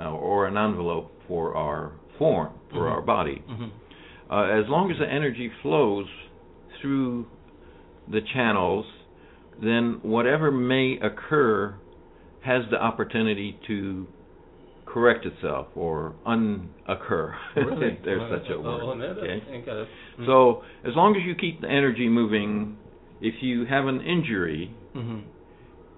uh, 0.00 0.12
or 0.12 0.46
an 0.46 0.56
envelope 0.56 1.10
for 1.28 1.54
our 1.54 1.92
form, 2.18 2.50
for 2.70 2.84
Mhm. 2.86 2.90
our 2.92 3.00
body. 3.02 3.42
Mhm. 3.48 3.70
Uh, 4.30 4.42
as 4.44 4.68
long 4.68 4.90
as 4.90 4.98
the 4.98 5.08
energy 5.10 5.48
flows 5.62 6.06
through 6.80 7.26
the 8.08 8.20
channels, 8.20 8.86
then 9.60 9.98
whatever 10.02 10.50
may 10.50 10.98
occur 10.98 11.74
has 12.40 12.66
the 12.70 12.82
opportunity 12.82 13.58
to 13.66 14.06
correct 14.86 15.24
itself 15.24 15.68
or 15.76 16.14
unoccur. 16.26 17.34
Really? 17.56 17.86
if 17.88 18.02
there's 18.02 18.28
such 18.30 18.50
a 18.50 18.56
Oh, 18.56 18.60
word. 18.60 18.80
oh, 18.82 18.94
no, 18.94 19.04
okay? 19.06 19.38
that's- 19.40 19.48
I 19.54 19.58
got 19.58 19.76
it. 19.76 19.88
Mhm. 20.18 20.26
So 20.26 20.62
as 20.84 20.94
long 20.96 21.16
as 21.16 21.22
you 21.22 21.34
keep 21.34 21.60
the 21.60 21.68
energy 21.70 22.08
moving, 22.08 22.76
if 23.20 23.42
you 23.42 23.64
have 23.66 23.86
an 23.86 24.00
injury 24.00 24.70
Mhm. 24.94 25.22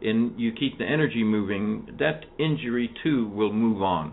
and 0.03 0.39
you 0.39 0.53
keep 0.53 0.79
the 0.79 0.85
energy 0.85 1.25
moving, 1.25 1.89
that 1.99 2.27
injury 2.39 2.89
too 3.03 3.27
will 3.29 3.53
move 3.53 3.83
on, 3.83 4.13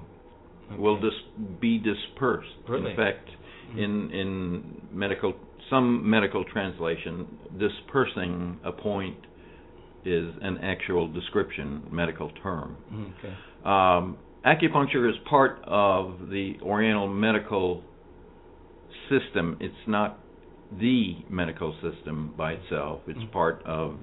will 0.77 0.97
Okay. 0.97 1.09
dis- 1.09 1.45
be 1.59 1.77
dispersed. 1.77 2.55
Really? 2.67 2.91
In 2.91 2.95
fact, 2.95 3.29
Mhm. 3.73 3.77
in 3.77 4.11
in 4.11 4.81
medical 4.91 5.33
some 5.69 6.09
medical 6.09 6.43
translation, 6.43 7.27
dispersing 7.57 8.59
a 8.63 8.71
point 8.71 9.17
is 10.03 10.33
an 10.41 10.57
actual 10.57 11.07
description, 11.07 11.83
medical 11.91 12.29
term. 12.43 12.75
Okay. 13.19 13.33
Um, 13.63 14.17
acupuncture 14.43 15.09
is 15.09 15.17
part 15.19 15.61
of 15.63 16.29
the 16.29 16.57
Oriental 16.61 17.07
medical 17.07 17.83
system. 19.09 19.57
It's 19.59 19.87
not 19.87 20.17
the 20.79 21.17
medical 21.29 21.73
system 21.81 22.33
by 22.37 22.53
itself. 22.53 23.01
It's 23.07 23.19
Mhm. 23.19 23.31
part 23.31 23.61
of 23.65 23.97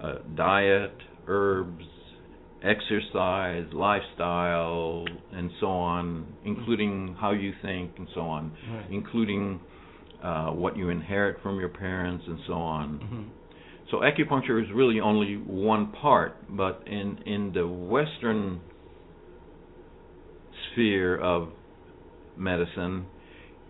uh, 0.00 0.18
diet, 0.34 1.00
herbs, 1.28 1.86
exercise, 2.64 3.66
lifestyle, 3.72 5.04
and 5.32 5.50
so 5.60 5.66
on, 5.66 6.26
including 6.44 7.14
how 7.20 7.32
you 7.32 7.52
think 7.62 7.92
and 7.98 8.08
so 8.14 8.22
on, 8.22 8.52
Right. 8.70 8.86
including 8.90 9.60
uh, 10.22 10.50
what 10.52 10.76
you 10.76 10.88
inherit 10.88 11.36
from 11.42 11.60
your 11.60 11.68
parents 11.68 12.24
and 12.26 12.38
so 12.46 12.54
on. 12.54 12.98
Mhm. 12.98 13.24
So 13.90 13.98
acupuncture 13.98 14.62
is 14.64 14.70
really 14.72 14.98
only 15.00 15.36
one 15.36 15.88
part, 15.88 16.36
but 16.48 16.82
in 16.86 17.18
in 17.26 17.52
the 17.52 17.66
Western 17.66 18.60
sphere 20.72 21.16
of 21.18 21.48
medicine, 22.36 23.04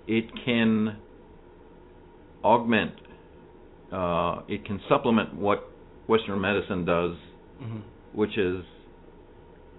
it 0.07 0.27
can 0.45 0.97
augment, 2.45 2.93
uh, 3.91 4.43
it 4.49 4.65
can 4.65 4.81
supplement 4.89 5.35
what 5.35 5.69
Western 6.07 6.41
medicine 6.41 6.85
does, 6.85 7.17
Mhm. 7.61 7.83
which 8.13 8.37
is 8.39 8.65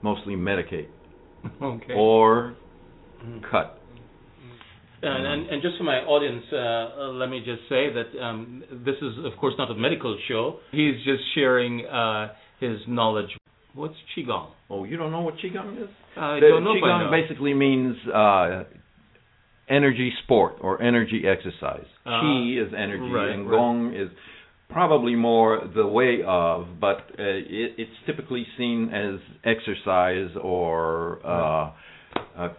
mostly 0.10 0.36
medicate 0.51 0.89
Okay. 1.62 1.95
or 1.95 2.53
Mhm. 3.26 3.41
cut. 3.51 3.70
And, 5.14 5.24
and, 5.32 5.41
and 5.51 5.62
just 5.62 5.78
for 5.78 5.84
my 5.84 5.99
audience, 6.16 6.45
uh, 6.51 6.58
uh, 6.58 7.12
let 7.22 7.30
me 7.30 7.39
just 7.51 7.64
say 7.70 7.84
that 7.97 8.10
um, 8.26 8.64
this 8.88 8.95
is, 9.08 9.14
of 9.30 9.34
course, 9.39 9.53
not 9.62 9.70
a 9.70 9.76
medical 9.76 10.18
show. 10.28 10.43
He's 10.72 10.97
just 11.12 11.24
sharing 11.36 11.86
uh, 11.86 12.34
his 12.60 12.78
knowledge. 12.88 13.32
What's 13.76 13.99
qigong? 14.12 14.49
Oh, 14.70 14.84
you 14.89 14.95
don't 14.97 15.12
know 15.12 15.22
what 15.22 15.36
qigong 15.38 15.84
is? 15.84 15.89
I 16.18 16.39
The 16.39 16.47
don't 16.49 16.64
know 16.64 16.76
Qigong 16.76 17.12
basically 17.12 17.53
means 17.53 17.95
uh, 18.08 18.64
energy 19.70 20.10
sport 20.24 20.53
or 20.62 20.82
energy 20.82 21.24
exercise. 21.28 21.86
Ah, 22.06 22.22
Qi 22.22 22.66
is 22.66 22.74
energy, 22.74 23.12
right, 23.12 23.32
and 23.32 23.41
right. 23.49 23.58
Gong 23.58 23.93
is 23.93 24.10
probably 24.70 25.16
more 25.16 25.61
the 25.76 25.86
way 25.88 26.20
of, 26.26 26.68
but 26.82 26.97
uh, 27.20 27.24
it, 27.24 27.74
it's 27.78 27.91
typically 28.05 28.45
seen 28.57 28.89
as 28.93 29.20
exercise 29.43 30.32
or. 30.41 31.20
Uh, 31.26 31.72
uh, 32.38 32.49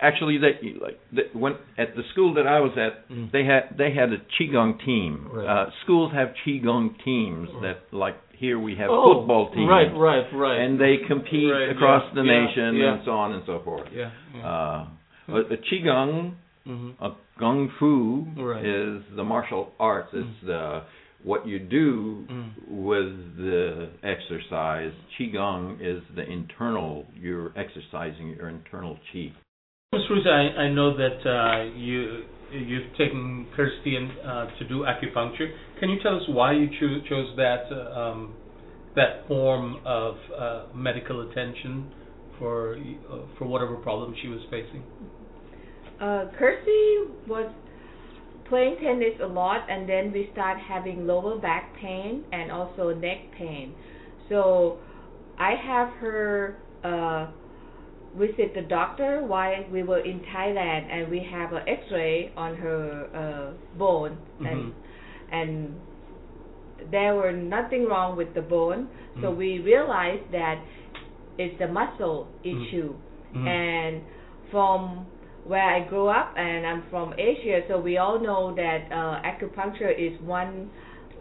Actually, 0.00 0.38
they 0.38 0.74
like 0.80 1.00
the, 1.12 1.22
when 1.36 1.54
at 1.76 1.96
the 1.96 2.02
school 2.12 2.32
that 2.34 2.46
I 2.46 2.60
was 2.60 2.70
at, 2.78 3.08
Mm. 3.10 3.32
they 3.32 3.44
had 3.44 3.76
they 3.76 3.90
had 3.92 4.12
a 4.12 4.18
qigong 4.38 4.78
team. 4.86 5.26
Right. 5.32 5.44
Uh, 5.44 5.70
schools 5.82 6.12
have 6.12 6.28
qigong 6.46 6.94
teams 7.04 7.48
that, 7.62 7.78
like 7.90 8.14
here, 8.36 8.60
we 8.60 8.76
have 8.76 8.90
oh, 8.92 9.18
football 9.18 9.50
teams 9.52 9.68
Right, 9.68 9.90
right, 9.96 10.24
right. 10.32 10.60
and 10.60 10.80
they 10.80 10.98
compete 11.08 11.50
Right, 11.52 11.70
across 11.70 12.04
yeah, 12.14 12.22
the 12.22 12.28
yeah, 12.28 12.46
nation 12.46 12.76
yeah. 12.76 12.92
and 12.94 13.02
so 13.04 13.10
on 13.10 13.32
and 13.32 13.42
so 13.44 13.60
forth. 13.64 13.88
yeah. 13.92 14.12
yeah. 14.36 14.46
Uh, 14.46 14.88
a, 15.30 15.40
a 15.40 15.56
qigong, 15.68 16.34
Mhm. 16.68 16.94
a 17.00 17.12
kung 17.38 17.68
fu 17.78 18.26
Right. 18.36 18.64
is 18.64 19.02
the 19.16 19.24
martial 19.24 19.72
arts. 19.80 20.12
It's 20.12 20.40
the 20.44 20.82
what 21.24 21.46
you 21.46 21.58
do 21.58 22.26
Mm. 22.30 22.50
with 22.68 23.36
the 23.36 23.88
exercise. 24.04 24.92
Qigong 25.18 25.80
is 25.80 26.02
the 26.14 26.24
internal. 26.30 27.06
You're 27.20 27.52
exercising 27.56 28.36
your 28.36 28.48
internal 28.48 28.98
qi. 29.10 29.32
Ms. 29.92 30.02
Ruth, 30.10 30.26
I, 30.26 30.64
I 30.64 30.68
know 30.70 30.94
that 30.96 31.18
uh, 31.26 31.64
you 31.74 32.24
you've 32.52 32.92
taken 32.96 33.46
Kirsty 33.56 33.96
uh, 33.96 34.46
to 34.58 34.64
do 34.68 34.84
acupuncture. 34.84 35.50
Can 35.80 35.90
you 35.90 35.98
tell 36.02 36.16
us 36.16 36.28
why 36.28 36.52
you 36.52 36.68
cho- 36.78 37.00
chose 37.08 37.34
that 37.36 37.64
uh, 37.72 38.00
um, 38.00 38.34
that 38.94 39.26
form 39.26 39.80
of 39.84 40.16
uh, 40.36 40.62
medical 40.74 41.28
attention 41.30 41.90
for 42.38 42.76
uh, 42.76 43.18
for 43.38 43.46
whatever 43.46 43.76
problem 43.76 44.14
she 44.22 44.28
was 44.28 44.40
facing? 44.50 44.82
Uh, 46.00 46.26
Kirsty 46.38 46.96
was 47.26 47.50
playing 48.48 48.76
tennis 48.82 49.14
a 49.22 49.26
lot, 49.26 49.68
and 49.68 49.88
then 49.88 50.12
we 50.12 50.28
start 50.32 50.58
having 50.58 51.06
lower 51.06 51.38
back 51.38 51.74
pain 51.80 52.24
and 52.32 52.50
also 52.50 52.94
neck 52.94 53.18
pain. 53.36 53.74
So 54.28 54.78
I 55.38 55.52
have 55.54 55.88
her 56.00 56.56
uh, 56.84 57.30
visit 58.16 58.54
the 58.54 58.62
doctor 58.62 59.22
while 59.26 59.64
we 59.70 59.82
were 59.82 60.00
in 60.00 60.20
Thailand, 60.34 60.90
and 60.90 61.10
we 61.10 61.26
have 61.30 61.52
an 61.52 61.62
X-ray 61.68 62.32
on 62.36 62.54
her 62.56 63.08
uh, 63.14 63.78
bone, 63.78 64.16
and 64.40 64.72
and 65.30 65.74
there 66.90 67.14
were 67.16 67.32
nothing 67.32 67.84
wrong 67.84 68.16
with 68.16 68.32
the 68.34 68.40
bone. 68.40 68.88
So 69.20 69.32
Mhm. 69.32 69.36
we 69.36 69.58
realized 69.58 70.30
that 70.32 70.58
it's 71.38 71.60
a 71.60 71.66
muscle 71.68 72.28
Mhm. 72.44 72.66
issue 72.66 72.94
Mhm. 73.34 73.46
and 73.46 74.02
from 74.50 75.06
where 75.48 75.64
I 75.76 75.80
grew 75.88 76.08
up 76.08 76.34
and 76.36 76.66
I'm 76.66 76.84
from 76.90 77.14
Asia, 77.18 77.60
so 77.68 77.80
we 77.80 77.96
all 77.96 78.20
know 78.20 78.54
that 78.54 78.80
uh, 78.92 79.22
acupuncture 79.30 79.90
is 79.90 80.20
one 80.22 80.70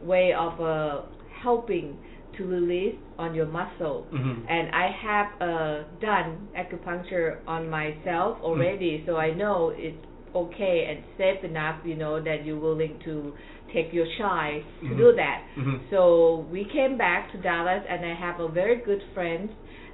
way 0.04 0.34
of 0.38 0.60
uh, 0.62 1.02
helping 1.42 1.98
to 2.38 2.46
release 2.46 2.96
on 3.18 3.34
your 3.34 3.48
muscle. 3.48 4.06
Mhm. 4.14 4.46
And 4.50 4.66
I 4.76 4.88
have 5.08 5.28
uh, 5.42 5.84
done 6.02 6.30
acupuncture 6.56 7.38
on 7.48 7.70
myself 7.70 8.38
already, 8.44 9.04
so 9.08 9.16
I 9.18 9.32
know 9.34 9.74
it's 9.76 9.98
okay 10.36 10.78
and 10.90 10.98
safe 11.18 11.44
enough, 11.44 11.78
you 11.86 11.96
know, 11.96 12.22
that 12.22 12.46
you're 12.46 12.60
willing 12.60 13.00
to 13.06 13.34
take 13.74 13.92
your 13.94 14.06
child 14.20 14.64
to 14.82 14.94
Mhm. 14.94 14.98
do 14.98 15.08
that. 15.16 15.40
Mhm. 15.58 15.80
So 15.90 16.46
we 16.52 16.66
came 16.66 16.98
back 16.98 17.32
to 17.32 17.38
Dallas, 17.38 17.84
and 17.90 18.06
I 18.06 18.14
have 18.14 18.40
a 18.40 18.50
very 18.50 18.78
good 18.90 19.02
friend 19.16 19.50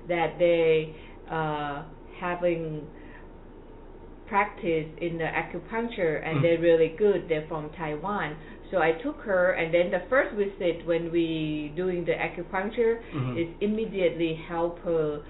that 0.08 0.38
they 0.40 0.94
uh, 1.30 1.84
having 2.20 2.86
practice 4.34 4.90
in 4.98 5.14
the 5.22 5.30
acupuncture, 5.42 6.16
and 6.26 6.34
Mhm. 6.38 6.42
they're 6.42 6.64
really 6.70 6.92
good. 6.98 7.30
They're 7.30 7.46
from 7.48 7.70
Taiwan. 7.78 8.30
So 8.72 8.82
I 8.82 8.92
took 9.06 9.20
her, 9.30 9.52
and 9.60 9.72
then 9.72 9.92
the 9.92 10.02
first 10.10 10.32
visit 10.34 10.76
when 10.90 11.12
we 11.12 11.72
doing 11.76 12.00
the 12.10 12.16
acupuncture 12.28 12.94
Mhm. 13.14 13.38
is 13.42 13.48
immediately 13.62 14.34
help 14.34 14.80
her 14.90 15.22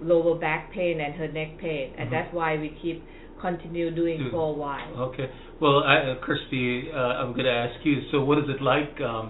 lower 0.00 0.36
back 0.46 0.70
pain 0.70 1.00
and 1.00 1.12
her 1.16 1.26
neck 1.40 1.50
pain, 1.58 1.86
and 1.98 2.06
Mhm. 2.06 2.12
that's 2.14 2.32
why 2.32 2.50
we 2.56 2.68
keep 2.82 3.02
continue 3.40 3.90
doing 3.90 4.18
Do- 4.18 4.30
for 4.30 4.44
a 4.54 4.56
while. 4.64 4.92
Okay. 5.08 5.28
Well, 5.58 5.78
I, 5.82 5.96
uh, 5.96 6.14
Kirsty, 6.26 6.92
uh, 6.92 7.20
I'm 7.20 7.32
going 7.32 7.48
to 7.52 7.58
ask 7.66 7.76
you. 7.84 7.96
So, 8.12 8.16
what 8.28 8.38
is 8.38 8.48
it 8.54 8.60
like 8.62 8.94
um, 9.00 9.26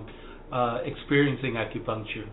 uh, 0.52 0.76
experiencing 0.92 1.54
acupuncture? 1.54 2.26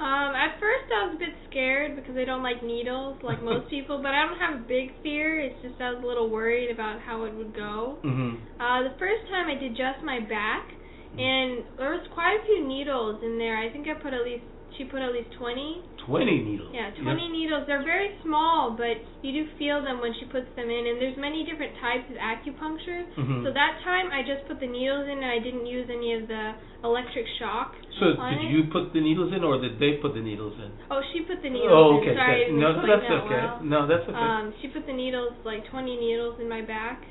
Um, 0.00 0.32
at 0.32 0.56
first 0.56 0.88
I 0.88 1.12
was 1.12 1.16
a 1.16 1.20
bit 1.20 1.36
scared 1.50 1.92
because 1.92 2.16
I 2.16 2.24
don't 2.24 2.42
like 2.42 2.64
needles 2.64 3.20
like 3.22 3.44
most 3.44 3.68
people, 3.74 4.00
but 4.00 4.16
I 4.16 4.24
don't 4.24 4.40
have 4.40 4.56
a 4.56 4.64
big 4.64 4.96
fear. 5.04 5.38
It's 5.40 5.60
just 5.60 5.76
I 5.76 5.92
was 5.92 6.00
a 6.02 6.06
little 6.06 6.30
worried 6.32 6.72
about 6.72 7.04
how 7.04 7.24
it 7.24 7.34
would 7.36 7.54
go. 7.54 8.00
Mm-hmm. 8.00 8.40
Uh, 8.56 8.88
the 8.88 8.96
first 8.96 9.28
time 9.28 9.52
I 9.52 9.60
did 9.60 9.76
just 9.76 10.00
my 10.00 10.20
back, 10.24 10.72
and 11.20 11.68
there 11.76 11.92
was 11.92 12.06
quite 12.16 12.40
a 12.40 12.46
few 12.48 12.64
needles 12.66 13.20
in 13.20 13.36
there. 13.36 13.60
I 13.60 13.68
think 13.68 13.88
I 13.88 13.94
put 14.00 14.16
at 14.16 14.24
least 14.24 14.48
she 14.76 14.84
put 14.84 15.02
at 15.02 15.12
least 15.12 15.30
20. 15.38 15.82
20 16.06 16.42
needles. 16.42 16.70
Yeah, 16.72 16.90
20 17.02 17.28
needles. 17.28 17.64
They're 17.66 17.84
very 17.84 18.16
small, 18.22 18.74
but 18.76 18.98
you 19.22 19.32
do 19.32 19.44
feel 19.58 19.82
them 19.82 20.00
when 20.00 20.14
she 20.18 20.26
puts 20.26 20.48
them 20.56 20.70
in. 20.70 20.82
And 20.86 20.96
there's 21.00 21.16
many 21.18 21.44
different 21.44 21.76
types 21.78 22.08
of 22.10 22.16
acupuncture. 22.16 23.04
Mhm. 23.14 23.44
So 23.44 23.52
that 23.52 23.80
time 23.84 24.10
I 24.10 24.22
just 24.22 24.46
put 24.48 24.60
the 24.60 24.66
needles 24.66 25.06
in 25.06 25.18
and 25.22 25.30
I 25.30 25.38
didn't 25.38 25.66
use 25.66 25.88
any 25.90 26.14
of 26.14 26.26
the 26.26 26.54
electric 26.84 27.26
shock. 27.38 27.76
So, 28.00 28.16
did 28.16 28.40
it. 28.40 28.50
you 28.50 28.64
put 28.72 28.92
the 28.92 29.00
needles 29.00 29.32
in, 29.32 29.44
or 29.44 29.60
did 29.60 29.78
they 29.78 30.00
put 30.00 30.14
the 30.14 30.24
needles 30.24 30.56
in? 30.56 30.72
Oh, 30.90 31.02
she 31.12 31.20
put 31.20 31.42
the 31.42 31.50
needles 31.50 31.72
oh, 31.72 32.00
in. 32.00 32.08
okay. 32.08 32.14
Sorry, 32.16 32.44
I 32.44 32.48
okay. 32.48 32.52
No, 32.56 32.68
that's 32.80 33.02
that 33.02 33.12
okay. 33.12 33.34
well. 33.34 33.60
No, 33.62 33.86
that's 33.86 34.08
okay. 34.08 34.16
Um, 34.16 34.54
she 34.62 34.68
put 34.68 34.86
the 34.86 34.92
needles, 34.92 35.34
like 35.44 35.68
20 35.68 35.96
needles 35.96 36.40
in 36.40 36.48
my 36.48 36.62
back, 36.62 37.04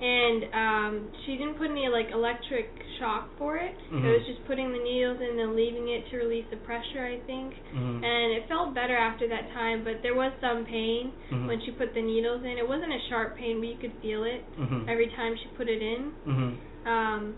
and 0.00 0.42
um, 0.52 0.92
she 1.24 1.36
didn't 1.36 1.54
put 1.54 1.70
any 1.70 1.88
like 1.88 2.10
electric 2.12 2.66
shock 2.98 3.30
for 3.38 3.56
it. 3.56 3.74
Mhm. 3.92 4.04
It 4.04 4.10
was 4.18 4.26
just 4.26 4.44
putting 4.46 4.72
the 4.72 4.78
needles 4.78 5.20
in 5.20 5.38
and 5.38 5.54
leaving 5.54 5.88
it 5.88 6.08
to 6.10 6.16
release 6.18 6.44
the 6.50 6.56
pressure, 6.58 7.04
I 7.06 7.18
think. 7.26 7.54
Mhm. 7.72 8.02
And 8.04 8.32
it 8.34 8.46
felt 8.48 8.74
better 8.74 8.96
after 8.96 9.28
that 9.28 9.50
time, 9.52 9.84
but 9.84 10.02
there 10.02 10.14
was 10.14 10.32
some 10.40 10.64
pain 10.66 11.12
Mhm. 11.30 11.46
when 11.46 11.60
she 11.62 11.70
put 11.72 11.94
the 11.94 12.02
needles 12.02 12.42
in. 12.44 12.58
It 12.58 12.68
wasn't 12.68 12.92
a 12.92 13.00
sharp 13.08 13.36
pain, 13.36 13.60
but 13.60 13.68
you 13.68 13.76
could 13.76 13.92
feel 14.02 14.24
it 14.24 14.42
Mhm. 14.58 14.88
every 14.88 15.08
time 15.08 15.36
she 15.36 15.46
put 15.56 15.68
it 15.68 15.80
in. 15.82 16.12
Mhm. 16.26 16.56
Um, 16.86 17.36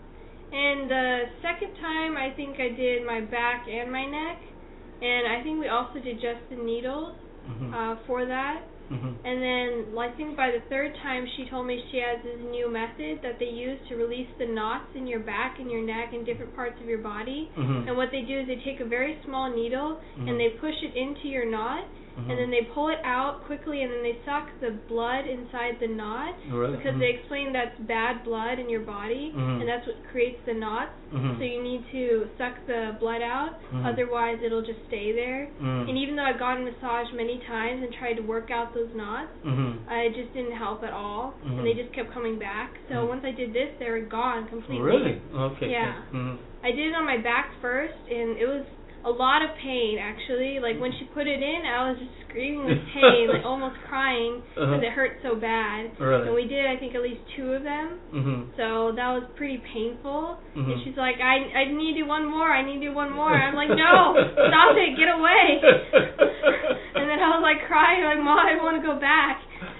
and 0.51 0.89
the 0.89 1.29
second 1.41 1.75
time, 1.77 2.17
I 2.17 2.31
think 2.31 2.59
I 2.59 2.69
did 2.69 3.05
my 3.05 3.21
back 3.21 3.67
and 3.69 3.91
my 3.91 4.05
neck, 4.05 4.37
and 5.01 5.27
I 5.27 5.41
think 5.43 5.59
we 5.59 5.67
also 5.67 5.99
did 5.99 6.19
just 6.19 6.39
the 6.49 6.55
needles 6.55 7.13
Mhm. 7.47 7.73
uh, 7.73 7.95
for 8.07 8.25
that. 8.25 8.61
Mhm. 8.91 9.15
And 9.23 9.41
then 9.41 9.97
I 9.97 10.09
think 10.15 10.37
by 10.37 10.51
the 10.51 10.61
third 10.69 10.95
time, 11.03 11.27
she 11.35 11.45
told 11.49 11.67
me 11.67 11.83
she 11.91 11.97
has 11.97 12.21
this 12.23 12.39
new 12.39 12.69
method 12.69 13.21
that 13.21 13.37
they 13.39 13.49
use 13.49 13.79
to 13.89 13.95
release 13.95 14.29
the 14.37 14.45
knots 14.45 14.95
in 14.95 15.07
your 15.07 15.19
back 15.19 15.59
and 15.59 15.69
your 15.69 15.81
neck 15.81 16.13
and 16.13 16.25
different 16.25 16.55
parts 16.55 16.79
of 16.79 16.87
your 16.87 16.99
body. 16.99 17.51
Mhm. 17.57 17.87
And 17.87 17.97
what 17.97 18.11
they 18.11 18.21
do 18.21 18.39
is 18.39 18.47
they 18.47 18.57
take 18.57 18.79
a 18.79 18.85
very 18.85 19.17
small 19.25 19.49
needle 19.49 19.99
Mhm. 20.17 20.29
and 20.29 20.39
they 20.39 20.51
push 20.51 20.81
it 20.83 20.95
into 20.95 21.27
your 21.27 21.45
knot. 21.45 21.85
Mhm. 22.17 22.29
And 22.29 22.39
then 22.39 22.49
they 22.51 22.63
pull 22.73 22.89
it 22.89 22.99
out 23.03 23.45
quickly, 23.45 23.83
and 23.83 23.91
then 23.93 24.01
they 24.01 24.17
suck 24.25 24.49
the 24.59 24.71
blood 24.89 25.25
inside 25.27 25.79
the 25.79 25.87
knot 25.87 26.33
Really? 26.49 26.77
because 26.77 26.95
Mhm. 26.95 26.99
they 26.99 27.09
explain 27.09 27.53
that's 27.53 27.77
bad 27.79 28.23
blood 28.23 28.57
in 28.59 28.69
your 28.69 28.81
body, 28.81 29.31
Mhm. 29.35 29.61
and 29.61 29.69
that's 29.69 29.85
what 29.85 29.95
creates 30.11 30.41
the 30.45 30.53
knots. 30.53 30.91
Mhm. 31.13 31.37
So 31.37 31.43
you 31.43 31.61
need 31.61 31.83
to 31.91 32.27
suck 32.37 32.53
the 32.65 32.95
blood 32.99 33.21
out, 33.21 33.61
Mhm. 33.71 33.85
otherwise 33.85 34.39
it'll 34.41 34.63
just 34.63 34.83
stay 34.87 35.11
there. 35.11 35.47
Mhm. 35.61 35.89
And 35.89 35.97
even 35.97 36.15
though 36.15 36.23
I've 36.23 36.39
gotten 36.39 36.65
massaged 36.65 37.13
many 37.13 37.37
times 37.39 37.83
and 37.83 37.93
tried 37.93 38.17
to 38.17 38.23
work 38.23 38.49
out 38.51 38.73
those 38.73 38.93
knots, 38.95 39.29
uh, 39.45 39.93
it 39.93 40.15
just 40.15 40.33
didn't 40.33 40.53
help 40.53 40.83
at 40.83 40.91
all, 40.93 41.35
and 41.45 41.65
they 41.65 41.73
just 41.73 41.93
kept 41.93 42.11
coming 42.11 42.37
back. 42.37 42.79
So 42.89 43.05
once 43.05 43.23
I 43.23 43.31
did 43.31 43.53
this, 43.53 43.69
they 43.79 43.89
were 43.89 43.99
gone 43.99 44.47
completely. 44.47 44.83
Really? 44.83 45.21
Okay. 45.33 45.69
Yeah. 45.69 45.93
I 46.63 46.71
did 46.71 46.87
it 46.87 46.95
on 46.95 47.05
my 47.05 47.17
back 47.17 47.53
first, 47.61 47.93
and 48.09 48.37
it 48.37 48.47
was 48.47 48.65
a 49.07 49.13
lot 49.15 49.39
of 49.41 49.55
pain 49.63 49.95
actually. 50.03 50.59
Like 50.59 50.75
when 50.83 50.91
she 50.99 51.07
put 51.15 51.25
it 51.27 51.39
in, 51.41 51.59
I 51.63 51.87
was 51.89 51.97
just 51.97 52.11
screaming 52.27 52.67
with 52.67 52.83
pain, 52.91 53.31
like 53.31 53.45
almost 53.51 53.79
crying 53.87 54.43
because 54.51 54.83
Uh-huh. 54.83 54.83
it 54.83 54.91
hurt 54.91 55.15
so 55.23 55.39
bad. 55.39 55.95
Really? 55.97 56.27
And 56.27 56.35
we 56.35 56.43
did, 56.45 56.67
I 56.67 56.75
think, 56.75 56.91
at 56.93 57.01
least 57.01 57.23
two 57.39 57.55
of 57.55 57.63
them. 57.63 57.99
Mhm. 58.13 58.39
So 58.59 58.91
that 58.99 59.09
was 59.15 59.23
pretty 59.39 59.63
painful. 59.73 60.37
And 60.55 60.67
Mhm. 60.67 60.83
she's 60.83 60.97
like, 60.99 61.17
I 61.23 61.35
I 61.55 61.63
need 61.71 61.95
to 61.97 62.03
one 62.03 62.25
more. 62.27 62.51
I 62.51 62.61
need 62.67 62.81
to 62.83 62.91
one 62.91 63.11
more. 63.15 63.31
I'm 63.31 63.55
like, 63.55 63.71
no, 63.71 63.95
stop 64.51 64.75
it, 64.75 64.97
get 64.99 65.07
away. 65.09 65.45
and 66.99 67.05
then 67.09 67.19
I 67.23 67.29
was 67.39 67.43
like 67.47 67.63
crying, 67.71 68.03
like, 68.03 68.19
Mom, 68.19 68.43
I 68.43 68.59
want 68.61 68.75
to 68.75 68.85
go 68.85 68.99
back. 68.99 69.39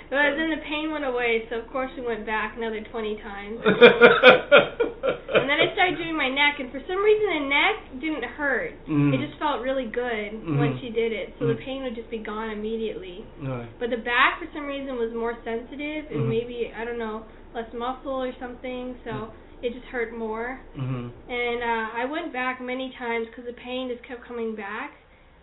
But 0.09 0.39
then 0.39 0.49
the 0.55 0.63
pain 0.63 0.89
went 0.95 1.03
away, 1.03 1.43
so 1.51 1.59
of 1.59 1.67
course 1.69 1.91
we 1.99 2.01
went 2.07 2.25
back 2.25 2.55
another 2.55 2.79
20 2.79 3.19
times. 3.19 3.59
And 3.59 5.45
then 5.49 5.59
I 5.59 5.67
started 5.75 5.97
doing 5.99 6.15
my 6.15 6.26
neck, 6.37 6.61
and 6.61 6.69
for 6.69 6.79
some 6.85 7.01
reason 7.01 7.25
the 7.33 7.45
neck 7.49 7.75
didn't 7.99 8.25
hurt. 8.37 8.77
Mm. 8.85 9.09
It 9.13 9.25
just 9.25 9.37
felt 9.41 9.65
really 9.65 9.89
good 9.89 10.37
when 10.45 10.77
Mhm. 10.77 10.79
she 10.79 10.89
did 10.93 11.11
it, 11.11 11.33
so 11.39 11.47
the 11.49 11.57
Mm. 11.57 11.65
pain 11.65 11.79
would 11.83 11.95
just 11.97 12.09
be 12.13 12.19
gone 12.19 12.51
immediately. 12.51 13.25
Right. 13.41 13.65
But 13.81 13.89
the 13.89 13.97
back, 13.97 14.37
for 14.39 14.47
some 14.53 14.67
reason, 14.67 14.97
was 14.97 15.11
more 15.13 15.35
sensitive, 15.43 16.05
and 16.11 16.21
Mhm. 16.21 16.29
maybe 16.29 16.71
I 16.77 16.85
don't 16.85 16.99
know, 16.99 17.25
less 17.53 17.71
muscle 17.73 18.21
or 18.21 18.33
something, 18.39 18.95
so 19.03 19.33
it 19.63 19.73
just 19.73 19.87
hurt 19.87 20.13
more. 20.13 20.59
Mhm. 20.77 21.09
And 21.27 21.63
uh, 21.63 21.87
I 22.01 22.05
went 22.05 22.31
back 22.31 22.61
many 22.61 22.91
times 22.91 23.25
because 23.27 23.45
the 23.45 23.53
pain 23.53 23.89
just 23.89 24.03
kept 24.03 24.21
coming 24.21 24.53
back, 24.55 24.93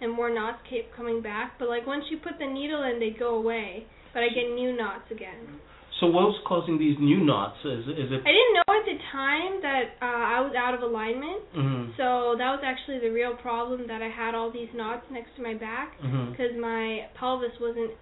and 0.00 0.12
more 0.12 0.30
knots 0.30 0.62
kept 0.70 0.92
coming 0.94 1.20
back. 1.20 1.58
But 1.58 1.68
like 1.68 1.86
once 1.86 2.04
you 2.10 2.18
put 2.18 2.38
the 2.38 2.46
needle 2.46 2.82
in, 2.84 2.98
they'd 3.00 3.18
go 3.18 3.34
away, 3.34 3.86
but 4.12 4.22
I 4.22 4.28
get 4.28 4.50
new 4.50 4.72
knots 4.72 5.10
again. 5.10 5.58
So, 6.00 6.06
what 6.06 6.24
was 6.26 6.40
causing 6.46 6.76
these 6.78 6.96
new 6.98 7.22
knots? 7.24 7.58
Is 7.64 7.86
is 7.86 8.10
it? 8.10 8.20
I 8.26 8.32
didn't 8.34 8.54
know 8.58 8.70
at 8.74 8.84
the 8.84 8.98
time 9.12 9.52
that 9.62 9.84
uh, 10.02 10.24
I 10.36 10.40
was 10.40 10.52
out 10.58 10.74
of 10.74 10.82
alignment. 10.82 11.40
Mhm. 11.54 11.96
So 11.96 12.34
that 12.36 12.50
was 12.50 12.62
actually 12.64 12.98
the 12.98 13.10
real 13.10 13.34
problem 13.36 13.86
that 13.86 14.02
I 14.02 14.08
had 14.08 14.34
all 14.34 14.50
these 14.50 14.68
knots 14.74 15.06
next 15.10 15.30
to 15.36 15.42
my 15.42 15.54
back 15.54 15.94
because 16.30 16.52
my 16.58 17.06
pelvis 17.14 17.54
wasn't 17.60 17.92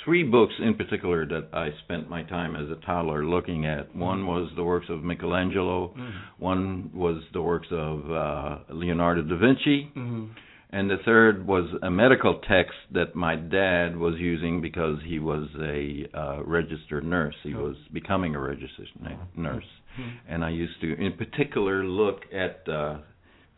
three 0.05 0.22
books 0.22 0.55
in 0.61 0.74
particular 0.74 1.26
that 1.26 1.49
I 1.53 1.70
spent 1.84 2.09
my 2.09 2.22
time 2.24 2.55
as 2.57 2.70
a 2.70 2.76
toddler 2.86 3.24
looking 3.24 3.66
at. 3.66 3.94
One 3.94 4.26
was 4.26 4.51
the 4.57 4.64
works 4.64 4.86
of 4.88 5.03
Michelangelo. 5.03 5.94
Mhm. 5.97 6.12
One 6.38 6.90
was 6.94 7.22
the 7.32 7.42
works 7.42 7.68
of 7.70 8.11
uh, 8.11 8.59
Leonardo 8.70 9.22
da 9.22 9.36
Vinci. 9.36 9.90
Mhm. 9.97 10.28
And 10.70 10.90
the 10.90 10.99
third 11.05 11.47
was 11.47 11.66
a 11.82 11.90
medical 11.90 12.34
text 12.49 12.74
that 12.92 13.14
my 13.14 13.36
dad 13.36 13.97
was 13.97 14.16
using 14.18 14.61
because 14.61 14.99
he 15.05 15.18
was 15.20 15.49
a 15.61 16.07
uh, 16.12 16.42
registered 16.44 17.05
nurse. 17.05 17.36
He 17.42 17.55
Oh. 17.55 17.68
was 17.68 17.76
becoming 17.92 18.34
a 18.34 18.40
registered 18.40 18.88
na- 19.01 19.16
nurse. 19.36 19.70
Mhm. 19.99 20.12
And 20.28 20.44
I 20.44 20.51
used 20.51 20.80
to, 20.80 20.94
in 21.01 21.12
particular, 21.12 21.84
look 21.84 22.24
at 22.32 22.68
uh, 22.68 22.97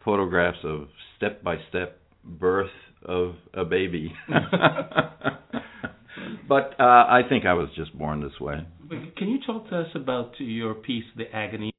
photographs 0.05 0.63
of 0.65 0.89
step 1.17 1.43
by 1.43 1.59
step 1.71 1.99
birth 2.25 2.71
of 3.05 3.37
a 3.55 3.65
baby. 3.65 4.13
but 6.49 6.75
uh, 6.79 6.83
I 6.83 7.23
think 7.29 7.45
I 7.47 7.55
was 7.55 7.69
just 7.77 7.97
born 7.97 8.23
this 8.23 8.39
way. 8.41 8.67
But 8.89 9.17
Can 9.17 9.29
you 9.29 9.39
talk 9.47 9.69
to 9.71 9.81
us 9.81 9.89
about 9.95 10.33
your 10.39 10.75
piece, 10.75 11.05
The 11.17 11.25
Agony? 11.35 11.73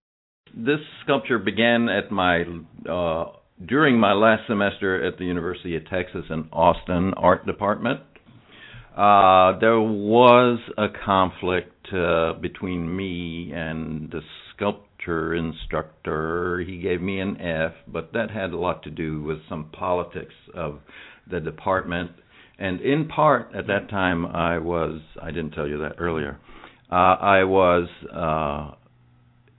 This 0.56 0.80
sculpture 1.04 1.40
began 1.40 1.90
at 1.90 2.12
my 2.12 2.44
uh, 2.90 3.26
during 3.66 4.00
my 4.00 4.14
last 4.14 4.48
semester 4.48 5.06
at 5.06 5.18
the 5.18 5.26
University 5.26 5.76
of 5.76 5.88
Texas 5.90 6.26
in 6.30 6.50
Austin 6.52 7.14
art 7.16 7.46
department. 7.46 8.02
Uh, 8.96 9.58
there 9.60 9.80
was 9.80 10.60
a 10.78 10.88
conflict 11.06 11.88
uh, 11.94 12.34
between 12.42 12.96
me 12.96 13.52
and 13.54 14.12
the 14.12 14.22
sculpture 14.54 15.36
instructor. 15.36 16.60
He 16.66 16.80
gave 16.82 17.02
me 17.02 17.20
an 17.20 17.40
F, 17.40 17.74
but 17.88 18.12
that 18.14 18.32
had 18.32 18.52
a 18.52 18.58
lot 18.58 18.84
to 18.84 18.92
do 18.92 19.22
with 19.22 19.38
some 19.48 19.70
politics 19.72 20.34
of 20.54 20.80
the 21.30 21.40
department. 21.40 22.12
And 22.60 22.82
in 22.82 23.07
part, 23.07 23.51
at 23.55 23.68
that 23.68 23.89
time, 23.89 24.26
I 24.26 24.57
was, 24.57 24.99
I 25.22 25.32
didn't 25.32 25.51
tell 25.51 25.68
you 25.68 25.78
that 25.80 25.93
earlier, 25.97 26.38
uh, 26.91 26.95
I 26.95 27.43
was 27.45 27.88
uh, 28.14 28.76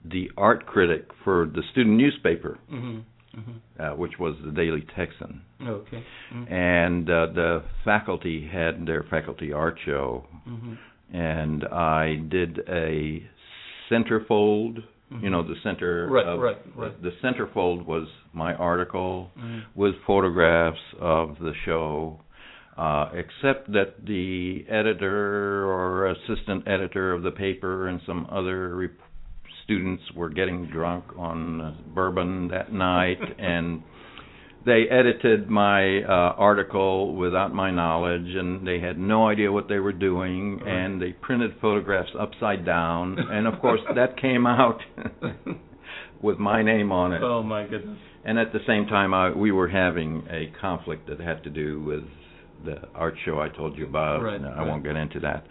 the 0.05 0.29
art 0.37 0.65
critic 0.67 1.07
for 1.23 1.45
the 1.53 1.63
student 1.71 1.97
newspaper, 1.97 2.59
Mhm. 2.71 3.01
Mhm. 3.35 3.55
uh, 3.79 3.95
which 3.95 4.19
was 4.19 4.35
the 4.45 4.51
Daily 4.51 4.81
Texan. 4.95 5.41
Okay. 5.65 6.03
Mhm. 6.33 6.51
And 6.51 7.09
uh, 7.09 7.27
the 7.27 7.63
faculty 7.83 8.45
had 8.47 8.85
their 8.85 9.03
faculty 9.03 9.51
art 9.53 9.79
show, 9.85 10.25
Mhm. 10.47 10.77
and 11.11 11.63
I 11.65 12.15
did 12.29 12.63
a 12.69 13.23
centerfold. 13.89 14.83
You 15.21 15.29
know, 15.29 15.43
the 15.43 15.55
center 15.61 16.07
Right, 16.09 16.25
of 16.25 16.39
right, 16.39 16.57
right. 16.73 17.01
the 17.01 17.11
centerfold 17.21 17.85
was 17.85 18.07
my 18.33 18.53
article 18.55 19.29
Mhm. 19.37 19.63
with 19.75 19.95
photographs 20.07 20.79
of 21.01 21.37
the 21.39 21.53
show, 21.65 22.21
uh, 22.77 23.09
except 23.13 23.71
that 23.73 24.05
the 24.05 24.65
editor 24.69 25.65
or 25.65 26.07
assistant 26.11 26.67
editor 26.67 27.13
of 27.13 27.23
the 27.23 27.31
paper 27.31 27.87
and 27.87 27.99
some 28.05 28.27
other 28.31 28.75
rep- 28.75 28.91
students 29.63 30.03
were 30.15 30.29
getting 30.29 30.67
drunk 30.67 31.03
on 31.17 31.61
uh, 31.61 31.73
bourbon 31.93 32.47
that 32.49 32.71
night, 32.73 33.19
and 33.39 33.83
they 34.65 34.83
edited 34.91 35.49
my 35.49 36.01
uh, 36.03 36.35
article 36.37 37.15
without 37.15 37.53
my 37.53 37.71
knowledge, 37.71 38.27
and 38.35 38.65
they 38.67 38.79
had 38.79 38.97
no 38.97 39.27
idea 39.27 39.51
what 39.51 39.67
they 39.67 39.79
were 39.79 39.91
doing, 39.93 40.59
Right. 40.59 40.67
and 40.73 41.01
they 41.01 41.11
printed 41.13 41.51
photographs 41.61 42.11
upside 42.19 42.65
down, 42.65 43.17
and 43.19 43.47
of 43.47 43.59
course 43.59 43.81
that 43.95 44.17
came 44.21 44.45
out 44.45 44.79
with 46.21 46.37
my 46.37 46.61
name 46.63 46.91
on 46.91 47.13
it. 47.13 47.21
Oh 47.23 47.41
my 47.43 47.63
goodness. 47.67 47.97
And 48.23 48.37
at 48.37 48.53
the 48.53 48.59
same 48.67 48.85
time, 48.85 49.15
I, 49.15 49.31
we 49.31 49.51
were 49.51 49.67
having 49.67 50.23
a 50.29 50.51
conflict 50.61 51.07
that 51.09 51.19
had 51.19 51.43
to 51.43 51.49
do 51.49 51.81
with 51.81 52.03
the 52.65 52.77
art 52.95 53.15
show 53.25 53.39
I 53.39 53.49
told 53.49 53.77
you 53.77 53.85
about. 53.85 54.21
Right, 54.21 54.39
I 54.41 54.59
right. 54.59 54.67
won't 54.67 54.83
get 54.83 54.95
into 54.95 55.19
that. 55.21 55.45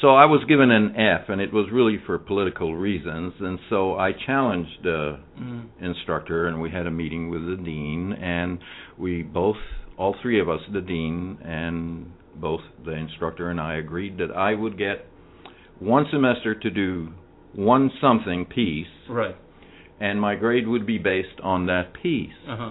So 0.00 0.08
I 0.08 0.26
was 0.26 0.44
given 0.48 0.70
an 0.70 0.94
F, 0.96 1.28
and 1.28 1.40
it 1.40 1.52
was 1.52 1.66
really 1.72 1.98
for 2.06 2.18
political 2.18 2.74
reasons. 2.76 3.32
And 3.40 3.58
so 3.70 3.96
I 3.96 4.12
challenged 4.12 4.82
the 4.82 5.18
Mhm. 5.40 5.64
instructor, 5.80 6.46
and 6.48 6.60
we 6.60 6.70
had 6.70 6.86
a 6.86 6.90
meeting 6.90 7.30
with 7.30 7.46
the 7.46 7.56
dean, 7.56 8.12
and 8.14 8.58
we 8.98 9.22
both, 9.22 9.58
all 9.96 10.12
three 10.14 10.38
of 10.40 10.48
us, 10.48 10.60
the 10.66 10.80
dean 10.82 11.38
and 11.42 12.12
both 12.34 12.60
the 12.84 12.92
instructor 12.92 13.48
and 13.50 13.58
I, 13.60 13.74
agreed 13.74 14.18
that 14.18 14.30
I 14.36 14.54
would 14.54 14.76
get 14.76 15.06
one 15.78 16.06
semester 16.10 16.54
to 16.54 16.70
do 16.70 17.08
one 17.54 17.90
something 18.00 18.44
piece, 18.44 18.86
Right. 19.08 19.36
and 20.00 20.20
my 20.20 20.34
grade 20.34 20.68
would 20.68 20.84
be 20.84 20.98
based 20.98 21.40
on 21.42 21.66
that 21.66 21.94
piece. 21.94 22.34
Uh 22.46 22.56
huh. 22.56 22.70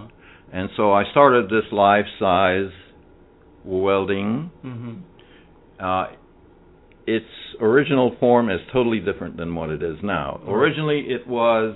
And 0.53 0.69
so 0.77 0.93
I 0.93 1.03
started 1.05 1.49
this 1.49 1.71
life 1.71 2.05
size 2.19 2.71
welding. 3.65 4.51
Mhm. 4.63 5.01
Uh, 5.79 6.07
its 7.07 7.25
original 7.59 8.15
form 8.19 8.49
is 8.49 8.59
totally 8.71 8.99
different 8.99 9.37
than 9.37 9.53
what 9.53 9.69
it 9.69 9.83
is 9.83 9.97
now. 10.01 10.39
Right. 10.43 10.53
Originally, 10.55 10.99
it 11.09 11.27
was 11.27 11.75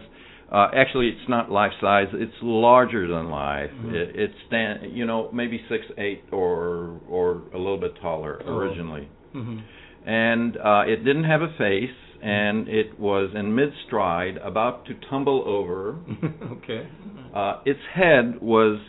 uh, 0.51 0.69
actually 0.73 1.09
it's 1.09 1.29
not 1.29 1.51
life 1.51 1.73
size; 1.79 2.07
it's 2.13 2.33
larger 2.41 3.07
than 3.07 3.29
life. 3.29 3.69
Mhm. 3.85 3.93
It, 3.93 4.15
it's 4.15 4.33
stand, 4.47 4.91
you 4.97 5.05
know, 5.05 5.29
maybe 5.31 5.61
six 5.69 5.85
eight 5.97 6.23
or 6.31 6.99
or 7.09 7.41
a 7.53 7.57
little 7.57 7.77
bit 7.77 7.95
taller 8.01 8.41
Oh. 8.45 8.57
originally. 8.57 9.07
Mhm. 9.35 9.61
And 10.05 10.57
uh, 10.57 10.83
it 10.87 11.03
didn't 11.03 11.25
have 11.25 11.41
a 11.43 11.49
face, 11.57 11.95
and 12.23 12.67
it 12.67 12.99
was 12.99 13.29
in 13.35 13.53
mid 13.53 13.71
stride, 13.85 14.37
about 14.37 14.85
to 14.85 14.95
tumble 15.09 15.43
over. 15.45 15.95
okay. 16.53 16.87
Uh, 17.35 17.57
its 17.65 17.81
head 17.93 18.41
was 18.41 18.79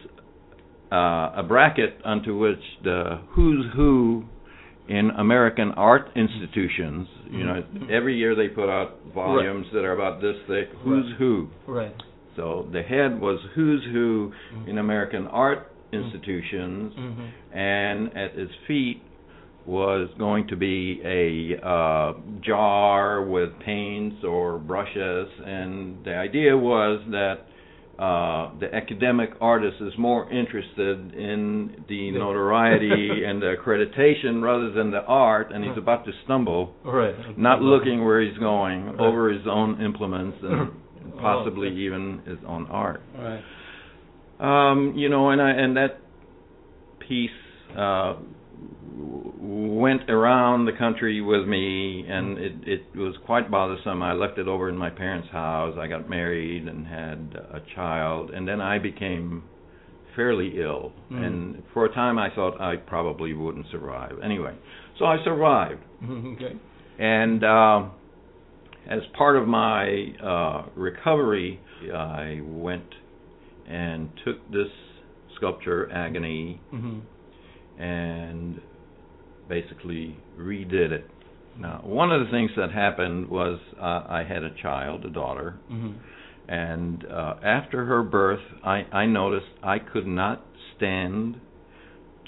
uh, 0.93 1.33
a 1.37 1.43
bracket 1.47 2.01
unto 2.05 2.37
which 2.39 2.63
the 2.83 3.21
who's 3.31 3.67
who 3.75 4.25
in 4.89 5.11
American 5.11 5.71
art 5.73 6.11
institutions, 6.17 7.07
you 7.31 7.45
know, 7.45 7.63
Mhm. 7.75 7.91
every 7.91 8.17
year 8.17 8.35
they 8.35 8.49
put 8.49 8.69
out 8.69 8.97
volumes 9.15 9.67
that 9.73 9.85
are 9.85 9.93
about 9.93 10.21
this 10.21 10.37
thick, 10.49 10.71
who's 10.83 11.07
Right. 11.07 11.15
who. 11.17 11.49
Right. 11.67 11.95
So 12.35 12.67
the 12.73 12.83
head 12.83 13.21
was 13.21 13.41
who's 13.55 13.85
who 13.85 14.33
Mhm. 14.53 14.69
in 14.69 14.79
American 14.79 15.29
art 15.29 15.69
institutions, 15.93 16.95
Mhm. 16.95 17.29
and 17.53 18.17
at 18.17 18.35
its 18.37 18.55
feet 18.67 19.03
was 19.67 20.09
going 20.19 20.47
to 20.49 20.57
be 20.57 21.01
a 21.05 21.57
uh, 21.65 22.15
jar 22.41 23.23
with 23.23 23.57
paints 23.61 24.25
or 24.25 24.59
brushes, 24.59 25.29
and 25.45 26.03
the 26.05 26.17
idea 26.17 26.57
was 26.57 27.01
that 27.09 27.47
uh, 28.01 28.51
the 28.59 28.75
academic 28.75 29.31
artist 29.43 29.77
is 29.83 29.93
more 29.99 30.31
interested 30.33 31.15
in 31.15 31.85
the 31.87 32.11
notoriety 32.13 33.25
and 33.27 33.43
the 33.43 33.55
accreditation 33.57 34.43
rather 34.43 34.71
than 34.73 34.91
the 34.91 35.03
art, 35.05 35.53
and 35.53 35.63
he's 35.63 35.77
about 35.77 36.07
to 36.07 36.13
stumble, 36.25 36.73
Right. 36.83 37.15
not 37.39 37.61
looking 37.61 38.03
where 38.05 38.23
he's 38.23 38.39
going, 38.39 38.87
Right. 38.87 39.01
over 39.01 39.31
his 39.31 39.47
own 39.47 39.83
implements 39.83 40.39
and 40.43 40.71
possibly 41.21 41.69
Oh, 41.69 41.73
okay. 41.73 41.81
even 41.81 42.23
his 42.27 42.39
own 42.47 42.67
art. 42.71 43.03
Right. 43.19 43.43
Um, 44.41 44.95
you 44.97 45.11
know, 45.11 45.29
and 45.31 45.43
I 45.43 45.51
and 45.51 45.77
that 45.77 45.99
piece 47.07 47.31
uh, 47.77 48.15
went 49.01 50.09
around 50.11 50.67
the 50.67 50.73
country 50.73 51.21
with 51.21 51.47
me, 51.47 52.05
and 52.09 52.39
it 52.39 52.53
it 52.67 52.83
was 52.97 53.15
quite 53.27 53.51
bothersome. 53.51 54.03
I 54.03 54.13
left 54.13 54.39
it 54.39 54.49
over 54.49 54.69
in 54.69 54.77
my 54.77 54.91
parents' 54.91 55.29
house. 55.31 55.77
I 55.79 55.87
got 55.87 56.09
married 56.09 56.67
and 56.69 56.87
had 56.87 57.35
a 57.53 57.61
child, 57.75 58.31
and 58.31 58.47
then 58.47 58.61
I 58.61 58.79
became 58.79 59.45
fairly 60.17 60.61
ill. 60.61 60.93
Mm. 61.11 61.25
And 61.27 61.63
for 61.73 61.85
a 61.87 61.95
time, 61.95 62.19
I 62.19 62.29
thought 62.35 62.61
I 62.61 62.77
probably 62.77 63.33
wouldn't 63.33 63.67
survive. 63.71 64.13
Anyway, 64.23 64.55
so 64.99 65.05
I 65.05 65.17
survived. 65.25 65.81
Okay. 66.11 66.55
And 66.99 67.43
uh, 67.45 67.89
as 68.91 69.01
part 69.17 69.37
of 69.37 69.49
my 69.49 69.87
uh, 70.23 70.69
recovery, 70.75 71.59
I 71.95 72.41
went 72.45 72.85
and 73.67 74.11
took 74.25 74.37
this 74.51 74.69
sculpture, 75.37 75.91
Agony, 75.91 76.61
Mhm. 76.75 77.01
and 77.79 78.61
basically 79.51 80.17
redid 80.39 80.93
it. 80.93 81.05
Now, 81.59 81.83
one 81.85 82.11
of 82.13 82.25
the 82.25 82.31
things 82.31 82.51
that 82.57 82.71
happened 82.71 83.29
was 83.29 83.59
uh, 83.79 84.05
I 84.09 84.25
had 84.27 84.43
a 84.45 84.55
child, 84.63 85.05
a 85.05 85.11
daughter, 85.11 85.57
Mhm. 85.71 85.95
and 86.49 87.05
uh, 87.05 87.35
after 87.43 87.85
her 87.85 88.03
birth, 88.03 88.41
I, 88.65 88.87
I 88.93 89.05
noticed 89.07 89.53
I 89.63 89.79
could 89.79 90.07
not 90.07 90.43
stand 90.77 91.41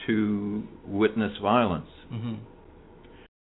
to 0.07 0.65
witness 0.87 1.33
violence. 1.39 1.89
Mhm. 2.13 2.37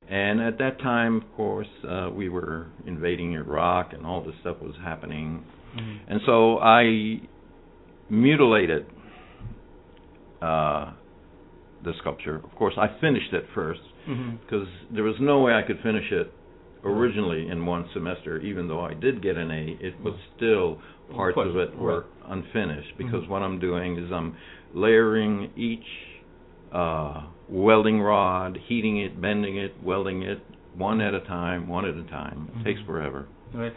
And 0.09 0.41
at 0.41 0.59
that 0.59 0.79
time, 0.81 1.17
of 1.17 1.37
course, 1.37 1.69
uh, 1.89 2.11
we 2.21 2.29
were 2.29 2.67
invading 2.87 3.35
Iraq 3.35 3.93
and 3.93 4.07
all 4.07 4.23
this 4.23 4.35
stuff 4.41 4.57
was 4.63 4.75
happening. 4.83 5.45
Mhm. 5.77 5.99
And 6.09 6.21
so 6.27 6.59
I 6.61 7.21
mutilated 8.09 8.87
uh, 10.43 10.93
the 11.85 11.93
sculpture. 12.01 12.37
Of 12.37 12.55
course, 12.57 12.75
I 12.77 12.89
finished 13.01 13.33
it 13.33 13.47
first 13.55 13.81
Mhm. 14.09 14.39
because 14.41 14.69
there 14.91 15.05
was 15.05 15.19
no 15.21 15.41
way 15.41 15.55
I 15.55 15.63
could 15.63 15.81
finish 15.81 16.11
it 16.13 16.33
originally 16.85 17.49
in 17.49 17.67
one 17.67 17.89
semester. 17.93 18.39
Even 18.39 18.69
though 18.69 18.81
I 18.81 18.95
did 18.95 19.21
get 19.23 19.37
an 19.37 19.51
A, 19.51 19.77
it 19.81 19.95
was 20.03 20.15
still 20.37 20.79
parts 21.15 21.39
of 21.39 21.57
it 21.57 21.77
were 21.79 22.05
unfinished 22.29 22.97
because 22.99 23.25
Mhm. 23.25 23.29
what 23.29 23.43
I'm 23.43 23.59
doing 23.59 23.97
is 23.97 24.11
I'm 24.13 24.35
layering 24.75 25.51
each 25.57 25.87
uh, 26.73 27.23
welding 27.49 28.03
rod, 28.03 28.57
heating 28.67 28.99
it, 28.99 29.21
bending 29.21 29.57
it, 29.57 29.73
welding 29.83 30.23
it, 30.23 30.41
one 30.77 31.01
at 31.01 31.15
a 31.15 31.21
time, 31.21 31.69
one 31.69 31.85
at 31.85 31.95
a 31.97 32.03
time. 32.03 32.49
It 32.61 32.65
takes 32.65 32.81
forever. 32.81 33.27
Right. 33.55 33.73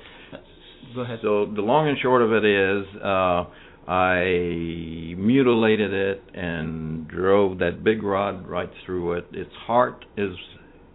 Go 0.95 1.01
ahead. 1.01 1.19
So 1.21 1.45
the 1.45 1.61
long 1.61 1.87
and 1.87 1.97
short 1.99 2.21
of 2.23 2.33
it 2.33 2.43
is, 2.43 2.87
uh, 2.95 3.45
I 3.89 5.15
mutilated 5.17 5.91
it 5.91 6.21
and 6.35 7.07
drove 7.07 7.57
that 7.57 7.83
big 7.83 8.03
rod 8.03 8.47
right 8.47 8.69
through 8.85 9.13
it. 9.13 9.25
Its 9.31 9.51
heart 9.65 10.05
is 10.15 10.35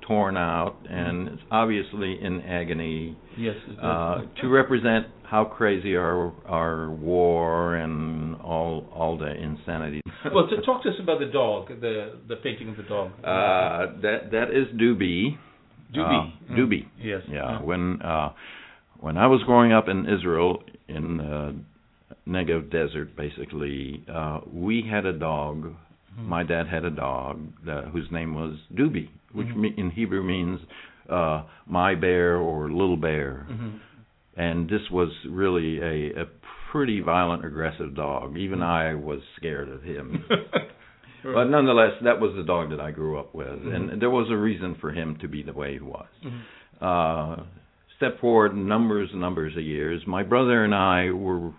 torn 0.06 0.36
out, 0.36 0.76
and 0.88 1.26
it's 1.26 1.42
obviously 1.50 2.18
in 2.22 2.40
agony 2.42 3.18
yes. 3.36 3.56
uh, 3.82 4.20
to 4.40 4.48
represent 4.48 5.06
how 5.24 5.44
crazy 5.44 5.96
our 5.96 6.32
our 6.46 6.88
war 6.92 7.74
and 7.74 8.36
all 8.36 8.86
all 8.94 9.18
the 9.18 9.34
insanity. 9.42 10.00
well, 10.32 10.46
to 10.46 10.62
talk 10.64 10.84
to 10.84 10.90
us 10.90 10.94
about 11.02 11.18
the 11.18 11.26
dog, 11.26 11.68
the 11.80 12.20
the 12.28 12.36
painting 12.36 12.68
of 12.68 12.76
the 12.76 12.84
dog. 12.84 13.10
uh, 13.24 14.00
that 14.02 14.30
that 14.30 14.50
is 14.50 14.68
Doobie. 14.80 15.36
Doobie. 15.92 16.32
Uh, 16.48 16.54
Doobie. 16.54 16.86
Yes. 17.02 17.22
Yeah. 17.28 17.60
When 17.60 18.00
uh, 18.02 18.30
when 19.00 19.16
I 19.16 19.26
was 19.26 19.42
growing 19.46 19.72
up 19.72 19.88
in 19.88 20.06
Israel 20.06 20.62
in 20.86 21.64
Negev 22.26 22.70
desert, 22.70 23.14
basically, 23.16 24.02
uh, 24.12 24.40
we 24.50 24.82
had 24.82 25.04
a 25.04 25.12
dog. 25.12 25.74
Mhm. 26.18 26.26
My 26.26 26.42
dad 26.42 26.66
had 26.66 26.84
a 26.84 26.90
dog 26.90 27.40
uh, 27.68 27.82
whose 27.82 28.10
name 28.10 28.34
was 28.34 28.56
Doobie, 28.74 29.08
which 29.32 29.48
Mhm. 29.48 29.56
me- 29.56 29.74
in 29.76 29.90
Hebrew 29.90 30.22
means 30.22 30.60
uh, 31.10 31.42
my 31.66 31.94
bear 31.94 32.38
or 32.38 32.70
little 32.70 32.96
bear. 32.96 33.46
Mhm. 33.50 33.72
And 34.38 34.68
this 34.70 34.90
was 34.90 35.10
really 35.28 35.78
a, 35.82 36.22
a 36.22 36.26
pretty 36.72 37.00
violent, 37.00 37.44
aggressive 37.44 37.94
dog. 37.94 38.38
Even 38.38 38.62
I 38.62 38.94
was 38.94 39.20
scared 39.36 39.68
of 39.68 39.82
him. 39.82 40.24
But 41.22 41.44
nonetheless, 41.48 41.92
that 42.02 42.20
was 42.20 42.34
the 42.36 42.42
dog 42.42 42.68
that 42.70 42.80
I 42.80 42.90
grew 42.90 43.18
up 43.18 43.34
with, 43.34 43.48
Mhm. 43.64 43.74
and 43.92 44.00
there 44.02 44.10
was 44.10 44.30
a 44.30 44.36
reason 44.36 44.74
for 44.74 44.90
him 44.92 45.16
to 45.16 45.26
be 45.28 45.42
the 45.42 45.54
way 45.54 45.72
he 45.72 45.80
was. 45.80 46.06
Mhm. 46.22 46.40
Uh, 46.82 47.42
step 47.96 48.18
forward 48.20 48.54
numbers 48.54 49.10
and 49.12 49.20
numbers 49.22 49.56
of 49.56 49.62
years, 49.62 50.06
my 50.06 50.22
brother 50.22 50.64
and 50.64 50.74
I 50.74 51.10
were 51.12 51.52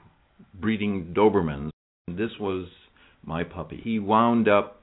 breeding 0.59 1.13
Dobermans. 1.13 1.69
This 2.07 2.31
was 2.39 2.67
my 3.23 3.43
puppy. 3.43 3.79
He 3.83 3.99
wound 3.99 4.47
up 4.47 4.81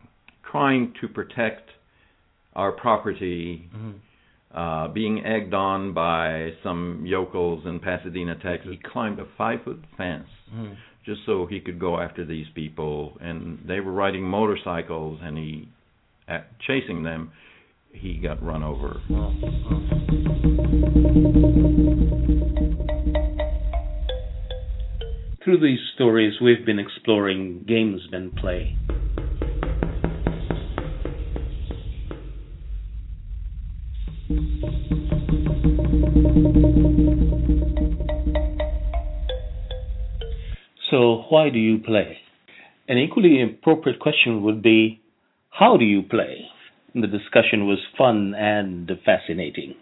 trying 0.51 0.93
to 1.01 1.09
protect 1.09 1.71
our 2.55 2.73
property, 2.73 3.69
Mhm. 3.75 3.95
uh, 4.55 4.89
being 4.89 5.25
egged 5.25 5.55
on 5.55 5.93
by 5.93 6.53
some 6.63 7.07
yokels 7.07 7.65
in 7.65 7.79
Pasadena, 7.81 8.35
Texas. 8.37 8.73
He 8.73 8.77
climbed 8.79 9.19
a 9.19 9.25
five 9.39 9.63
foot 9.63 9.83
fence 9.97 10.29
Mhm. 10.55 10.77
just 11.05 11.25
so 11.25 11.47
he 11.47 11.61
could 11.61 11.79
go 11.79 11.99
after 11.99 12.25
these 12.25 12.49
people 12.51 13.17
and 13.21 13.59
they 13.65 13.81
were 13.81 13.93
riding 13.93 14.23
motorcycles 14.25 15.21
and 15.23 15.39
he 15.39 15.69
at 16.29 16.59
chasing 16.61 17.03
them 17.03 17.31
he 17.93 18.15
got 18.15 18.43
run 18.43 18.63
over. 18.63 19.01
Through 25.45 25.59
these 25.59 25.81
stories, 25.97 26.35
we've 26.41 26.65
been 26.65 26.79
exploring 26.79 27.65
gamesmen 27.69 28.37
play. 28.37 28.77
So, 40.89 41.25
why 41.29 41.51
do 41.51 41.59
you 41.59 41.79
play? 41.79 42.19
An 42.87 42.99
equally 42.99 43.43
appropriate 43.43 43.99
question 43.99 44.45
would 44.45 44.63
be 44.63 45.01
how 45.51 45.77
do 45.77 45.85
you 45.85 46.03
play? 46.03 46.47
The 46.95 47.09
discussion 47.09 47.67
was 47.67 47.79
fun 47.99 48.35
and 48.37 48.89
fascinating. 49.05 49.75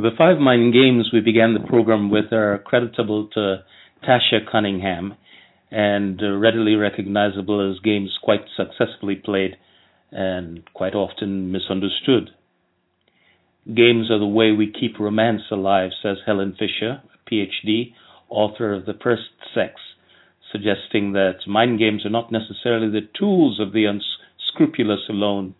The 0.00 0.14
five 0.16 0.38
mind 0.38 0.72
games 0.72 1.10
we 1.12 1.18
began 1.18 1.54
the 1.54 1.68
program 1.68 2.08
with 2.08 2.32
are 2.32 2.62
creditable 2.64 3.26
to 3.34 3.64
Tasha 4.08 4.48
Cunningham 4.48 5.16
and 5.72 6.22
uh, 6.22 6.36
readily 6.36 6.76
recognizable 6.76 7.68
as 7.68 7.80
games 7.80 8.16
quite 8.22 8.42
successfully 8.56 9.16
played 9.16 9.56
and 10.12 10.62
quite 10.72 10.94
often 10.94 11.50
misunderstood. 11.50 12.30
Games 13.66 14.08
are 14.08 14.20
the 14.20 14.26
way 14.26 14.52
we 14.52 14.72
keep 14.72 15.00
romance 15.00 15.42
alive, 15.50 15.90
says 16.00 16.18
Helen 16.24 16.52
Fisher, 16.56 17.02
a 17.02 17.30
PhD, 17.30 17.92
author 18.28 18.74
of 18.74 18.86
The 18.86 18.94
First 19.02 19.22
Sex, 19.52 19.80
suggesting 20.52 21.14
that 21.14 21.38
mind 21.48 21.80
games 21.80 22.06
are 22.06 22.10
not 22.10 22.30
necessarily 22.30 22.88
the 22.88 23.08
tools 23.18 23.58
of 23.58 23.72
the 23.72 23.86
unscrupulous 23.86 25.08
alone, 25.08 25.56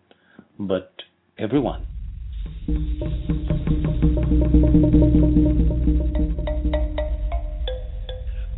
but 0.57 0.93
everyone. 1.37 1.85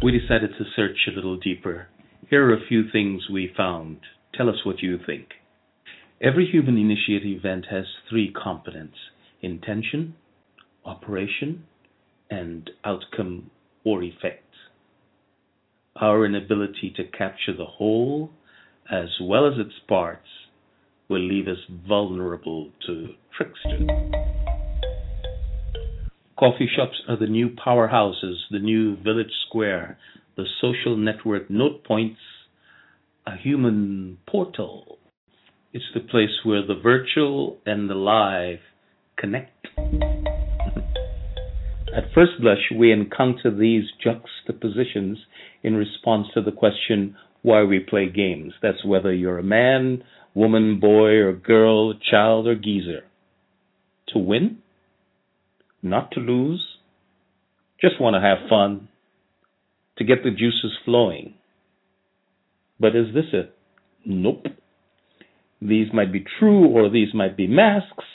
We 0.03 0.19
decided 0.19 0.51
to 0.57 0.65
search 0.75 0.97
a 1.07 1.11
little 1.11 1.37
deeper. 1.37 1.89
Here 2.27 2.49
are 2.49 2.55
a 2.55 2.65
few 2.67 2.89
things 2.91 3.29
we 3.31 3.53
found. 3.55 3.99
Tell 4.33 4.49
us 4.49 4.65
what 4.65 4.81
you 4.81 4.97
think. 5.05 5.27
Every 6.19 6.47
human 6.47 6.77
initiated 6.77 7.27
event 7.27 7.67
has 7.69 7.85
three 8.09 8.33
components 8.33 8.97
intention, 9.43 10.15
operation, 10.85 11.65
and 12.31 12.71
outcome 12.83 13.51
or 13.83 14.01
effect. 14.01 14.45
Our 15.97 16.25
inability 16.25 16.93
to 16.95 17.03
capture 17.03 17.55
the 17.55 17.65
whole 17.65 18.31
as 18.91 19.09
well 19.21 19.45
as 19.45 19.59
its 19.59 19.75
parts 19.87 20.27
will 21.09 21.21
leave 21.21 21.47
us 21.47 21.59
vulnerable 21.87 22.71
to 22.87 23.09
tricksters. 23.37 23.87
Coffee 26.41 26.67
shops 26.75 27.03
are 27.07 27.17
the 27.17 27.27
new 27.27 27.49
powerhouses, 27.49 28.37
the 28.49 28.57
new 28.57 28.97
village 29.03 29.31
square, 29.47 29.99
the 30.35 30.45
social 30.59 30.97
network 30.97 31.51
note 31.51 31.83
points, 31.83 32.17
a 33.27 33.37
human 33.37 34.17
portal. 34.27 34.97
It's 35.71 35.85
the 35.93 35.99
place 35.99 36.39
where 36.43 36.65
the 36.65 36.79
virtual 36.81 37.59
and 37.67 37.87
the 37.87 37.93
live 37.93 38.57
connect. 39.19 39.67
At 41.95 42.11
first 42.15 42.31
blush, 42.41 42.71
we 42.75 42.91
encounter 42.91 43.55
these 43.55 43.83
juxtapositions 44.03 45.19
in 45.61 45.75
response 45.75 46.25
to 46.33 46.41
the 46.41 46.51
question 46.51 47.15
why 47.43 47.61
we 47.61 47.81
play 47.81 48.09
games. 48.09 48.53
That's 48.63 48.83
whether 48.83 49.13
you're 49.13 49.37
a 49.37 49.43
man, 49.43 50.03
woman, 50.33 50.79
boy, 50.79 51.17
or 51.17 51.33
girl, 51.33 51.93
child, 51.93 52.47
or 52.47 52.55
geezer. 52.55 53.03
To 54.07 54.17
win? 54.17 54.57
Not 55.81 56.11
to 56.11 56.19
lose? 56.19 56.63
Just 57.79 57.99
want 57.99 58.15
to 58.15 58.21
have 58.21 58.49
fun? 58.49 58.89
To 59.97 60.03
get 60.03 60.23
the 60.23 60.31
juices 60.31 60.77
flowing? 60.85 61.33
But 62.79 62.95
is 62.95 63.13
this 63.13 63.25
it? 63.33 63.55
Nope. 64.05 64.45
These 65.61 65.87
might 65.93 66.11
be 66.11 66.25
true 66.39 66.67
or 66.67 66.89
these 66.89 67.13
might 67.13 67.37
be 67.37 67.47
masks, 67.47 68.05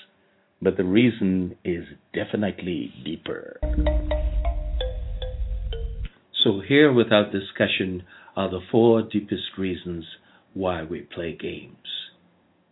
but 0.61 0.77
the 0.77 0.85
reason 0.85 1.57
is 1.65 1.85
definitely 2.13 2.93
deeper. 3.05 3.61
So, 6.43 6.61
here 6.67 6.93
without 6.93 7.33
discussion 7.33 8.05
are 8.37 8.51
the 8.51 8.61
four 8.71 9.03
deepest 9.03 9.59
reasons 9.59 10.05
why 10.55 10.83
we 10.83 11.01
play 11.01 11.37
games 11.41 11.77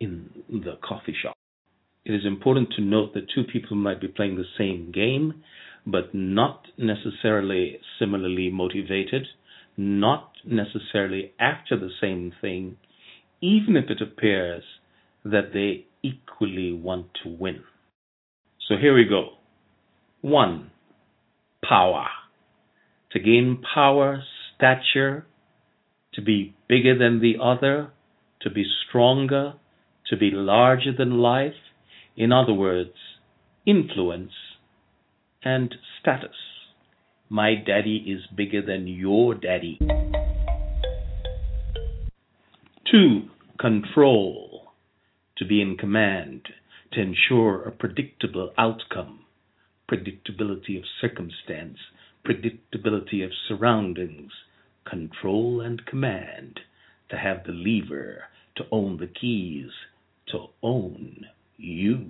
in 0.00 0.28
the 0.48 0.78
coffee 0.82 1.14
shop. 1.20 1.34
It 2.04 2.12
is 2.12 2.26
important 2.26 2.72
to 2.76 2.82
note 2.82 3.14
that 3.14 3.30
two 3.34 3.44
people 3.44 3.76
might 3.76 4.00
be 4.00 4.08
playing 4.08 4.36
the 4.36 4.44
same 4.58 4.92
game, 4.92 5.42
but 5.86 6.14
not 6.14 6.66
necessarily 6.76 7.78
similarly 7.98 8.50
motivated, 8.50 9.26
not 9.76 10.32
necessarily 10.44 11.32
after 11.38 11.78
the 11.78 11.90
same 12.00 12.32
thing, 12.40 12.76
even 13.40 13.76
if 13.76 13.90
it 13.90 14.02
appears 14.02 14.62
that 15.24 15.52
they 15.52 15.86
equally 16.02 16.72
want 16.72 17.06
to 17.22 17.28
win. 17.30 17.62
So 18.68 18.76
here 18.80 18.94
we 18.94 19.04
go. 19.04 19.30
One, 20.20 20.70
power. 21.66 22.06
To 23.12 23.20
gain 23.20 23.62
power, 23.74 24.22
stature, 24.56 25.26
to 26.14 26.22
be 26.22 26.54
bigger 26.68 26.96
than 26.96 27.20
the 27.20 27.34
other, 27.42 27.90
to 28.42 28.50
be 28.50 28.64
stronger, 28.88 29.54
to 30.08 30.16
be 30.16 30.30
larger 30.30 30.92
than 30.96 31.18
life. 31.18 31.52
In 32.16 32.30
other 32.30 32.52
words, 32.52 32.94
influence 33.66 34.32
and 35.42 35.74
status. 36.00 36.36
My 37.28 37.54
daddy 37.56 37.96
is 38.06 38.22
bigger 38.36 38.62
than 38.62 38.86
your 38.86 39.34
daddy. 39.34 39.80
Two, 42.88 43.22
control. 43.58 44.68
To 45.38 45.44
be 45.44 45.60
in 45.60 45.76
command, 45.76 46.42
to 46.92 47.00
ensure 47.00 47.62
a 47.62 47.72
predictable 47.72 48.52
outcome, 48.56 49.24
predictability 49.90 50.78
of 50.78 50.84
circumstance, 51.00 51.78
predictability 52.24 53.24
of 53.24 53.32
surroundings, 53.48 54.30
control 54.88 55.60
and 55.60 55.84
command, 55.84 56.60
to 57.10 57.16
have 57.16 57.42
the 57.44 57.52
lever, 57.52 58.24
to 58.54 58.62
own 58.70 58.98
the 58.98 59.08
keys, 59.08 59.70
to 60.28 60.46
own 60.62 61.26
you. 61.56 62.06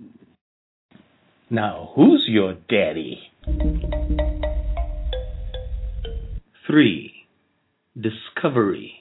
Now, 1.51 1.93
who's 1.95 2.25
your 2.27 2.55
daddy? 2.55 3.21
3. 6.67 7.13
Discovery. 7.95 8.93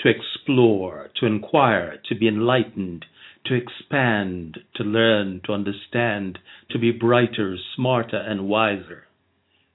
To 0.00 0.10
explore, 0.10 1.08
to 1.20 1.26
inquire, 1.26 1.98
to 2.08 2.14
be 2.14 2.28
enlightened, 2.28 3.06
to 3.46 3.54
expand, 3.54 4.58
to 4.74 4.82
learn, 4.82 5.40
to 5.46 5.52
understand, 5.52 6.38
to 6.70 6.78
be 6.78 6.90
brighter, 6.92 7.56
smarter, 7.74 8.18
and 8.18 8.48
wiser. 8.48 9.04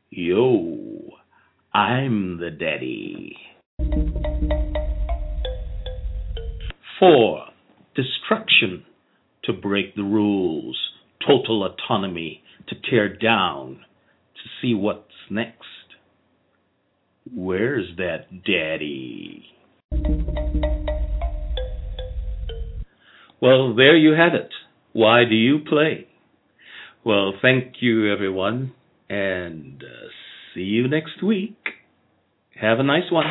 Yo, 0.09 1.11
I'm 1.73 2.37
the 2.39 2.51
daddy. 2.51 3.37
4. 6.99 7.45
Destruction. 7.95 8.85
To 9.45 9.53
break 9.53 9.95
the 9.95 10.03
rules, 10.03 10.77
total 11.25 11.65
autonomy, 11.65 12.43
to 12.67 12.75
tear 12.89 13.15
down, 13.15 13.79
to 14.35 14.49
see 14.61 14.73
what's 14.75 15.11
next. 15.29 15.65
Where's 17.33 17.95
that 17.97 18.43
daddy? 18.45 19.45
Well, 23.41 23.75
there 23.75 23.97
you 23.97 24.11
have 24.11 24.35
it. 24.35 24.49
Why 24.93 25.23
do 25.27 25.35
you 25.35 25.59
play? 25.67 26.07
Well, 27.03 27.33
thank 27.41 27.75
you, 27.79 28.13
everyone, 28.13 28.73
and 29.09 29.81
uh, 29.83 30.07
see 30.53 30.61
you 30.61 30.87
next 30.87 31.23
week. 31.23 31.57
Have 32.59 32.79
a 32.79 32.83
nice 32.83 33.11
one. 33.11 33.25